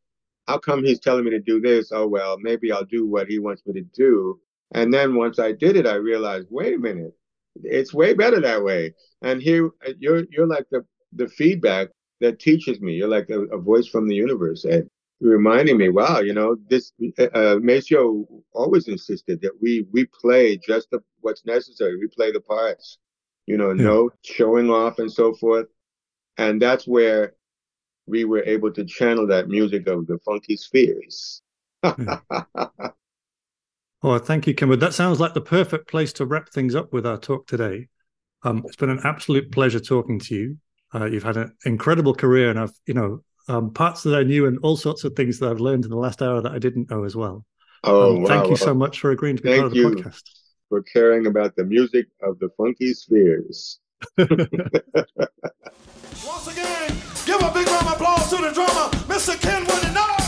how 0.47 0.57
come 0.57 0.83
he's 0.83 0.99
telling 0.99 1.25
me 1.25 1.31
to 1.31 1.39
do 1.39 1.61
this? 1.61 1.91
Oh, 1.91 2.07
well, 2.07 2.37
maybe 2.39 2.71
I'll 2.71 2.83
do 2.83 3.05
what 3.05 3.27
he 3.27 3.37
wants 3.37 3.61
me 3.67 3.73
to 3.73 3.85
do. 3.93 4.39
And 4.73 4.91
then 4.91 5.15
once 5.15 5.37
I 5.37 5.51
did 5.51 5.77
it, 5.77 5.85
I 5.85 5.93
realized, 5.93 6.47
wait 6.49 6.73
a 6.73 6.79
minute, 6.79 7.13
it's 7.63 7.93
way 7.93 8.15
better 8.15 8.41
that 8.41 8.63
way. 8.63 8.95
And 9.21 9.41
here, 9.41 9.69
you're 9.99 10.25
you're 10.31 10.47
like 10.47 10.65
the 10.71 10.85
the 11.13 11.27
feedback 11.27 11.89
that 12.21 12.39
teaches 12.39 12.81
me. 12.81 12.93
You're 12.93 13.07
like 13.07 13.29
a, 13.29 13.41
a 13.45 13.57
voice 13.57 13.87
from 13.87 14.07
the 14.07 14.15
universe, 14.15 14.65
Ed, 14.65 14.89
reminding 15.21 15.77
me, 15.77 15.89
wow, 15.89 16.19
you 16.19 16.33
know, 16.33 16.55
this 16.69 16.91
uh, 17.19 17.57
Maceo 17.61 18.25
always 18.53 18.87
insisted 18.87 19.41
that 19.41 19.53
we 19.61 19.85
we 19.91 20.05
play 20.05 20.57
just 20.57 20.89
the, 20.91 20.99
what's 21.21 21.45
necessary. 21.45 21.97
We 21.97 22.07
play 22.07 22.31
the 22.31 22.41
parts, 22.41 22.97
you 23.47 23.57
know, 23.57 23.73
Yeah. 23.73 23.83
no 23.83 24.09
showing 24.23 24.69
off 24.69 24.99
and 24.99 25.11
so 25.11 25.33
forth. 25.33 25.67
And 26.37 26.61
that's 26.61 26.87
where 26.87 27.33
we 28.07 28.25
were 28.25 28.43
able 28.43 28.71
to 28.73 28.85
channel 28.85 29.27
that 29.27 29.47
music 29.49 29.87
of 29.87 30.07
the 30.07 30.19
funky 30.19 30.57
spheres. 30.57 31.41
Oh, 34.01 34.17
thank 34.19 34.47
you, 34.47 34.55
Kenwood. 34.55 34.79
That 34.79 34.93
sounds 34.93 35.19
like 35.19 35.33
the 35.33 35.41
perfect 35.41 35.87
place 35.89 36.13
to 36.13 36.25
wrap 36.25 36.49
things 36.49 36.75
up 36.75 36.93
with 36.93 37.05
our 37.05 37.17
talk 37.17 37.47
today. 37.47 37.87
Um, 38.43 38.63
it's 38.65 38.77
been 38.77 38.89
an 38.89 39.01
absolute 39.03 39.51
pleasure 39.51 39.79
talking 39.79 40.19
to 40.19 40.35
you. 40.35 40.57
Uh, 40.93 41.05
you've 41.05 41.23
had 41.23 41.37
an 41.37 41.53
incredible 41.65 42.13
career, 42.15 42.49
and 42.49 42.59
I've, 42.59 42.71
you 42.87 42.93
know, 42.93 43.23
um, 43.47 43.71
parts 43.73 44.03
that 44.03 44.15
I 44.15 44.23
knew 44.23 44.45
and 44.47 44.57
all 44.63 44.75
sorts 44.77 45.03
of 45.03 45.15
things 45.15 45.39
that 45.39 45.49
I've 45.49 45.59
learned 45.59 45.83
in 45.85 45.91
the 45.91 45.97
last 45.97 46.21
hour 46.21 46.41
that 46.41 46.51
I 46.51 46.59
didn't 46.59 46.89
know 46.89 47.03
as 47.03 47.15
well. 47.15 47.45
oh, 47.83 48.15
Um, 48.15 48.21
wow. 48.23 48.27
thank 48.27 48.43
you 48.45 48.49
well, 48.51 48.57
so 48.57 48.73
much 48.73 48.99
for 48.99 49.11
agreeing 49.11 49.37
to 49.37 49.43
be 49.43 49.49
thank 49.49 49.61
part 49.61 49.67
of 49.67 49.73
the 49.73 49.79
you. 49.79 49.89
podcast. 49.89 50.21
for 50.69 50.81
caring 50.83 51.25
about 51.27 51.55
the 51.55 51.63
music 51.63 52.07
of 52.21 52.37
the 52.39 52.49
funky 52.57 52.93
spheres. 52.93 53.79
Once 54.17 54.29
again, 56.47 56.89
give 57.25 57.41
a 57.41 57.51
big 57.53 57.67
round 57.67 57.87
of 57.87 57.93
applause 57.93 58.29
to 58.29 58.37
the 58.37 58.51
drummer, 58.53 58.89
Mr. 59.07 59.39
Kenwood 59.41 59.81
Dennard. 59.81 60.18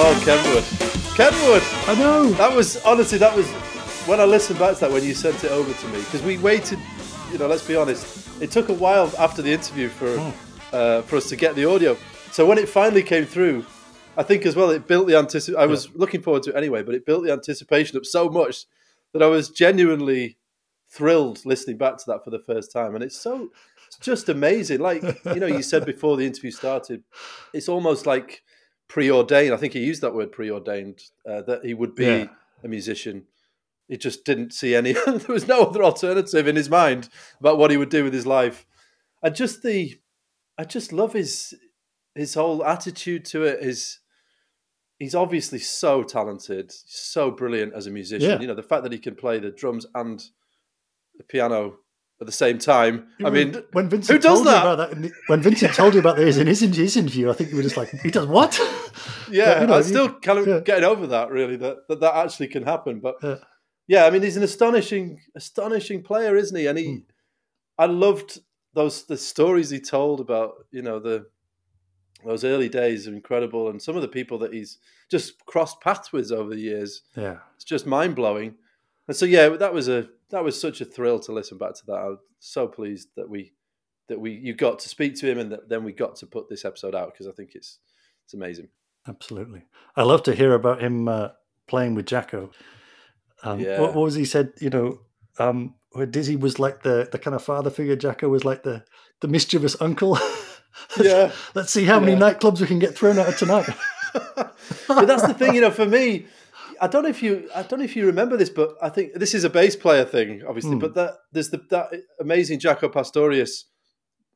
Oh, 0.00 0.22
Kenwood. 0.24 0.62
Kenwood! 1.16 1.62
I 1.88 2.00
know. 2.00 2.30
That 2.34 2.54
was, 2.54 2.80
honestly, 2.84 3.18
that 3.18 3.36
was, 3.36 3.48
when 4.06 4.20
I 4.20 4.24
listened 4.26 4.60
back 4.60 4.74
to 4.74 4.80
that, 4.82 4.92
when 4.92 5.02
you 5.02 5.12
sent 5.12 5.42
it 5.42 5.50
over 5.50 5.72
to 5.72 5.88
me, 5.88 5.98
because 5.98 6.22
we 6.22 6.38
waited, 6.38 6.78
you 7.32 7.38
know, 7.38 7.48
let's 7.48 7.66
be 7.66 7.74
honest, 7.74 8.40
it 8.40 8.52
took 8.52 8.68
a 8.68 8.74
while 8.74 9.12
after 9.18 9.42
the 9.42 9.50
interview 9.50 9.88
for, 9.88 10.32
uh, 10.72 11.02
for 11.02 11.16
us 11.16 11.28
to 11.30 11.36
get 11.36 11.56
the 11.56 11.64
audio. 11.64 11.96
So 12.30 12.46
when 12.46 12.58
it 12.58 12.68
finally 12.68 13.02
came 13.02 13.24
through, 13.24 13.66
I 14.16 14.22
think 14.22 14.46
as 14.46 14.54
well, 14.54 14.70
it 14.70 14.86
built 14.86 15.08
the 15.08 15.16
anticipation. 15.18 15.60
I 15.60 15.66
was 15.66 15.92
looking 15.96 16.22
forward 16.22 16.44
to 16.44 16.50
it 16.50 16.56
anyway, 16.56 16.84
but 16.84 16.94
it 16.94 17.04
built 17.04 17.24
the 17.24 17.32
anticipation 17.32 17.96
up 17.98 18.06
so 18.06 18.28
much 18.28 18.66
that 19.12 19.22
I 19.22 19.26
was 19.26 19.50
genuinely 19.50 20.38
thrilled 20.88 21.44
listening 21.44 21.76
back 21.76 21.96
to 21.96 22.04
that 22.06 22.22
for 22.22 22.30
the 22.30 22.38
first 22.38 22.70
time. 22.70 22.94
And 22.94 23.02
it's 23.02 23.20
so, 23.20 23.50
it's 23.88 23.98
just 23.98 24.28
amazing. 24.28 24.78
Like, 24.78 25.02
you 25.24 25.40
know, 25.40 25.46
you 25.48 25.62
said 25.62 25.84
before 25.84 26.16
the 26.16 26.24
interview 26.24 26.52
started, 26.52 27.02
it's 27.52 27.68
almost 27.68 28.06
like 28.06 28.44
preordained. 28.88 29.52
I 29.52 29.56
think 29.56 29.72
he 29.74 29.84
used 29.84 30.02
that 30.02 30.14
word 30.14 30.32
preordained, 30.32 31.00
uh, 31.28 31.42
that 31.42 31.64
he 31.64 31.74
would 31.74 31.94
be 31.94 32.04
Yeah. 32.06 32.26
a 32.64 32.68
musician. 32.68 33.26
He 33.88 33.96
just 33.96 34.24
didn't 34.24 34.52
see 34.52 34.74
any, 34.74 34.92
there 35.06 35.20
was 35.28 35.46
no 35.48 35.62
other 35.62 35.82
alternative 35.82 36.46
in 36.48 36.56
his 36.56 36.68
mind 36.70 37.08
about 37.40 37.58
what 37.58 37.70
he 37.70 37.76
would 37.76 37.88
do 37.90 38.04
with 38.04 38.12
his 38.14 38.26
life. 38.26 38.66
And 39.22 39.34
just 39.34 39.62
the, 39.62 39.98
I 40.58 40.64
just 40.64 40.92
love 40.92 41.12
his, 41.12 41.54
his 42.14 42.34
whole 42.34 42.64
attitude 42.64 43.24
to 43.26 43.44
it. 43.44 43.62
His, 43.62 43.98
he's 44.98 45.14
obviously 45.14 45.58
so 45.58 46.02
talented, 46.02 46.70
so 46.86 47.30
brilliant 47.30 47.72
as 47.74 47.86
a 47.86 47.90
musician. 47.90 48.30
Yeah. 48.30 48.40
You 48.40 48.46
know, 48.48 48.54
the 48.54 48.62
fact 48.62 48.82
that 48.82 48.92
he 48.92 48.98
can 48.98 49.14
play 49.14 49.38
the 49.38 49.50
drums 49.50 49.86
and 49.94 50.22
the 51.16 51.24
piano 51.24 51.78
at 52.20 52.26
the 52.26 52.32
same 52.32 52.58
time. 52.58 53.06
I 53.24 53.30
mean, 53.30 53.62
when 53.72 53.88
Vincent 53.88 54.16
who 54.16 54.28
does 54.28 54.38
told 54.38 54.46
that? 54.48 54.64
You 54.64 54.70
about 54.72 54.90
that 54.90 55.02
the- 55.02 55.12
when 55.28 55.40
Vincent 55.42 55.74
told 55.74 55.94
you 55.94 56.00
about 56.00 56.16
this 56.16 56.36
in 56.36 56.46
his, 56.46 56.60
his 56.60 56.96
interview, 56.96 57.30
I 57.30 57.32
think 57.34 57.50
you 57.50 57.56
were 57.56 57.62
just 57.62 57.76
like, 57.76 57.90
he 58.02 58.10
does 58.10 58.26
what? 58.26 58.58
yeah, 59.30 59.54
But, 59.54 59.60
you 59.60 59.66
know, 59.68 59.74
I'm 59.74 59.82
still 59.84 60.12
kind 60.20 60.38
of 60.40 60.46
yeah. 60.46 60.60
getting 60.60 60.84
over 60.84 61.06
that. 61.08 61.30
Really, 61.30 61.56
that, 61.56 61.86
that 61.88 62.00
that 62.00 62.14
actually 62.16 62.48
can 62.48 62.64
happen. 62.64 63.00
But 63.00 63.16
Yeah. 63.22 63.36
yeah, 63.86 64.06
I 64.06 64.10
mean, 64.10 64.22
he's 64.22 64.36
an 64.36 64.42
astonishing, 64.42 65.20
astonishing 65.36 66.02
player, 66.02 66.34
isn't 66.36 66.56
he? 66.58 66.66
And 66.66 66.78
he, 66.78 66.86
Hmm. 66.86 66.96
I 67.78 67.86
loved 67.86 68.40
those 68.74 69.04
the 69.06 69.16
stories 69.16 69.70
he 69.70 69.80
told 69.80 70.20
about 70.20 70.54
you 70.72 70.82
know 70.82 70.98
the 70.98 71.26
those 72.24 72.42
early 72.44 72.68
days 72.68 73.06
are 73.06 73.14
incredible, 73.14 73.68
and 73.70 73.80
some 73.80 73.94
of 73.94 74.02
the 74.02 74.08
people 74.08 74.38
that 74.40 74.52
he's 74.52 74.78
just 75.08 75.44
crossed 75.46 75.80
paths 75.80 76.12
with 76.12 76.32
over 76.32 76.50
the 76.54 76.60
years, 76.60 77.02
Yeah. 77.16 77.36
it's 77.54 77.64
just 77.64 77.86
mind 77.86 78.16
blowing. 78.16 78.56
And 79.06 79.16
so 79.16 79.24
yeah, 79.24 79.48
that 79.50 79.72
was 79.72 79.88
a 79.88 80.08
that 80.30 80.44
was 80.44 80.60
such 80.60 80.80
a 80.80 80.84
thrill 80.84 81.18
to 81.20 81.32
listen 81.32 81.58
back 81.58 81.74
to 81.74 81.86
that. 81.86 81.94
I'm 81.96 82.18
so 82.38 82.66
pleased 82.66 83.08
that 83.16 83.28
we 83.28 83.52
that 84.08 84.20
we 84.20 84.32
you 84.32 84.54
got 84.54 84.78
to 84.80 84.88
speak 84.88 85.16
to 85.16 85.26
him, 85.30 85.38
and 85.38 85.52
that 85.52 85.68
then 85.68 85.84
we 85.84 85.92
got 85.92 86.16
to 86.16 86.26
put 86.26 86.48
this 86.48 86.64
episode 86.64 86.94
out 86.94 87.12
because 87.12 87.26
I 87.26 87.32
think 87.32 87.50
it's 87.54 87.78
it's 88.24 88.34
amazing. 88.34 88.68
Absolutely. 89.06 89.62
I 89.96 90.02
love 90.02 90.22
to 90.24 90.34
hear 90.34 90.52
about 90.54 90.82
him 90.82 91.08
uh, 91.08 91.28
playing 91.66 91.94
with 91.94 92.06
Jaco. 92.06 92.50
Um, 93.42 93.60
Yeah. 93.60 93.80
what, 93.80 93.94
what 93.94 94.04
was 94.04 94.14
he 94.16 94.24
said? 94.26 94.52
You 94.60 94.68
know, 94.70 95.00
um, 95.38 95.74
where 95.92 96.04
Dizzy 96.04 96.36
was 96.36 96.58
like 96.58 96.82
the, 96.82 97.08
the 97.10 97.18
kind 97.18 97.34
of 97.34 97.42
father 97.42 97.70
figure. 97.70 97.96
Jaco 97.96 98.28
was 98.28 98.44
like 98.44 98.64
the, 98.64 98.84
the 99.20 99.28
mischievous 99.28 99.80
uncle. 99.80 100.18
Yeah. 101.02 101.32
Let's 101.54 101.72
see 101.72 101.84
how 101.84 101.98
many 101.98 102.12
Yeah. 102.12 102.18
nightclubs 102.18 102.60
we 102.60 102.66
can 102.68 102.78
get 102.78 102.94
thrown 102.96 103.18
out 103.18 103.28
of 103.28 103.36
tonight. 103.36 103.68
but 104.36 104.54
that's 105.06 105.26
the 105.26 105.34
thing, 105.34 105.54
you 105.54 105.60
know, 105.60 105.72
for 105.72 105.86
me, 105.86 106.26
I 106.80 106.86
don't 106.86 107.02
know 107.02 107.08
if 107.08 107.22
you, 107.22 107.48
I 107.54 107.62
don't 107.62 107.78
know 107.80 107.84
if 107.84 107.96
you 107.96 108.06
remember 108.06 108.36
this, 108.36 108.50
but 108.50 108.76
I 108.82 108.88
think 108.88 109.14
this 109.14 109.34
is 109.34 109.44
a 109.44 109.50
bass 109.50 109.76
player 109.76 110.04
thing, 110.04 110.42
obviously. 110.46 110.72
Hmm. 110.72 110.78
But 110.78 110.94
that 110.94 111.14
there's 111.32 111.50
the 111.50 111.60
that 111.70 111.92
amazing 112.20 112.60
Jaco 112.60 112.92
Pastorius 112.92 113.64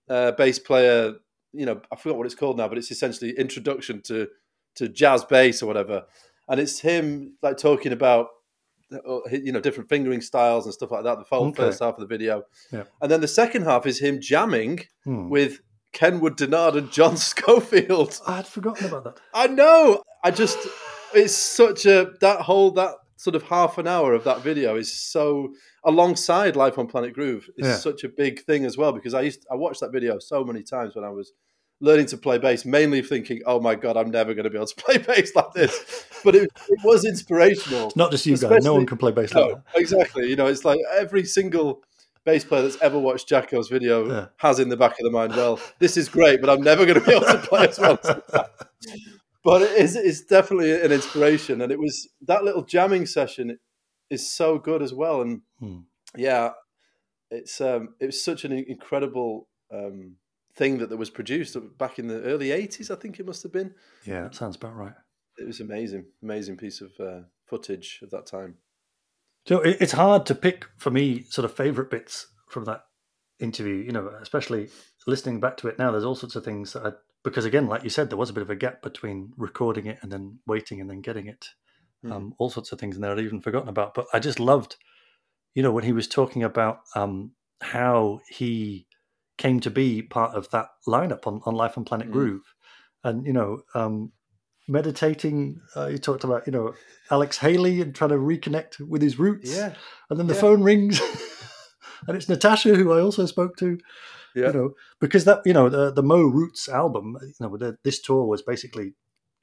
uh, 0.09 0.33
bass 0.33 0.59
player. 0.59 1.15
You 1.53 1.67
know, 1.67 1.81
I 1.93 1.97
forgot 1.97 2.17
what 2.17 2.27
it's 2.27 2.35
called 2.35 2.57
now, 2.57 2.69
but 2.69 2.79
it's 2.79 2.91
essentially 2.91 3.33
introduction 3.39 4.01
to 4.03 4.29
to 4.77 4.89
jazz 4.89 5.25
bass 5.25 5.63
or 5.63 5.67
whatever. 5.67 6.05
And 6.49 6.59
it's 6.61 6.81
him 6.81 7.37
like 7.43 7.57
talking 7.59 7.93
about 7.93 8.29
uh, 8.93 9.19
you 9.31 9.53
know 9.53 9.61
different 9.61 9.89
fingering 9.89 10.21
styles 10.21 10.65
and 10.65 10.75
stuff 10.75 10.91
like 10.91 11.05
that. 11.05 11.19
The 11.19 11.25
whole 11.29 11.49
Okay. 11.49 11.63
first 11.63 11.81
half 11.81 11.95
of 11.95 12.01
the 12.01 12.07
video, 12.07 12.45
Yeah. 12.73 12.85
and 13.01 13.11
then 13.11 13.21
the 13.21 13.29
second 13.29 13.63
half 13.63 13.87
is 13.87 14.01
him 14.01 14.21
jamming 14.21 14.81
Hmm. 15.05 15.29
with 15.29 15.61
Kenwood 15.93 16.37
Dennard 16.39 16.77
and 16.77 16.91
John 16.91 17.17
Scofield. 17.31 18.19
I 18.27 18.37
had 18.37 18.47
forgotten 18.47 18.87
about 18.87 19.05
that. 19.05 19.21
I 19.35 19.47
know. 19.47 20.03
I 20.25 20.31
just 20.31 20.57
it's 21.15 21.35
such 21.35 21.87
a 21.87 22.13
that 22.21 22.41
whole 22.43 22.71
that 22.73 22.95
sort 23.17 23.37
of 23.37 23.43
half 23.45 23.79
an 23.79 23.87
hour 23.87 24.15
of 24.15 24.25
that 24.25 24.43
video 24.43 24.77
is 24.77 24.93
so 24.93 25.55
alongside 25.85 26.57
Life 26.57 26.79
on 26.79 26.87
Planet 26.89 27.13
Groove 27.15 27.49
is 27.57 27.67
Yeah. 27.67 27.77
such 27.77 28.05
a 28.05 28.09
big 28.09 28.45
thing 28.45 28.65
as 28.65 28.77
well 28.77 28.93
because 28.93 29.15
I 29.15 29.23
used 29.23 29.47
I 29.51 29.55
watched 29.55 29.81
that 29.81 29.93
video 29.93 30.19
so 30.19 30.45
many 30.45 30.63
times 30.63 30.95
when 30.97 31.05
I 31.05 31.11
was 31.11 31.33
learning 31.81 32.07
to 32.07 32.17
play 32.17 32.39
bass, 32.39 32.65
mainly 32.65 33.03
thinking, 33.03 33.41
"Oh 33.47 33.59
my 33.61 33.75
god, 33.75 33.97
I'm 33.97 34.11
never 34.11 34.35
going 34.35 34.45
to 34.45 34.51
be 34.51 34.57
able 34.57 34.67
to 34.67 34.75
play 34.85 34.99
bass 34.99 35.35
like 35.35 35.53
this." 35.53 36.05
But 36.25 36.35
it, 36.37 36.51
it 36.69 36.79
was 36.85 37.05
inspirational. 37.05 37.93
Not 37.97 38.11
just 38.13 38.25
you 38.27 38.37
guys. 38.37 38.65
No 38.65 38.75
one 38.75 38.87
can 38.87 38.99
play 38.99 39.11
bass 39.13 39.35
like 39.35 39.45
No, 39.49 39.55
that. 39.55 39.63
exactly. 39.81 40.29
You 40.29 40.37
know, 40.37 40.47
it's 40.47 40.65
like 40.65 40.79
every 40.97 41.25
single 41.25 41.83
bass 42.25 42.45
player 42.45 42.63
that's 42.63 42.79
ever 42.81 42.99
watched 42.99 43.29
Jaco's 43.29 43.69
video 43.69 44.09
Yeah. 44.09 44.27
has 44.37 44.61
in 44.61 44.69
the 44.69 44.77
back 44.77 44.93
of 44.93 45.05
the 45.05 45.11
mind, 45.11 45.35
well, 45.35 45.59
this 45.81 45.97
is 45.97 46.09
great, 46.09 46.41
but 46.41 46.49
I'm 46.51 46.63
never 46.63 46.87
going 46.87 47.01
to 47.01 47.05
be 47.05 47.13
able 47.13 47.27
to 47.27 47.39
play 47.39 47.67
as 47.69 47.79
well. 47.81 47.99
as 49.45 49.51
that." 49.51 49.59
But 49.59 49.63
it 49.63 49.83
is, 49.83 49.97
it's 49.97 50.23
definitely 50.23 50.73
an 50.81 50.93
inspiration, 50.93 51.61
and 51.61 51.73
it 51.73 51.79
was 51.79 52.09
that 52.27 52.45
little 52.45 52.65
jamming 52.65 53.07
session 53.07 53.59
is 54.11 54.31
so 54.31 54.59
good 54.59 54.83
as 54.83 54.93
well. 54.93 55.23
And 55.23 55.43
Hmm. 55.59 55.79
yeah, 56.17 56.51
it's 57.31 57.61
um, 57.61 57.95
it 58.01 58.07
was 58.07 58.23
such 58.23 58.45
an 58.45 58.53
incredible 58.53 59.49
um, 59.71 60.17
thing 60.55 60.79
that 60.79 60.91
that 60.91 60.99
was 60.99 61.11
produced 61.11 61.57
back 61.79 61.99
in 61.99 62.09
the 62.09 62.23
early 62.23 62.49
'80s. 62.49 62.91
I 62.91 62.97
think 62.97 63.19
it 63.19 63.27
must 63.27 63.43
have 63.43 63.53
been. 63.53 63.75
Yeah, 64.05 64.23
that 64.23 64.35
sounds 64.35 64.57
about 64.57 64.77
right. 64.77 64.95
It 65.39 65.47
was 65.47 65.61
amazing, 65.61 66.05
amazing 66.23 66.59
piece 66.59 66.83
of 66.83 66.93
uh, 67.01 67.21
footage 67.47 68.01
of 68.03 68.11
that 68.11 68.27
time. 68.27 68.59
So 69.47 69.61
it's 69.61 69.93
hard 69.93 70.27
to 70.27 70.35
pick 70.35 70.67
for 70.77 70.91
me 70.91 71.25
sort 71.25 71.45
of 71.45 71.57
favorite 71.57 71.91
bits 71.91 72.29
from 72.49 72.65
that 72.67 72.85
interview. 73.41 73.75
You 73.75 73.93
know, 73.93 74.09
especially 74.21 74.69
listening 75.07 75.41
back 75.41 75.57
to 75.59 75.69
it 75.69 75.79
now. 75.79 75.91
There's 75.91 76.05
all 76.05 76.15
sorts 76.15 76.37
of 76.37 76.45
things 76.45 76.75
that 76.75 76.87
I, 76.87 76.93
because 77.25 77.45
again, 77.45 77.67
like 77.69 77.85
you 77.85 77.91
said, 77.91 78.11
there 78.11 78.17
was 78.19 78.31
a 78.31 78.33
bit 78.33 78.43
of 78.43 78.51
a 78.51 78.57
gap 78.57 78.83
between 78.83 79.33
recording 79.37 79.87
it 79.87 79.99
and 80.03 80.11
then 80.11 80.39
waiting 80.47 80.81
and 80.81 80.89
then 80.91 81.01
getting 81.01 81.27
it. 81.27 81.49
Um, 82.11 82.35
all 82.39 82.51
sorts 82.51 82.73
of 82.73 82.81
things 82.81 82.97
in 82.97 83.03
there 83.03 83.13
I'd 83.13 83.21
even 83.21 83.41
forgotten 83.41 83.69
about. 83.69 83.95
But 83.95 84.07
I 84.13 84.19
just 84.19 84.41
loved, 84.41 84.75
you 85.55 85.63
know, 85.63 85.71
when 85.71 85.85
he 85.85 85.93
was 85.93 86.09
talking 86.09 86.43
about 86.43 86.81
um, 86.97 87.33
how 87.61 88.21
he 88.29 88.89
came 89.39 89.61
to 89.61 89.71
be 89.71 90.03
part 90.03 90.35
of 90.35 90.51
that 90.51 90.67
lineup 90.89 91.29
on, 91.29 91.41
on 91.47 91.55
Life 91.55 91.79
on 91.79 91.85
Planet 91.85 92.09
Mm. 92.09 92.13
Groove, 92.13 92.55
and 93.05 93.25
you 93.25 93.33
know, 93.33 93.63
um, 93.75 94.11
meditating. 94.69 95.61
Uh, 95.77 95.89
he 95.89 95.99
talked 95.99 96.25
about 96.25 96.47
you 96.47 96.53
know 96.53 96.75
Alex 97.11 97.39
Haley 97.39 97.81
and 97.81 97.95
trying 97.95 98.11
to 98.11 98.17
reconnect 98.17 98.81
with 98.81 99.03
his 99.03 99.19
roots. 99.19 99.51
Yeah, 99.57 99.75
And 100.11 100.19
then 100.19 100.27
the 100.27 100.35
Yeah. 100.35 100.41
phone 100.41 100.63
rings, 100.63 101.01
and 102.09 102.17
it's 102.17 102.29
Natasha 102.29 102.75
who 102.75 102.93
I 102.93 103.01
also 103.01 103.27
spoke 103.27 103.57
to. 103.59 103.79
Yeah, 104.35 104.49
You 104.49 104.53
know, 104.53 104.75
because 105.01 105.25
that 105.25 105.43
you 105.45 105.53
know 105.53 105.69
the 105.69 105.91
the 105.93 106.03
Mo 106.03 106.23
Roots 106.23 106.69
album, 106.69 107.17
you 107.23 107.35
know, 107.41 107.57
the, 107.57 107.79
this 107.85 108.01
tour 108.01 108.25
was 108.27 108.43
basically 108.43 108.95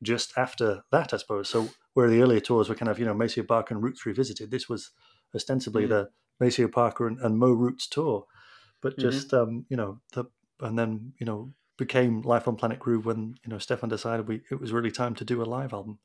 just 0.02 0.34
after 0.38 0.84
that, 0.92 1.14
I 1.14 1.18
suppose. 1.18 1.50
So 1.50 1.70
where 1.94 2.10
the 2.10 2.22
earlier 2.22 2.40
tours 2.40 2.70
were 2.70 2.76
kind 2.76 2.90
of 2.90 3.00
you 3.00 3.06
know 3.06 3.14
Maceo 3.14 3.44
Parker 3.44 3.74
and 3.74 3.84
Roots 3.84 4.06
revisited, 4.06 4.52
this 4.52 4.70
was 4.70 4.92
ostensibly 5.36 5.86
Mm. 5.86 5.90
the 5.90 6.10
Maceo 6.40 6.68
Parker 6.68 7.08
and, 7.08 7.20
and 7.20 7.38
Mo 7.38 7.52
Roots 7.52 7.88
tour, 7.88 8.26
but 8.82 8.94
Mhm. 8.98 9.02
just 9.02 9.34
um, 9.34 9.66
you 9.70 9.78
know 9.78 10.00
the 10.14 10.26
and 10.62 10.78
then 10.78 11.14
you 11.20 11.26
know 11.26 11.54
became 11.78 12.22
Life 12.22 12.48
on 12.48 12.56
Planet 12.58 12.80
Groove 12.80 13.06
when 13.06 13.36
you 13.44 13.50
know 13.50 13.58
Stefan 13.58 13.90
decided 13.90 14.28
we 14.28 14.42
it 14.52 14.60
was 14.60 14.72
really 14.74 14.92
time 14.92 15.16
to 15.16 15.26
do 15.26 15.42
a 15.42 15.46
live 15.46 15.74
album. 15.74 16.00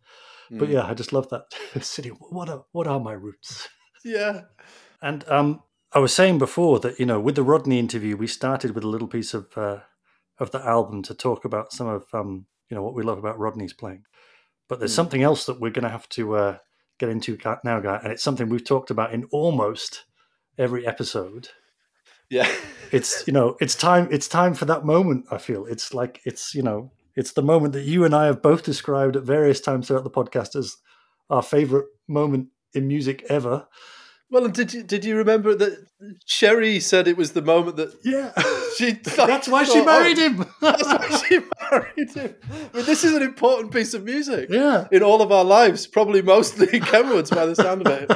But 0.51 0.68
Mm. 0.68 0.72
yeah, 0.72 0.87
I 0.87 0.95
just 0.95 1.12
love 1.12 1.28
that 1.30 1.45
city. 1.82 2.11
What 2.11 2.49
are 2.49 2.64
what 2.72 2.87
are 2.87 3.01
my 3.01 3.12
roots? 3.12 3.68
yeah. 4.05 4.43
And 5.03 5.24
um, 5.28 5.62
I 5.95 6.01
was 6.01 6.12
saying 6.12 6.38
before 6.38 6.80
that 6.80 6.99
you 6.99 7.07
know, 7.07 7.20
with 7.20 7.36
the 7.36 7.42
Rodney 7.42 7.78
interview, 7.78 8.16
we 8.16 8.26
started 8.26 8.72
with 8.74 8.84
a 8.84 8.88
little 8.88 9.09
piece 9.09 9.32
of 9.34 9.57
uh, 9.57 9.80
of 10.38 10.51
the 10.51 10.64
album 10.64 11.03
to 11.05 11.14
talk 11.14 11.45
about 11.45 11.72
some 11.72 11.86
of 11.86 12.07
um, 12.12 12.47
you 12.68 12.74
know 12.74 12.82
what 12.82 12.95
we 12.95 13.03
love 13.03 13.18
about 13.18 13.38
Rodney's 13.38 13.72
playing. 13.72 14.05
But 14.68 14.78
there's 14.78 14.92
Hmm. 14.92 14.97
something 14.97 15.22
else 15.22 15.47
that 15.47 15.61
we're 15.61 15.70
going 15.70 15.84
to 15.84 15.90
have 15.90 16.09
to 16.11 16.34
uh, 16.36 16.59
get 16.99 17.11
into 17.11 17.38
now, 17.64 17.80
guy, 17.80 18.01
and 18.03 18.12
it's 18.12 18.22
something 18.22 18.49
we've 18.49 18.64
talked 18.64 18.90
about 18.90 19.12
in 19.12 19.24
almost 19.30 20.05
every 20.59 20.86
episode. 20.86 21.49
Yeah. 22.30 22.51
It's 22.90 23.26
you 23.26 23.32
know, 23.32 23.57
it's 23.61 23.74
time. 23.74 24.09
It's 24.11 24.28
time 24.28 24.55
for 24.55 24.64
that 24.64 24.84
moment. 24.84 25.26
I 25.30 25.38
feel 25.38 25.66
it's 25.66 25.95
like 25.95 26.20
it's 26.24 26.55
you 26.55 26.62
know, 26.62 26.90
it's 27.14 27.32
the 27.32 27.42
moment 27.42 27.72
that 27.74 27.84
you 27.84 28.05
and 28.05 28.14
I 28.14 28.26
have 28.26 28.42
both 28.42 28.62
described 28.64 29.16
at 29.16 29.22
various 29.22 29.61
times 29.61 29.86
throughout 29.88 30.05
the 30.05 30.11
podcast 30.11 30.57
as 30.57 30.76
our 31.30 31.42
favorite 31.42 31.86
moment 32.09 32.49
in 32.72 32.88
music 32.88 33.24
ever. 33.28 33.68
Well, 34.31 34.49
did 34.49 34.72
you 34.72 34.83
did 34.83 35.05
you 35.05 35.16
remember 35.16 35.55
that 35.55 35.87
Sherry 36.27 36.81
said 36.81 37.07
it 37.07 37.16
was 37.16 37.33
the 37.33 37.43
moment 37.43 37.77
that 37.77 37.95
Yeah. 38.03 38.33
she? 38.77 38.93
That's 39.16 39.49
why 39.49 39.64
she 39.64 39.85
married 39.85 40.18
oh, 40.18 40.22
him. 40.22 40.47
That's 40.61 40.85
why 40.85 41.22
she 41.29 41.41
married 41.70 42.11
him. 42.11 42.35
I 42.51 42.77
mean, 42.77 42.87
this 42.87 43.05
is 43.05 43.14
an 43.14 43.22
important 43.22 43.72
piece 43.72 43.95
of 43.95 44.05
music 44.05 44.49
yeah. 44.51 44.89
in 44.91 45.03
all 45.03 45.22
of 45.22 45.31
our 45.31 45.45
lives. 45.45 45.87
Probably 45.87 46.22
mostly 46.22 46.81
Kenwood's 46.81 47.31
by 47.31 47.47
the 47.47 47.55
sound 47.55 47.87
of 47.87 47.93
it. 47.93 48.09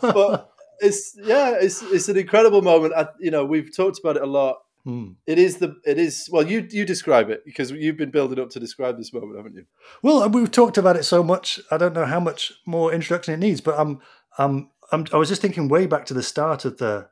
But 0.00 0.50
it's 0.80 1.16
yeah, 1.22 1.56
it's 1.60 1.82
it's 1.82 2.08
an 2.08 2.16
incredible 2.16 2.62
moment. 2.62 2.94
I, 2.94 3.08
you 3.18 3.30
know, 3.30 3.44
we've 3.44 3.74
talked 3.74 3.98
about 3.98 4.16
it 4.16 4.22
a 4.22 4.26
lot. 4.26 4.58
Hmm. 4.84 5.12
It 5.26 5.38
is 5.38 5.56
the 5.56 5.76
it 5.84 5.98
is 5.98 6.28
well. 6.30 6.46
You 6.46 6.66
you 6.70 6.84
describe 6.84 7.30
it 7.30 7.42
because 7.46 7.70
you've 7.70 7.96
been 7.96 8.10
building 8.10 8.38
up 8.38 8.50
to 8.50 8.60
describe 8.60 8.98
this 8.98 9.12
moment, 9.14 9.36
haven't 9.36 9.54
you? 9.54 9.64
Well, 10.02 10.28
we've 10.28 10.50
talked 10.50 10.76
about 10.76 10.96
it 10.96 11.04
so 11.04 11.22
much. 11.22 11.58
I 11.70 11.78
don't 11.78 11.94
know 11.94 12.04
how 12.04 12.20
much 12.20 12.52
more 12.66 12.92
introduction 12.92 13.32
it 13.32 13.38
needs, 13.38 13.62
but 13.62 13.78
um, 13.78 14.00
um, 14.36 14.70
I'm, 14.94 15.06
I 15.12 15.16
was 15.16 15.28
just 15.28 15.42
thinking 15.42 15.68
way 15.68 15.86
back 15.86 16.06
to 16.06 16.14
the 16.14 16.22
start 16.22 16.64
of 16.64 16.78
the 16.78 17.08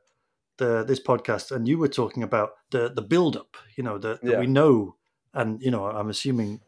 the 0.59 0.85
this 0.85 1.01
podcast, 1.01 1.51
and 1.51 1.67
you 1.67 1.79
were 1.79 1.89
talking 1.89 2.23
about 2.23 2.51
the 2.71 2.93
the 2.95 3.03
build 3.03 3.37
up. 3.37 3.57
You 3.77 3.85
know, 3.85 3.99
that 3.99 4.23
that 4.23 4.31
Yeah. 4.33 4.41
we 4.41 4.47
know, 4.47 4.97
and 5.35 5.61
you 5.63 5.71
know, 5.71 5.87
I'm 5.87 6.11
assuming. 6.11 6.61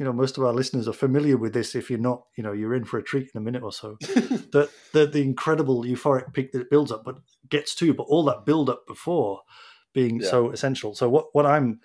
You 0.00 0.04
know, 0.04 0.12
most 0.12 0.38
of 0.38 0.44
our 0.44 0.52
listeners 0.52 0.86
are 0.86 0.92
familiar 0.92 1.36
with 1.36 1.52
this. 1.52 1.74
If 1.74 1.90
you're 1.90 1.98
not, 1.98 2.22
you 2.36 2.44
know, 2.44 2.52
you're 2.52 2.72
in 2.76 2.84
for 2.84 2.98
a 2.98 3.02
treat 3.02 3.30
in 3.34 3.38
a 3.40 3.44
minute 3.44 3.64
or 3.64 3.72
so. 3.72 3.96
the, 4.00 4.70
the 4.92 5.06
the 5.08 5.22
incredible 5.22 5.82
euphoric 5.82 6.32
peak 6.32 6.52
that 6.52 6.60
it 6.60 6.70
builds 6.70 6.92
up, 6.92 7.02
but 7.04 7.16
gets 7.48 7.74
to, 7.74 7.92
but 7.92 8.04
all 8.04 8.24
that 8.26 8.46
build 8.46 8.70
up 8.70 8.86
before 8.86 9.40
being 9.92 10.20
Yeah. 10.20 10.28
so 10.30 10.50
essential. 10.50 10.94
So 10.94 11.08
what 11.08 11.26
what 11.32 11.46
I'm 11.46 11.80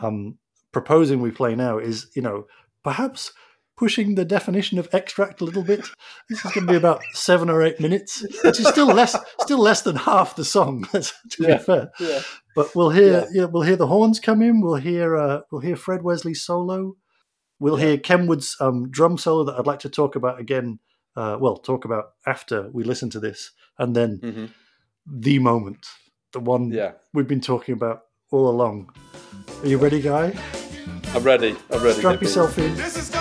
um, 0.00 0.38
proposing 0.70 1.20
we 1.20 1.32
play 1.32 1.56
now 1.56 1.78
is, 1.78 2.06
you 2.14 2.22
know, 2.22 2.46
perhaps 2.84 3.32
pushing 3.76 4.14
the 4.14 4.24
definition 4.24 4.78
of 4.78 4.88
extract 4.92 5.40
a 5.40 5.44
little 5.44 5.62
bit. 5.62 5.80
This 6.28 6.44
is 6.44 6.50
going 6.52 6.66
to 6.66 6.72
be 6.72 6.76
about 6.76 7.02
seven 7.12 7.50
or 7.50 7.62
eight 7.62 7.78
minutes, 7.80 8.22
which 8.42 8.58
is 8.60 8.66
still 8.68 8.86
less 8.86 9.16
still 9.40 9.58
less 9.58 9.82
than 9.82 9.96
half 9.96 10.34
the 10.36 10.44
song. 10.44 10.84
to 10.92 11.12
Yeah. 11.38 11.56
be 11.58 11.62
fair, 11.62 11.90
Yeah. 12.00 12.20
but 12.54 12.74
we'll 12.74 12.90
hear 12.90 13.12
Yeah. 13.12 13.26
yeah. 13.32 13.44
we'll 13.44 13.62
hear 13.62 13.76
the 13.76 13.86
horns 13.88 14.18
come 14.20 14.40
in. 14.42 14.60
We'll 14.60 14.76
hear 14.76 15.16
uh, 15.16 15.40
we'll 15.50 15.60
hear 15.62 15.76
Fred 15.76 16.02
Wesley's 16.02 16.42
solo. 16.42 16.96
We'll 17.60 17.78
Yeah. 17.78 17.86
hear 17.86 17.98
Kenwood's 17.98 18.56
um, 18.60 18.90
drum 18.90 19.18
solo 19.18 19.44
that 19.44 19.58
I'd 19.58 19.66
like 19.66 19.80
to 19.80 19.90
talk 19.90 20.16
about 20.16 20.40
again. 20.40 20.78
Uh, 21.14 21.36
well, 21.40 21.56
talk 21.56 21.84
about 21.86 22.12
after 22.26 22.68
we 22.72 22.84
listen 22.84 23.08
to 23.10 23.20
this, 23.20 23.50
and 23.78 23.94
then 23.96 24.20
Mhm. 24.22 24.50
the 25.06 25.38
moment, 25.38 25.86
the 26.32 26.40
one 26.40 26.70
Yeah. 26.70 26.92
we've 27.14 27.28
been 27.28 27.40
talking 27.40 27.72
about 27.74 28.02
all 28.30 28.48
along. 28.50 28.90
Are 29.62 29.66
you 29.68 29.78
ready, 29.78 30.02
guy? 30.02 30.34
I'm 31.14 31.22
ready. 31.22 31.56
I'm 31.70 31.82
ready. 31.82 31.98
Strap 31.98 32.12
Nippy. 32.14 32.26
yourself 32.26 32.58
in. 32.58 33.15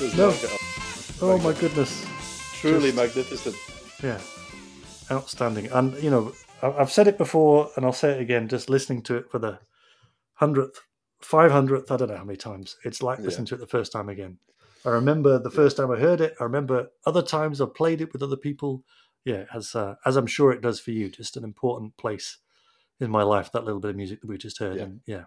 Old, 0.00 0.12
does 0.12 0.12
it? 0.12 0.14
It 0.14 0.16
does 0.16 1.20
No. 1.20 1.26
old. 1.28 1.40
Oh 1.40 1.42
my 1.42 1.58
goodness. 1.58 2.04
Truly 2.54 2.90
Just- 2.92 2.96
magnificent. 2.96 3.56
Yeah, 4.02 4.20
outstanding. 5.10 5.66
And 5.72 5.94
you 6.02 6.10
know, 6.10 6.32
I've 6.62 6.92
said 6.92 7.06
it 7.08 7.18
before, 7.18 7.70
and 7.76 7.84
I'll 7.84 7.92
say 7.92 8.10
it 8.12 8.20
again. 8.20 8.48
Just 8.48 8.68
listening 8.70 9.02
to 9.04 9.16
it 9.16 9.30
for 9.30 9.38
the 9.38 9.58
hundredth, 10.34 10.80
five 11.20 11.50
hundredth, 11.50 11.90
I 11.90 11.96
don't 11.96 12.08
know 12.08 12.16
how 12.16 12.24
many 12.24 12.36
times. 12.36 12.76
It's 12.84 13.02
like 13.02 13.18
listening 13.20 13.46
to 13.46 13.54
it 13.54 13.58
the 13.58 13.66
first 13.66 13.92
time 13.92 14.08
again. 14.08 14.38
I 14.84 14.90
remember 14.90 15.38
the 15.38 15.50
first 15.50 15.76
time 15.76 15.90
I 15.90 15.96
heard 15.98 16.20
it. 16.20 16.34
I 16.40 16.44
remember 16.44 16.88
other 17.06 17.22
times 17.22 17.60
I've 17.60 17.74
played 17.74 18.00
it 18.00 18.12
with 18.12 18.22
other 18.22 18.36
people. 18.36 18.84
Yeah, 19.24 19.44
as 19.54 19.74
uh, 19.74 19.96
as 20.04 20.16
I'm 20.16 20.26
sure 20.26 20.52
it 20.52 20.60
does 20.60 20.78
for 20.80 20.90
you. 20.92 21.08
Just 21.08 21.36
an 21.36 21.44
important 21.44 21.96
place 21.96 22.38
in 23.00 23.10
my 23.10 23.22
life. 23.22 23.50
That 23.52 23.64
little 23.64 23.80
bit 23.80 23.90
of 23.90 23.96
music 23.96 24.20
that 24.20 24.28
we 24.28 24.38
just 24.38 24.58
heard. 24.58 24.76
Yeah. 24.76 24.82
And 24.82 25.00
yeah, 25.06 25.24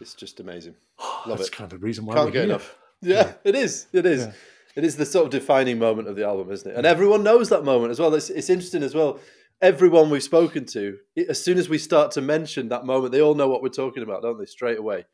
It's 0.00 0.14
just 0.14 0.40
amazing. 0.40 0.74
Love 1.26 1.38
that's 1.38 1.48
it. 1.48 1.52
kind 1.52 1.70
of 1.72 1.78
the 1.78 1.84
reason 1.84 2.04
why 2.06 2.14
Can't 2.14 2.26
we're 2.26 2.32
get 2.32 2.44
here. 2.46 2.50
enough. 2.54 2.76
Yeah, 3.02 3.34
it 3.44 3.54
is. 3.54 3.86
It 3.92 4.06
is. 4.06 4.26
Yeah. 4.26 4.32
It 4.76 4.84
is 4.84 4.96
the 4.96 5.06
sort 5.06 5.26
of 5.26 5.30
defining 5.32 5.78
moment 5.78 6.08
of 6.08 6.16
the 6.16 6.24
album, 6.26 6.50
isn't 6.52 6.70
it? 6.70 6.76
And 6.76 6.86
everyone 6.86 7.22
knows 7.22 7.48
that 7.48 7.64
moment 7.64 7.90
as 7.90 7.98
well. 8.00 8.12
It's, 8.14 8.28
it's 8.30 8.50
interesting 8.50 8.82
as 8.82 8.94
well. 8.94 9.20
Everyone 9.62 10.10
we've 10.10 10.22
spoken 10.22 10.66
to, 10.66 10.98
it- 11.14 11.28
as 11.30 11.42
soon 11.42 11.56
as 11.56 11.68
we 11.68 11.78
start 11.78 12.10
to 12.12 12.20
mention 12.20 12.68
that 12.68 12.84
moment, 12.84 13.12
they 13.12 13.22
all 13.22 13.34
know 13.34 13.48
what 13.48 13.62
we're 13.62 13.68
talking 13.70 14.02
about, 14.02 14.22
don't 14.22 14.38
they? 14.38 14.44
Straight 14.44 14.78
away. 14.78 15.06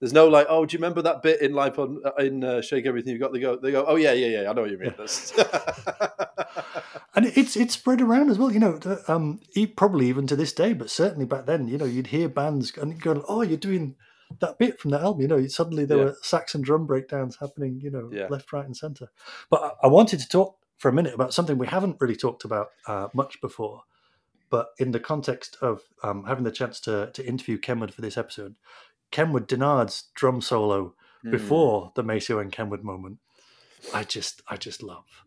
There's 0.00 0.12
no 0.12 0.28
like, 0.28 0.46
oh, 0.50 0.66
do 0.66 0.74
you 0.74 0.78
remember 0.78 1.00
that 1.02 1.22
bit 1.22 1.40
in 1.40 1.54
Life 1.54 1.78
on 1.78 2.02
in 2.18 2.44
uh, 2.44 2.60
Shake 2.60 2.84
Everything 2.84 3.12
You've 3.12 3.20
Got? 3.20 3.32
They 3.32 3.40
go, 3.40 3.56
they 3.56 3.70
go, 3.70 3.84
oh 3.86 3.96
yeah, 3.96 4.12
yeah, 4.12 4.42
yeah. 4.42 4.50
I 4.50 4.52
know 4.52 4.62
what 4.62 4.70
you 4.70 4.78
mean. 4.78 4.94
And 7.14 7.24
it's 7.24 7.56
it's 7.56 7.72
spread 7.72 8.02
around 8.02 8.28
as 8.28 8.38
well. 8.38 8.52
You 8.52 8.58
know, 8.60 8.78
um, 9.08 9.40
probably 9.74 10.08
even 10.08 10.26
to 10.26 10.36
this 10.36 10.52
day, 10.52 10.74
but 10.74 10.90
certainly 10.90 11.24
back 11.24 11.46
then, 11.46 11.66
you 11.66 11.78
know, 11.78 11.86
you'd 11.86 12.08
hear 12.08 12.28
bands 12.28 12.76
and 12.76 13.00
go, 13.00 13.24
"Oh, 13.26 13.40
you're 13.40 13.56
doing 13.56 13.94
that 14.40 14.58
bit 14.58 14.78
from 14.80 14.90
that 14.92 15.02
album." 15.02 15.22
You 15.22 15.28
know, 15.28 15.46
suddenly 15.46 15.84
there 15.84 15.98
Yeah. 15.98 16.04
were 16.04 16.16
sax 16.22 16.54
and 16.54 16.64
drum 16.64 16.86
breakdowns 16.86 17.36
happening. 17.36 17.80
You 17.80 17.90
know, 17.90 18.10
Yeah. 18.12 18.28
left, 18.28 18.52
right, 18.52 18.64
and 18.64 18.76
center. 18.76 19.10
But 19.50 19.76
I, 19.82 19.86
wanted 19.86 20.20
to 20.20 20.28
talk 20.28 20.58
for 20.78 20.88
a 20.88 20.92
minute 20.92 21.14
about 21.14 21.32
something 21.34 21.58
we 21.58 21.66
haven't 21.66 21.96
really 22.00 22.16
talked 22.16 22.44
about 22.44 22.68
uh, 22.86 23.08
much 23.14 23.40
before, 23.40 23.82
but 24.50 24.68
in 24.78 24.92
the 24.92 25.00
context 25.00 25.56
of 25.62 25.82
um, 26.02 26.24
having 26.24 26.44
the 26.44 26.50
chance 26.52 26.80
to 26.80 27.10
to 27.12 27.26
interview 27.26 27.58
Kenwood 27.58 27.94
for 27.94 28.02
this 28.02 28.16
episode, 28.18 28.54
Kenwood 29.10 29.48
Dennard's 29.48 30.04
drum 30.14 30.40
solo 30.40 30.94
Hmm. 31.22 31.30
before 31.30 31.92
the 31.94 32.02
Maceo 32.02 32.38
and 32.38 32.52
Kenwood 32.52 32.84
moment, 32.84 33.18
I 33.94 34.04
just 34.04 34.42
I 34.48 34.56
just 34.56 34.82
love 34.82 35.24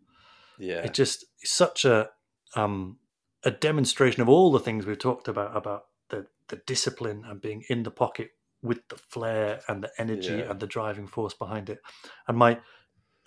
yeah, 0.60 0.84
it 0.84 0.94
just 0.94 1.26
such 1.44 1.86
a 1.86 2.10
um 2.56 3.00
a 3.44 3.52
demonstration 3.52 4.22
of 4.22 4.30
all 4.30 4.52
the 4.52 4.60
things 4.60 4.86
we've 4.86 5.00
talked 5.00 5.28
about 5.28 5.56
about 5.56 5.86
the 6.10 6.28
the 6.50 6.58
discipline 6.68 7.24
and 7.26 7.42
being 7.42 7.64
in 7.70 7.84
the 7.84 7.92
pocket 7.92 8.32
with 8.62 8.88
the 8.90 8.98
flair 8.98 9.62
and 9.68 9.84
the 9.84 9.92
energy 9.98 10.34
Yeah. 10.40 10.52
and 10.52 10.60
the 10.60 10.68
driving 10.68 11.08
force 11.08 11.34
behind 11.34 11.70
it 11.70 11.80
and 12.28 12.38
my 12.38 12.60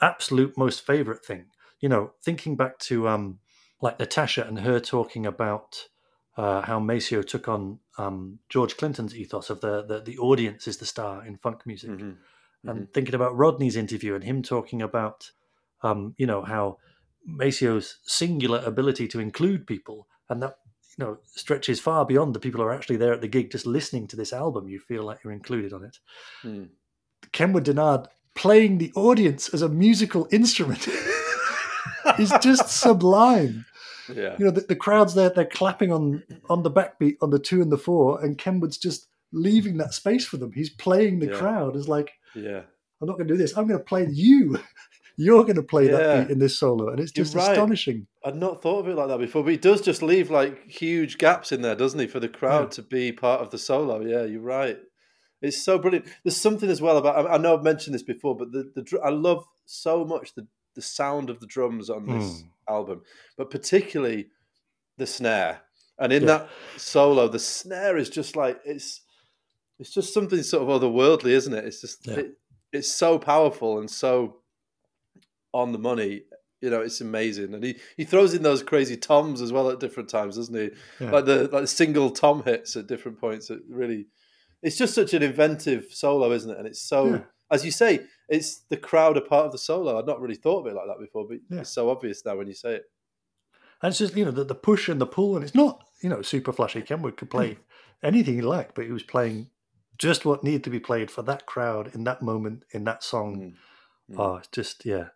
absolute 0.00 0.56
most 0.58 0.84
favorite 0.86 1.24
thing 1.24 1.46
you 1.80 1.88
know 1.88 2.12
thinking 2.24 2.56
back 2.56 2.78
to 2.78 3.08
um 3.08 3.38
like 3.80 3.98
natasha 3.98 4.44
and 4.46 4.60
her 4.60 4.80
talking 4.80 5.26
about 5.26 5.88
uh, 6.34 6.62
how 6.62 6.80
Maceo 6.80 7.20
took 7.20 7.46
on 7.46 7.78
um, 7.98 8.38
George 8.48 8.78
Clinton's 8.78 9.14
ethos 9.14 9.50
of 9.50 9.60
the, 9.60 9.82
the 9.84 10.00
the 10.00 10.16
audience 10.16 10.66
is 10.66 10.78
the 10.78 10.86
star 10.86 11.22
in 11.26 11.36
funk 11.36 11.66
music, 11.66 11.90
Mhm. 11.90 12.16
and 12.64 12.90
thinking 12.94 13.14
about 13.14 13.36
Rodney's 13.36 13.76
interview 13.76 14.14
and 14.14 14.24
him 14.24 14.42
talking 14.42 14.80
about, 14.80 15.30
um, 15.82 16.14
you 16.16 16.26
know, 16.26 16.40
how 16.40 16.78
Maceo's 17.26 17.98
singular 18.04 18.62
ability 18.64 19.08
to 19.08 19.20
include 19.20 19.66
people 19.66 20.08
and 20.30 20.42
that 20.42 20.54
you 20.98 21.04
know 21.04 21.18
stretches 21.26 21.80
far 21.80 22.04
beyond 22.04 22.34
the 22.34 22.40
people 22.40 22.60
who 22.60 22.66
are 22.66 22.72
actually 22.74 22.96
there 22.96 23.12
at 23.12 23.20
the 23.20 23.28
gig 23.28 23.50
just 23.50 23.66
listening 23.66 24.06
to 24.08 24.16
this 24.16 24.32
album. 24.32 24.68
You 24.68 24.78
feel 24.78 25.04
like 25.04 25.18
you're 25.24 25.32
included 25.32 25.72
on 25.72 25.84
it. 25.84 25.98
Hmm. 26.42 26.64
Kenwood 27.32 27.64
Dennard 27.64 28.06
playing 28.34 28.78
the 28.78 28.92
audience 28.94 29.48
as 29.50 29.62
a 29.62 29.68
musical 29.68 30.26
instrument 30.30 30.88
is 32.18 32.32
just 32.40 32.68
sublime. 32.80 33.64
yeah, 34.14 34.36
You 34.38 34.46
know, 34.46 34.50
the, 34.50 34.62
the 34.62 34.76
crowd's 34.76 35.14
there, 35.14 35.30
they're 35.30 35.44
clapping 35.46 35.92
on 35.92 36.22
on 36.50 36.62
the 36.62 36.70
backbeat 36.70 37.16
on 37.22 37.30
the 37.30 37.38
two 37.38 37.62
and 37.62 37.70
the 37.72 37.78
four, 37.78 38.20
and 38.22 38.36
Kenwood's 38.38 38.78
just 38.78 39.06
leaving 39.32 39.78
that 39.78 39.94
space 39.94 40.26
for 40.26 40.36
them. 40.36 40.52
He's 40.52 40.70
playing 40.70 41.18
the 41.20 41.26
Yeah. 41.28 41.38
crowd 41.38 41.76
as 41.76 41.88
like, 41.88 42.12
yeah. 42.34 42.62
I'm 43.00 43.08
not 43.08 43.16
going 43.16 43.26
to 43.28 43.34
do 43.34 43.38
this. 43.38 43.56
I'm 43.56 43.66
going 43.66 43.78
to 43.80 43.84
play 43.84 44.06
you. 44.10 44.58
You're 45.16 45.42
going 45.44 45.56
to 45.56 45.62
play 45.62 45.86
Yeah. 45.86 45.92
that 45.96 46.28
beat 46.28 46.32
in 46.32 46.38
this 46.38 46.58
solo, 46.58 46.88
and 46.90 47.00
it's 47.00 47.12
just 47.12 47.34
right. 47.34 47.50
astonishing. 47.52 48.06
I'd 48.24 48.36
not 48.36 48.62
thought 48.62 48.80
of 48.80 48.88
it 48.88 48.94
like 48.96 49.08
that 49.08 49.18
before, 49.18 49.42
but 49.42 49.50
he 49.50 49.56
does 49.56 49.80
just 49.80 50.02
leave 50.02 50.30
like 50.30 50.68
huge 50.70 51.18
gaps 51.18 51.50
in 51.52 51.62
there, 51.62 51.74
doesn't 51.74 51.98
he, 51.98 52.06
for 52.06 52.20
the 52.20 52.28
crowd 52.28 52.64
Yeah. 52.64 52.70
to 52.76 52.82
be 52.82 53.12
part 53.12 53.40
of 53.40 53.50
the 53.50 53.58
solo? 53.58 54.00
Yeah, 54.00 54.24
you're 54.24 54.40
right. 54.40 54.78
It's 55.40 55.62
so 55.64 55.76
brilliant. 55.78 56.06
There's 56.22 56.36
something 56.36 56.70
as 56.70 56.80
well 56.80 56.96
about. 56.98 57.26
I 57.26 57.34
I 57.34 57.38
know 57.38 57.56
I've 57.56 57.64
mentioned 57.64 57.94
this 57.94 58.02
before, 58.04 58.36
but 58.36 58.52
the 58.52 58.70
the 58.76 59.00
I 59.04 59.10
love 59.10 59.44
so 59.66 60.04
much 60.04 60.34
the 60.34 60.46
the 60.74 60.82
sound 60.82 61.30
of 61.30 61.40
the 61.40 61.46
drums 61.46 61.90
on 61.90 62.06
this 62.06 62.42
Mm. 62.42 62.48
album, 62.68 63.02
but 63.36 63.50
particularly 63.50 64.30
the 64.98 65.06
snare. 65.06 65.62
And 65.98 66.12
in 66.12 66.22
Yeah. 66.22 66.26
that 66.28 66.50
solo, 66.76 67.28
the 67.28 67.38
snare 67.40 67.96
is 67.96 68.08
just 68.08 68.36
like 68.36 68.60
it's 68.64 69.00
it's 69.80 69.90
just 69.92 70.14
something 70.14 70.42
sort 70.44 70.62
of 70.62 70.68
otherworldly, 70.80 71.30
isn't 71.30 71.52
it? 71.54 71.64
It's 71.64 71.80
just 71.80 72.06
Yeah. 72.06 72.20
it, 72.20 72.38
it's 72.72 72.92
so 72.92 73.18
powerful 73.18 73.80
and 73.80 73.90
so 73.90 74.42
on 75.52 75.72
the 75.72 75.78
money. 75.78 76.22
You 76.62 76.70
know, 76.70 76.80
it's 76.80 77.00
amazing, 77.00 77.52
and 77.54 77.62
he, 77.64 77.76
he 77.96 78.04
throws 78.04 78.32
in 78.34 78.42
those 78.42 78.62
crazy 78.62 78.96
toms 78.96 79.42
as 79.42 79.52
well 79.52 79.68
at 79.68 79.80
different 79.80 80.08
times, 80.08 80.36
doesn't 80.36 80.54
he? 80.54 80.70
Yeah. 81.04 81.10
Like 81.10 81.24
the 81.26 81.48
like 81.52 81.66
single 81.68 82.10
tom 82.10 82.44
hits 82.44 82.76
at 82.76 82.86
different 82.86 83.20
points. 83.20 83.50
It 83.50 83.60
really, 83.68 84.06
it's 84.62 84.78
just 84.78 84.94
such 84.94 85.12
an 85.12 85.22
inventive 85.24 85.86
solo, 85.90 86.30
isn't 86.32 86.50
it? 86.50 86.56
And 86.58 86.66
it's 86.68 86.80
so, 86.80 87.14
Yeah. 87.14 87.20
as 87.50 87.64
you 87.64 87.72
say, 87.72 88.06
it's 88.28 88.60
the 88.70 88.76
crowd 88.76 89.16
are 89.16 89.22
part 89.22 89.46
of 89.46 89.52
the 89.52 89.58
solo. 89.58 89.98
I'd 89.98 90.06
not 90.06 90.20
really 90.20 90.36
thought 90.36 90.60
of 90.60 90.66
it 90.68 90.74
like 90.76 90.86
that 90.86 91.00
before, 91.00 91.26
but 91.28 91.38
Yeah. 91.50 91.60
it's 91.62 91.70
so 91.70 91.90
obvious 91.90 92.24
now 92.24 92.36
when 92.36 92.46
you 92.46 92.54
say 92.54 92.76
it. 92.76 92.84
And 93.82 93.90
it's 93.90 93.98
just 93.98 94.16
you 94.16 94.24
know 94.24 94.30
the, 94.30 94.44
the 94.44 94.54
push 94.54 94.88
and 94.88 95.00
the 95.00 95.06
pull, 95.06 95.34
and 95.34 95.44
it's 95.44 95.56
not 95.56 95.82
you 96.00 96.08
know 96.08 96.22
super 96.22 96.52
flashy. 96.52 96.82
Kenwood 96.82 97.16
could 97.16 97.30
play 97.30 97.58
anything 98.04 98.34
he 98.36 98.40
liked, 98.40 98.76
but 98.76 98.84
he 98.86 98.92
was 98.92 99.02
playing 99.02 99.50
just 99.98 100.24
what 100.24 100.44
needed 100.44 100.62
to 100.64 100.70
be 100.70 100.80
played 100.80 101.10
for 101.10 101.22
that 101.22 101.44
crowd 101.46 101.90
in 101.92 102.04
that 102.04 102.22
moment 102.22 102.64
in 102.70 102.84
that 102.84 103.02
song. 103.02 103.56
Mm. 104.10 104.18
Oh, 104.18 104.36
it's 104.36 104.48
just 104.48 104.86
yeah, 104.86 105.08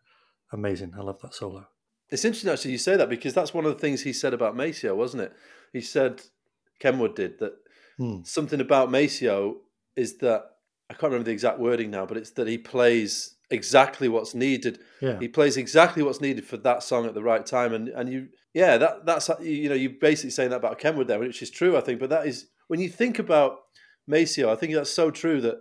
amazing. 0.57 0.94
I 0.98 1.02
love 1.02 1.20
that 1.22 1.34
solo. 1.34 1.66
It's 2.11 2.24
interesting 2.24 2.50
actually 2.50 2.72
you 2.72 2.78
say 2.78 2.96
that 2.96 3.09
because 3.09 3.34
that's 3.34 3.54
one 3.54 3.64
of 3.64 3.72
the 3.72 3.78
things 3.80 4.02
he 4.02 4.12
said 4.12 4.34
about 4.34 4.57
Maceo, 4.57 4.94
wasn't 4.94 5.22
it? 5.24 5.32
He 5.72 5.80
said 5.80 6.22
Kenwood 6.80 7.14
did 7.14 7.38
that 7.38 7.52
Hmm. 7.98 8.22
something 8.24 8.61
about 8.61 8.90
Maceo 8.90 9.57
is 9.96 10.18
that 10.18 10.44
I 10.90 10.94
can't 10.94 11.04
remember 11.04 11.24
the 11.24 11.32
exact 11.32 11.59
wording 11.59 11.90
now, 11.90 12.04
but 12.04 12.18
it's 12.18 12.32
that 12.32 12.46
he 12.46 12.59
plays 12.59 13.36
exactly 13.50 14.07
what's 14.09 14.34
needed. 14.34 14.80
Yeah, 15.00 15.18
He 15.18 15.28
plays 15.28 15.57
exactly 15.57 16.02
what's 16.02 16.20
needed 16.20 16.44
for 16.44 16.59
that 16.59 16.82
song 16.82 17.07
at 17.07 17.14
the 17.14 17.22
right 17.22 17.44
time, 17.46 17.72
and 17.72 17.88
and 17.88 18.12
you 18.12 18.28
yeah 18.52 18.76
that 18.78 19.07
that's 19.07 19.30
you 19.40 19.68
know 19.70 19.74
you're 19.74 19.92
basically 20.00 20.30
saying 20.30 20.50
that 20.50 20.57
about 20.57 20.78
Kenwood 20.78 21.09
there, 21.09 21.18
which 21.18 21.40
is 21.42 21.50
true 21.50 21.76
I 21.76 21.80
think. 21.80 22.00
But 22.00 22.11
that 22.11 22.26
is 22.26 22.48
when 22.68 22.80
you 22.80 22.90
think 22.90 23.18
about 23.18 23.61
Maceo, 24.07 24.50
I 24.50 24.57
think 24.57 24.74
that's 24.74 24.90
so 24.92 25.11
true 25.11 25.40
that 25.40 25.57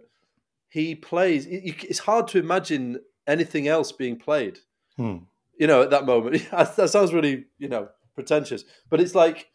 he 0.69 0.93
plays. 0.93 1.47
It's 1.49 1.99
hard 1.99 2.27
to 2.29 2.39
imagine 2.39 2.99
anything 3.27 3.67
else 3.67 3.91
being 3.93 4.17
played 4.19 4.59
Hmm. 4.97 5.17
you 5.57 5.67
know, 5.67 5.81
at 5.81 5.89
that 5.89 6.05
moment. 6.05 6.47
that 6.51 6.89
sounds 6.89 7.13
really, 7.13 7.45
you 7.57 7.67
know, 7.67 7.89
pretentious. 8.13 8.63
But 8.89 9.01
it's 9.01 9.15
like, 9.15 9.47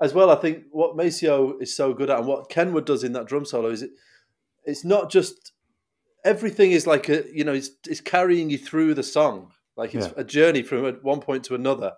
as 0.00 0.12
well, 0.14 0.30
I 0.30 0.34
think 0.36 0.64
what 0.70 0.96
Maceo 0.96 1.58
is 1.60 1.74
so 1.76 1.94
good 1.94 2.10
at 2.10 2.18
and 2.18 2.26
what 2.26 2.48
Kenwood 2.48 2.84
does 2.86 3.04
in 3.04 3.12
that 3.12 3.26
drum 3.26 3.44
solo 3.44 3.70
is 3.70 3.82
it, 3.82 3.90
it's 4.64 4.84
not 4.84 5.10
just, 5.10 5.52
everything 6.24 6.72
is 6.72 6.86
like 6.86 7.08
a, 7.08 7.24
you 7.32 7.44
know, 7.44 7.52
it's, 7.54 7.70
it's 7.88 8.00
carrying 8.00 8.50
you 8.50 8.58
through 8.58 8.94
the 8.94 9.02
song. 9.02 9.52
Like 9.76 9.94
it's 9.94 10.06
Yeah. 10.08 10.12
a 10.16 10.24
journey 10.24 10.62
from 10.62 10.84
one 11.02 11.20
point 11.20 11.44
to 11.44 11.54
another. 11.54 11.92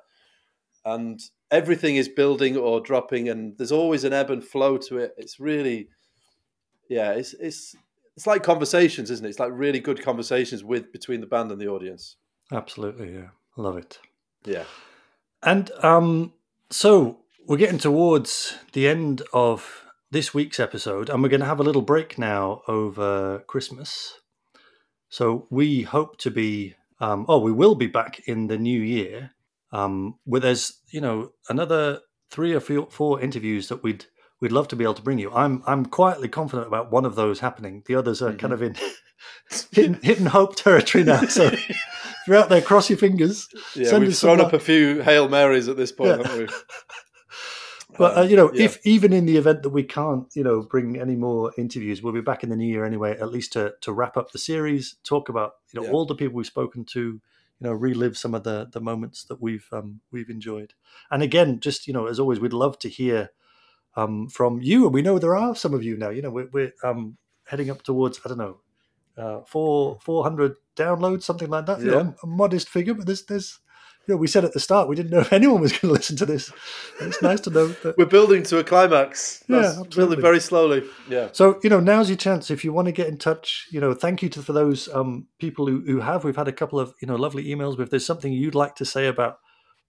And 0.85 1.19
everything 1.51 1.97
is 1.97 2.09
building 2.09 2.57
or 2.57 2.81
dropping 2.81 3.29
and 3.29 3.57
there's 3.57 3.73
always 3.73 4.05
an 4.05 4.13
ebb 4.13 4.31
and 4.31 4.45
flow 4.45 4.77
to 4.79 4.99
it. 4.99 5.15
It's 5.17 5.41
really, 5.41 5.89
yeah, 6.89 7.13
it's, 7.13 7.33
it's, 7.35 7.75
it's 8.17 8.27
like 8.27 8.43
conversations, 8.43 9.11
isn't 9.11 9.25
it? 9.25 9.31
It's 9.31 9.39
like 9.39 9.51
really 9.53 9.81
good 9.81 10.03
conversations 10.03 10.63
with 10.63 10.93
between 10.93 11.21
the 11.21 11.27
band 11.27 11.51
and 11.51 11.61
the 11.61 11.69
audience. 11.69 12.17
Absolutely. 12.53 13.15
Yeah, 13.15 13.29
love 13.57 13.77
it. 13.77 13.99
Yeah. 14.45 14.65
And 15.43 15.71
um, 15.83 16.33
so 16.71 17.19
we're 17.47 17.59
getting 17.59 17.79
towards 17.79 18.57
the 18.73 18.89
end 18.89 19.23
of 19.33 19.85
this 20.11 20.33
week's 20.33 20.61
episode, 20.61 21.11
and 21.11 21.23
we're 21.23 21.29
going 21.29 21.41
to 21.41 21.47
have 21.47 21.61
a 21.61 21.65
little 21.65 21.83
break 21.83 22.19
now 22.19 22.63
over 22.69 23.41
Christmas. 23.47 24.21
So 25.09 25.47
we 25.51 25.83
hope 25.83 26.19
to 26.19 26.31
be, 26.31 26.75
um, 27.01 27.27
oh, 27.29 27.41
we 27.41 27.53
will 27.53 27.75
be 27.75 27.87
back 27.87 28.21
in 28.27 28.47
the 28.47 28.59
new 28.59 28.81
year. 28.81 29.33
Um, 29.73 30.19
where 30.25 30.41
there's, 30.41 30.81
you 30.93 31.01
know, 31.01 31.33
another 31.49 32.01
three 32.31 32.55
or 32.55 32.61
four, 32.61 33.21
interviews 33.21 33.69
that 33.69 33.83
we'd 33.83 34.07
we'd 34.41 34.53
love 34.53 34.69
to 34.69 34.77
be 34.77 34.85
able 34.85 34.95
to 34.95 35.03
bring 35.03 35.19
you. 35.19 35.33
I'm 35.33 35.63
I'm 35.67 35.87
quietly 35.87 36.29
confident 36.29 36.69
about 36.69 36.91
one 36.91 37.05
of 37.05 37.15
those 37.15 37.41
happening. 37.41 37.83
The 37.87 37.95
others 37.95 38.23
are 38.23 38.33
kind 38.35 38.53
of 38.53 38.63
in 38.63 38.77
hidden, 39.71 39.95
hidden 40.03 40.27
hope 40.27 40.57
territory 40.57 41.05
now. 41.05 41.23
So 41.27 41.51
you're 42.27 42.37
out 42.37 42.49
there, 42.49 42.63
cross 42.63 42.89
your 42.91 42.99
fingers. 42.99 43.49
Yeah, 43.75 43.89
Send 43.91 44.05
we've 44.05 44.17
thrown 44.17 44.41
up 44.41 44.53
a 44.53 44.59
few 44.59 45.03
Hail 45.03 45.29
Marys 45.29 45.69
at 45.69 45.77
this 45.77 45.93
point, 45.93 46.21
Yeah. 46.21 46.27
haven't 46.27 46.39
we? 46.49 46.55
But 47.97 48.17
uh, 48.17 48.23
Um, 48.23 48.29
you 48.29 48.37
know, 48.37 48.51
yeah. 48.53 48.65
if 48.65 48.85
even 48.85 49.13
in 49.13 49.25
the 49.27 49.37
event 49.37 49.63
that 49.63 49.71
we 49.71 49.85
can't, 49.85 50.27
you 50.35 50.43
know, 50.43 50.63
bring 50.63 50.99
any 50.99 51.15
more 51.15 51.53
interviews, 51.57 52.03
we'll 52.03 52.13
be 52.13 52.21
back 52.21 52.43
in 52.43 52.49
the 52.51 52.57
new 52.57 52.67
year 52.67 52.85
anyway. 52.85 53.13
At 53.19 53.31
least 53.31 53.53
to 53.53 53.75
to 53.83 53.93
wrap 53.93 54.17
up 54.17 54.33
the 54.33 54.39
series, 54.39 54.97
talk 55.05 55.29
about 55.29 55.53
you 55.73 55.81
know 55.81 55.87
Yeah. 55.87 55.93
all 55.93 56.05
the 56.07 56.15
people 56.17 56.35
we've 56.35 56.47
spoken 56.47 56.85
to, 56.87 57.01
you 57.01 57.21
know, 57.61 57.73
relive 57.73 58.17
some 58.19 58.35
of 58.35 58.43
the 58.43 58.69
the 58.73 58.81
moments 58.81 59.23
that 59.25 59.41
we've 59.41 59.69
um, 59.73 60.01
we've 60.11 60.29
enjoyed. 60.31 60.75
And 61.11 61.23
again, 61.23 61.61
just 61.61 61.87
you 61.87 61.93
know, 61.93 62.07
as 62.07 62.19
always, 62.19 62.41
we'd 62.41 62.53
love 62.53 62.79
to 62.81 62.89
hear 62.89 63.31
um, 63.95 64.29
from 64.29 64.61
you. 64.61 64.87
And 64.87 64.95
we 64.95 65.03
know 65.03 65.21
there 65.21 65.37
are 65.37 65.55
some 65.55 65.73
of 65.75 65.85
you 65.85 65.97
now. 65.97 66.11
You 66.11 66.23
know, 66.23 66.31
we're, 66.31 66.49
we're 66.53 66.73
um, 66.83 67.17
heading 67.47 67.71
up 67.71 67.83
towards 67.83 68.19
I 68.25 68.29
don't 68.29 68.39
know 68.39 68.59
uh, 69.17 69.41
four 69.47 69.99
four 70.03 70.23
hundred 70.25 70.55
downloads, 70.77 71.23
something 71.23 71.49
like 71.51 71.67
that. 71.67 71.81
You 71.81 71.91
know, 71.91 71.99
Yeah. 72.01 72.11
a 72.23 72.27
modest 72.27 72.69
figure, 72.69 72.95
but 72.95 73.07
there's 73.07 73.25
there's. 73.25 73.61
You 74.07 74.13
know, 74.13 74.19
we 74.19 74.27
said 74.27 74.45
at 74.45 74.53
the 74.53 74.61
start 74.61 74.87
we 74.87 74.97
didn't 74.97 75.13
know 75.13 75.21
if 75.21 75.33
anyone 75.41 75.63
was 75.63 75.73
going 75.73 75.89
to 75.89 75.93
listen 75.95 76.15
to 76.19 76.27
this. 76.27 76.53
And 77.01 77.09
it's 77.09 77.23
nice 77.23 77.41
to 77.41 77.51
know 77.51 77.69
that 77.69 77.97
We're 77.97 78.05
building 78.05 78.43
to 78.43 78.59
a 78.59 78.65
climax. 78.65 79.43
Yeah, 79.49 79.61
absolutely. 79.61 79.97
building 79.97 80.21
very 80.21 80.41
slowly. 80.41 80.83
Yeah. 81.09 81.31
So 81.33 81.59
you 81.63 81.71
know, 81.71 81.81
now's 81.81 82.11
your 82.11 82.19
chance. 82.19 82.51
If 82.51 82.65
you 82.67 82.73
want 82.75 82.85
to 82.85 82.93
get 82.93 83.07
in 83.09 83.17
touch, 83.17 83.67
you 83.71 83.81
know, 83.81 83.95
thank 83.95 84.23
you 84.23 84.29
to 84.29 84.43
for 84.43 84.53
those 84.53 84.89
um, 84.93 85.29
people 85.39 85.67
who, 85.67 85.81
who 85.87 86.01
have. 86.01 86.23
We've 86.23 86.37
had 86.37 86.49
a 86.49 86.53
couple 86.53 86.79
of 86.79 86.93
you 87.01 87.09
know 87.09 87.17
lovely 87.17 87.45
emails. 87.47 87.81
If 87.81 87.89
there's 87.89 88.05
something 88.05 88.31
you'd 88.31 88.55
like 88.55 88.75
to 88.77 88.85
say 88.85 89.07
about 89.07 89.39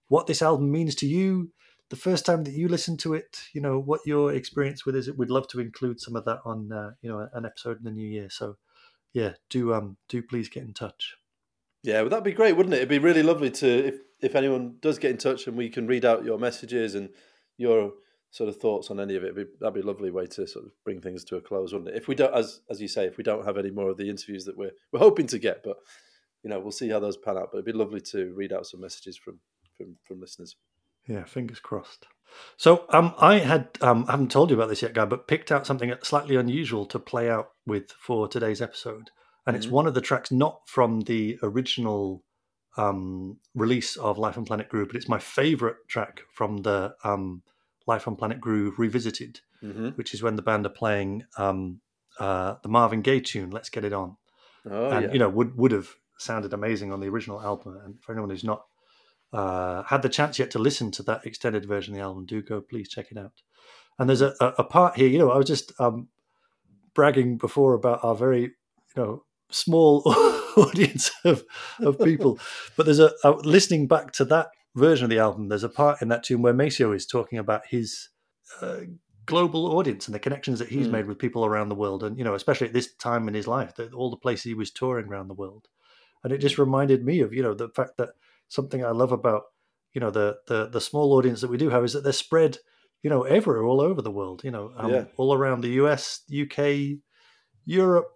what 0.08 0.26
this 0.26 0.40
album 0.40 0.70
means 0.72 0.94
to 0.94 1.06
you, 1.06 1.50
the 1.90 1.96
first 1.96 2.24
time 2.24 2.44
that 2.44 2.54
you 2.54 2.68
listen 2.68 2.96
to 2.98 3.12
it, 3.12 3.40
you 3.52 3.60
know, 3.60 3.78
what 3.78 4.00
your 4.06 4.32
experience 4.32 4.86
with 4.86 4.96
is, 4.96 5.12
we'd 5.12 5.28
love 5.28 5.46
to 5.48 5.60
include 5.60 6.00
some 6.00 6.16
of 6.16 6.24
that 6.24 6.38
on 6.46 6.72
uh, 6.72 6.92
you 7.02 7.10
know 7.10 7.28
an 7.34 7.44
episode 7.44 7.76
in 7.78 7.84
the 7.84 7.90
new 7.90 8.08
year. 8.08 8.28
So 8.30 8.56
yeah, 9.16 9.32
do 9.48 9.72
um 9.72 9.96
do 10.10 10.22
please 10.22 10.50
get 10.50 10.62
in 10.62 10.74
touch. 10.74 11.16
Yeah, 11.82 12.02
well, 12.02 12.10
that'd 12.10 12.22
be 12.22 12.32
great, 12.32 12.54
wouldn't 12.54 12.74
it? 12.74 12.78
It'd 12.78 12.88
be 12.90 12.98
really 12.98 13.22
lovely 13.22 13.50
to 13.50 13.86
if 13.86 13.94
if 14.20 14.34
anyone 14.34 14.76
does 14.82 14.98
get 14.98 15.10
in 15.10 15.16
touch 15.16 15.46
and 15.46 15.56
we 15.56 15.70
can 15.70 15.86
read 15.86 16.04
out 16.04 16.26
your 16.26 16.38
messages 16.38 16.94
and 16.94 17.08
your 17.56 17.92
sort 18.30 18.50
of 18.50 18.58
thoughts 18.58 18.90
on 18.90 19.00
any 19.00 19.16
of 19.16 19.24
it. 19.24 19.34
Be, 19.34 19.44
that'd 19.58 19.72
be 19.72 19.80
a 19.80 19.86
lovely 19.86 20.10
way 20.10 20.26
to 20.26 20.46
sort 20.46 20.66
of 20.66 20.72
bring 20.84 21.00
things 21.00 21.24
to 21.24 21.36
a 21.36 21.40
close, 21.40 21.72
wouldn't 21.72 21.88
it? 21.88 21.96
If 21.96 22.08
we 22.08 22.14
don't, 22.14 22.34
as 22.34 22.60
as 22.68 22.78
you 22.82 22.88
say, 22.88 23.06
if 23.06 23.16
we 23.16 23.24
don't 23.24 23.46
have 23.46 23.56
any 23.56 23.70
more 23.70 23.88
of 23.88 23.96
the 23.96 24.10
interviews 24.10 24.44
that 24.44 24.58
we're 24.58 24.72
we're 24.92 25.00
hoping 25.00 25.26
to 25.28 25.38
get, 25.38 25.62
but 25.64 25.78
you 26.42 26.50
know, 26.50 26.60
we'll 26.60 26.70
see 26.70 26.90
how 26.90 27.00
those 27.00 27.16
pan 27.16 27.38
out. 27.38 27.48
But 27.50 27.60
it'd 27.60 27.72
be 27.72 27.72
lovely 27.72 28.02
to 28.12 28.34
read 28.34 28.52
out 28.52 28.66
some 28.66 28.82
messages 28.82 29.16
from 29.16 29.40
from 29.78 29.96
from 30.04 30.20
listeners. 30.20 30.56
Yeah, 31.08 31.24
fingers 31.24 31.60
crossed. 31.60 32.06
So 32.56 32.84
um, 32.90 33.14
I 33.18 33.38
had 33.38 33.68
um, 33.80 34.04
I 34.08 34.12
haven't 34.12 34.30
told 34.30 34.50
you 34.50 34.56
about 34.56 34.68
this 34.68 34.82
yet, 34.82 34.92
guy, 34.92 35.04
but 35.04 35.28
picked 35.28 35.50
out 35.52 35.66
something 35.66 35.92
slightly 36.02 36.36
unusual 36.36 36.84
to 36.86 36.98
play 36.98 37.30
out 37.30 37.50
with 37.66 37.90
for 37.92 38.28
today's 38.28 38.60
episode, 38.60 39.10
and 39.46 39.56
it's 39.56 39.66
Mhm. 39.66 39.70
one 39.70 39.86
of 39.86 39.94
the 39.94 40.00
tracks 40.00 40.30
not 40.30 40.60
from 40.66 41.00
the 41.02 41.38
original 41.42 42.22
um, 42.76 43.38
release 43.54 43.96
of 43.96 44.18
Life 44.18 44.36
on 44.36 44.44
Planet 44.44 44.68
Groove, 44.68 44.88
but 44.88 44.96
it's 44.96 45.08
my 45.08 45.18
favorite 45.18 45.76
track 45.88 46.20
from 46.34 46.58
the 46.58 46.94
um, 47.04 47.42
Life 47.86 48.06
on 48.06 48.16
Planet 48.16 48.38
Groove 48.40 48.78
revisited, 48.78 49.40
Mm-hmm. 49.62 49.90
which 49.90 50.12
is 50.12 50.22
when 50.22 50.36
the 50.36 50.42
band 50.42 50.66
are 50.66 50.70
playing 50.70 51.24
um, 51.38 51.80
uh, 52.18 52.56
the 52.62 52.68
Marvin 52.68 53.00
Gaye 53.00 53.20
tune 53.20 53.50
"Let's 53.50 53.70
Get 53.70 53.84
It 53.84 53.94
On." 53.94 54.16
Oh 54.68 54.90
and 54.90 55.06
yeah, 55.06 55.12
you 55.12 55.18
know 55.18 55.30
would 55.30 55.56
would 55.56 55.72
have 55.72 55.88
sounded 56.18 56.52
amazing 56.52 56.92
on 56.92 57.00
the 57.00 57.08
original 57.08 57.40
album. 57.40 57.80
And 57.82 58.02
for 58.02 58.12
anyone 58.12 58.28
who's 58.30 58.44
not 58.44 58.66
uh, 59.32 59.82
had 59.84 60.02
the 60.02 60.08
chance 60.08 60.38
yet 60.38 60.50
to 60.52 60.58
listen 60.58 60.90
to 60.92 61.02
that 61.04 61.26
extended 61.26 61.66
version 61.66 61.94
of 61.94 61.98
the 61.98 62.04
album, 62.04 62.26
do 62.26 62.42
go 62.42 62.60
please 62.60 62.88
check 62.88 63.06
it 63.10 63.18
out. 63.18 63.32
And 63.98 64.08
there's 64.08 64.22
a, 64.22 64.34
a, 64.40 64.46
a 64.58 64.64
part 64.64 64.96
here, 64.96 65.08
you 65.08 65.18
know, 65.18 65.30
I 65.30 65.36
was 65.36 65.46
just 65.46 65.72
um, 65.80 66.08
bragging 66.94 67.36
before 67.38 67.74
about 67.74 68.02
our 68.04 68.14
very 68.14 68.42
you 68.42 68.50
know 68.96 69.24
small 69.50 70.02
audience 70.56 71.10
of 71.24 71.44
of 71.80 71.98
people, 71.98 72.38
but 72.76 72.86
there's 72.86 73.00
a, 73.00 73.12
a 73.24 73.30
listening 73.30 73.86
back 73.86 74.12
to 74.12 74.24
that 74.26 74.48
version 74.74 75.04
of 75.04 75.10
the 75.10 75.18
album. 75.18 75.48
There's 75.48 75.64
a 75.64 75.68
part 75.68 76.02
in 76.02 76.08
that 76.08 76.22
tune 76.24 76.42
where 76.42 76.54
Maceo 76.54 76.92
is 76.92 77.06
talking 77.06 77.38
about 77.38 77.66
his. 77.68 78.08
Uh, 78.60 78.80
global 79.26 79.76
audience 79.76 80.06
and 80.06 80.14
the 80.14 80.20
connections 80.20 80.60
that 80.60 80.68
he's 80.68 80.86
Mm. 80.86 80.92
made 80.92 81.06
with 81.06 81.18
people 81.18 81.44
around 81.44 81.68
the 81.68 81.74
world 81.74 82.04
and 82.04 82.16
you 82.16 82.22
know 82.22 82.34
especially 82.36 82.68
at 82.68 82.72
this 82.72 82.94
time 82.94 83.26
in 83.26 83.34
his 83.34 83.48
life 83.48 83.74
that 83.74 83.92
all 83.92 84.08
the 84.08 84.16
places 84.16 84.44
he 84.44 84.54
was 84.54 84.70
touring 84.70 85.08
around 85.08 85.26
the 85.26 85.34
world 85.34 85.66
and 86.22 86.32
it 86.32 86.38
just 86.38 86.58
reminded 86.58 87.04
me 87.04 87.18
of 87.18 87.32
you 87.32 87.42
know 87.42 87.52
the 87.52 87.68
fact 87.70 87.96
that 87.96 88.10
something 88.48 88.84
i 88.84 88.90
love 88.90 89.12
about 89.12 89.42
you 89.92 90.00
know 90.00 90.10
the 90.10 90.36
the, 90.46 90.68
the 90.68 90.80
small 90.80 91.12
audience 91.14 91.40
that 91.40 91.50
we 91.50 91.56
do 91.56 91.70
have 91.70 91.84
is 91.84 91.92
that 91.92 92.04
they're 92.04 92.12
spread 92.12 92.58
you 93.02 93.10
know 93.10 93.22
everywhere 93.22 93.64
all 93.64 93.80
over 93.80 94.02
the 94.02 94.10
world 94.10 94.42
you 94.44 94.50
know 94.50 94.72
um, 94.76 94.92
Yeah. 94.92 95.04
all 95.16 95.34
around 95.34 95.62
the 95.62 95.70
us 95.74 96.22
uk 96.42 97.00
europe 97.64 98.08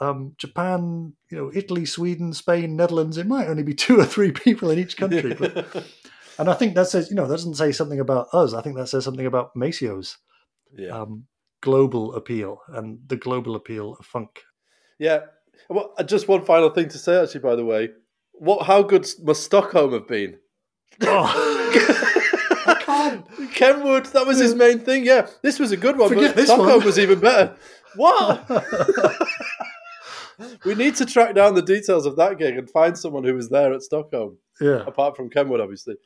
um, 0.00 0.34
japan 0.38 1.14
you 1.30 1.36
know 1.36 1.50
italy 1.54 1.84
sweden 1.84 2.32
spain 2.32 2.76
netherlands 2.76 3.18
it 3.18 3.26
might 3.26 3.48
only 3.48 3.62
be 3.62 3.74
two 3.74 3.98
or 3.98 4.04
three 4.04 4.32
people 4.32 4.70
in 4.70 4.78
each 4.78 4.96
country 4.96 5.34
but, 5.34 5.66
and 6.38 6.48
i 6.48 6.54
think 6.54 6.74
that 6.74 6.88
says 6.88 7.10
you 7.10 7.16
know 7.16 7.26
that 7.26 7.34
doesn't 7.34 7.54
say 7.54 7.72
something 7.72 8.00
about 8.00 8.28
us 8.32 8.54
i 8.54 8.60
think 8.62 8.76
that 8.76 8.88
says 8.88 9.04
something 9.04 9.26
about 9.26 9.56
maceo's 9.56 10.18
yeah. 10.76 10.90
um, 10.90 11.24
global 11.60 12.14
appeal 12.14 12.60
and 12.68 12.98
the 13.06 13.16
global 13.16 13.54
appeal 13.56 13.96
of 13.98 14.06
funk. 14.06 14.42
Yeah. 14.98 15.20
Well, 15.68 15.92
uh, 15.98 16.02
just 16.04 16.28
one 16.28 16.44
final 16.44 16.70
thing 16.70 16.88
to 16.90 16.98
say, 16.98 17.20
actually. 17.20 17.40
By 17.40 17.56
the 17.56 17.64
way, 17.64 17.90
what? 18.40 18.66
How 18.66 18.82
good 18.82 19.06
must 19.22 19.44
Stockholm 19.44 19.92
have 19.92 20.08
been? 20.08 20.38
can't. 21.00 23.24
Kenwood, 23.54 24.06
that 24.06 24.26
was 24.26 24.38
his 24.38 24.54
main 24.54 24.78
thing. 24.80 25.04
Yeah, 25.04 25.26
this 25.42 25.58
was 25.58 25.72
a 25.72 25.76
good 25.76 25.98
one, 25.98 26.08
Forget 26.08 26.30
but 26.30 26.36
this 26.36 26.46
Stockholm 26.46 26.68
one. 26.78 26.84
was 26.84 26.98
even 26.98 27.18
better. 27.20 27.54
What? 27.96 28.48
we 30.64 30.74
need 30.74 30.96
to 30.96 31.06
track 31.06 31.34
down 31.34 31.54
the 31.54 31.62
details 31.62 32.06
of 32.06 32.16
that 32.16 32.38
gig 32.38 32.56
and 32.56 32.70
find 32.70 32.96
someone 32.96 33.24
who 33.24 33.34
was 33.34 33.48
there 33.48 33.72
at 33.72 33.82
Stockholm, 33.82 34.38
yeah. 34.60 34.82
apart 34.86 35.16
from 35.16 35.30
Kenwood, 35.30 35.60
obviously, 35.60 35.96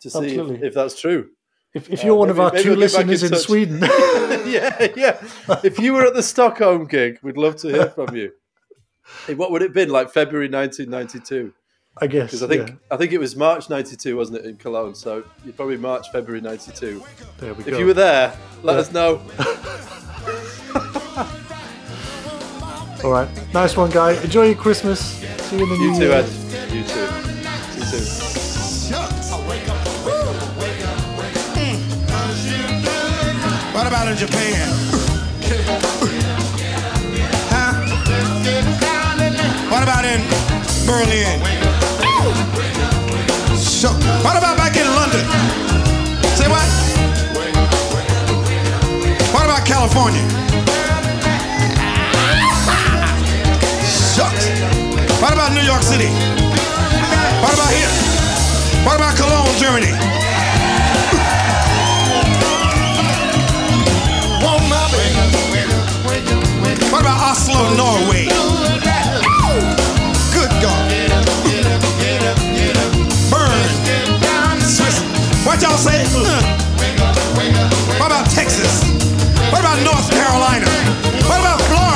to 0.00 0.10
see 0.10 0.18
if, 0.18 0.24
Absolutely. 0.38 0.66
if 0.66 0.74
that's 0.74 1.00
true. 1.00 1.30
If, 1.74 1.90
if 1.90 2.02
Uh, 2.02 2.06
you're 2.08 2.16
one 2.16 2.28
of 2.30 2.36
maybe- 2.36 2.44
our 2.44 2.52
maybe 2.52 2.62
two 2.64 2.70
we'll 2.70 2.80
get 2.80 2.92
back 2.92 3.06
listeners 3.06 3.22
in 3.22 3.26
in, 3.26 3.32
touch. 3.32 3.46
Sweden, 3.46 3.78
yeah, 4.50 4.88
yeah. 4.96 5.58
If 5.64 5.78
you 5.78 5.94
were 5.94 6.04
at 6.06 6.14
the 6.14 6.22
Stockholm 6.22 6.86
gig, 6.86 7.18
we'd 7.22 7.38
love 7.38 7.56
to 7.56 7.68
hear 7.68 7.86
from 7.88 8.14
you. 8.14 8.32
Hey, 9.26 9.34
what 9.34 9.50
would 9.50 9.62
it 9.62 9.66
have 9.66 9.74
been 9.74 9.90
like 9.90 10.10
February 10.12 10.48
1992? 10.48 11.52
I 11.98 12.06
guess. 12.06 12.30
Because 12.30 12.42
I 12.42 12.48
think 12.48 12.68
yeah. 12.68 12.74
I 12.90 12.96
think 12.96 13.12
it 13.12 13.18
was 13.18 13.36
March 13.36 13.68
'92, 13.68 14.16
wasn't 14.16 14.38
it, 14.38 14.46
in 14.46 14.56
Cologne? 14.56 14.94
So 14.94 15.24
you're 15.44 15.52
probably 15.52 15.76
March, 15.76 16.10
February 16.10 16.40
'92. 16.40 17.02
there 17.38 17.52
we 17.54 17.64
If 17.64 17.70
go. 17.70 17.78
you 17.78 17.86
were 17.86 17.94
there, 17.94 18.32
let 18.62 18.78
us 18.78 18.92
know. 18.92 19.20
All 23.04 23.10
right. 23.10 23.28
Nice 23.52 23.76
one, 23.76 23.90
guy. 23.90 24.12
Enjoy 24.22 24.44
your 24.46 24.54
Christmas. 24.54 25.00
See 25.00 25.56
you 25.58 25.64
in 25.64 25.68
the 25.68 25.74
You 25.76 25.90
new 25.90 25.98
too, 25.98 26.04
year. 26.06 26.12
Ed. 26.12 26.26
You 26.72 26.82
too. 26.84 27.06
See 27.72 27.98
you 27.98 28.04
soon. 28.04 29.02
What 33.74 33.86
about 33.86 34.08
in 34.08 34.16
Japan? 34.16 34.68
Huh? 37.48 37.72
What 39.70 39.82
about 39.82 40.04
in 40.04 40.20
Berlin? 40.86 41.40
What 44.22 44.36
about 44.38 44.56
back 44.56 44.76
in 44.76 44.86
London? 44.86 45.26
Say 46.38 46.46
what? 46.46 46.62
What 49.34 49.44
about 49.44 49.66
California? 49.66 50.22
Shucks. 54.14 54.46
What 55.20 55.32
about 55.32 55.52
New 55.52 55.66
York 55.66 55.82
City? 55.82 56.06
What 57.42 57.52
about 57.54 57.72
here? 57.74 57.90
What 58.86 58.96
about 58.96 59.16
Cologne, 59.16 59.58
Germany? 59.58 59.90
What 66.92 67.00
about 67.00 67.18
Oslo, 67.32 67.74
Norway? 67.74 68.28
Good 70.32 70.50
God. 70.62 70.91
What 75.52 75.60
y'all 75.60 75.76
say? 75.76 76.02
What 78.00 78.06
about 78.06 78.24
Texas? 78.30 78.82
What 79.52 79.60
about 79.60 79.84
North 79.84 80.10
Carolina? 80.10 80.64
What 81.28 81.40
about 81.40 81.60
Florida? 81.68 81.91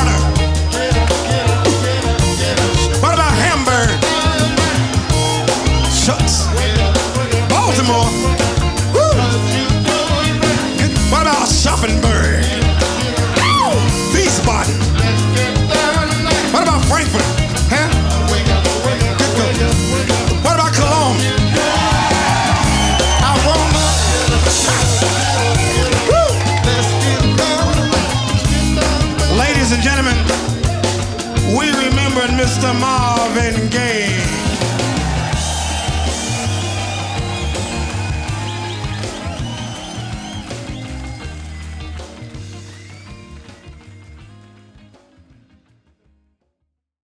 Mr. 32.46 32.72
Marvin 32.78 33.68
Gaye. 33.70 33.85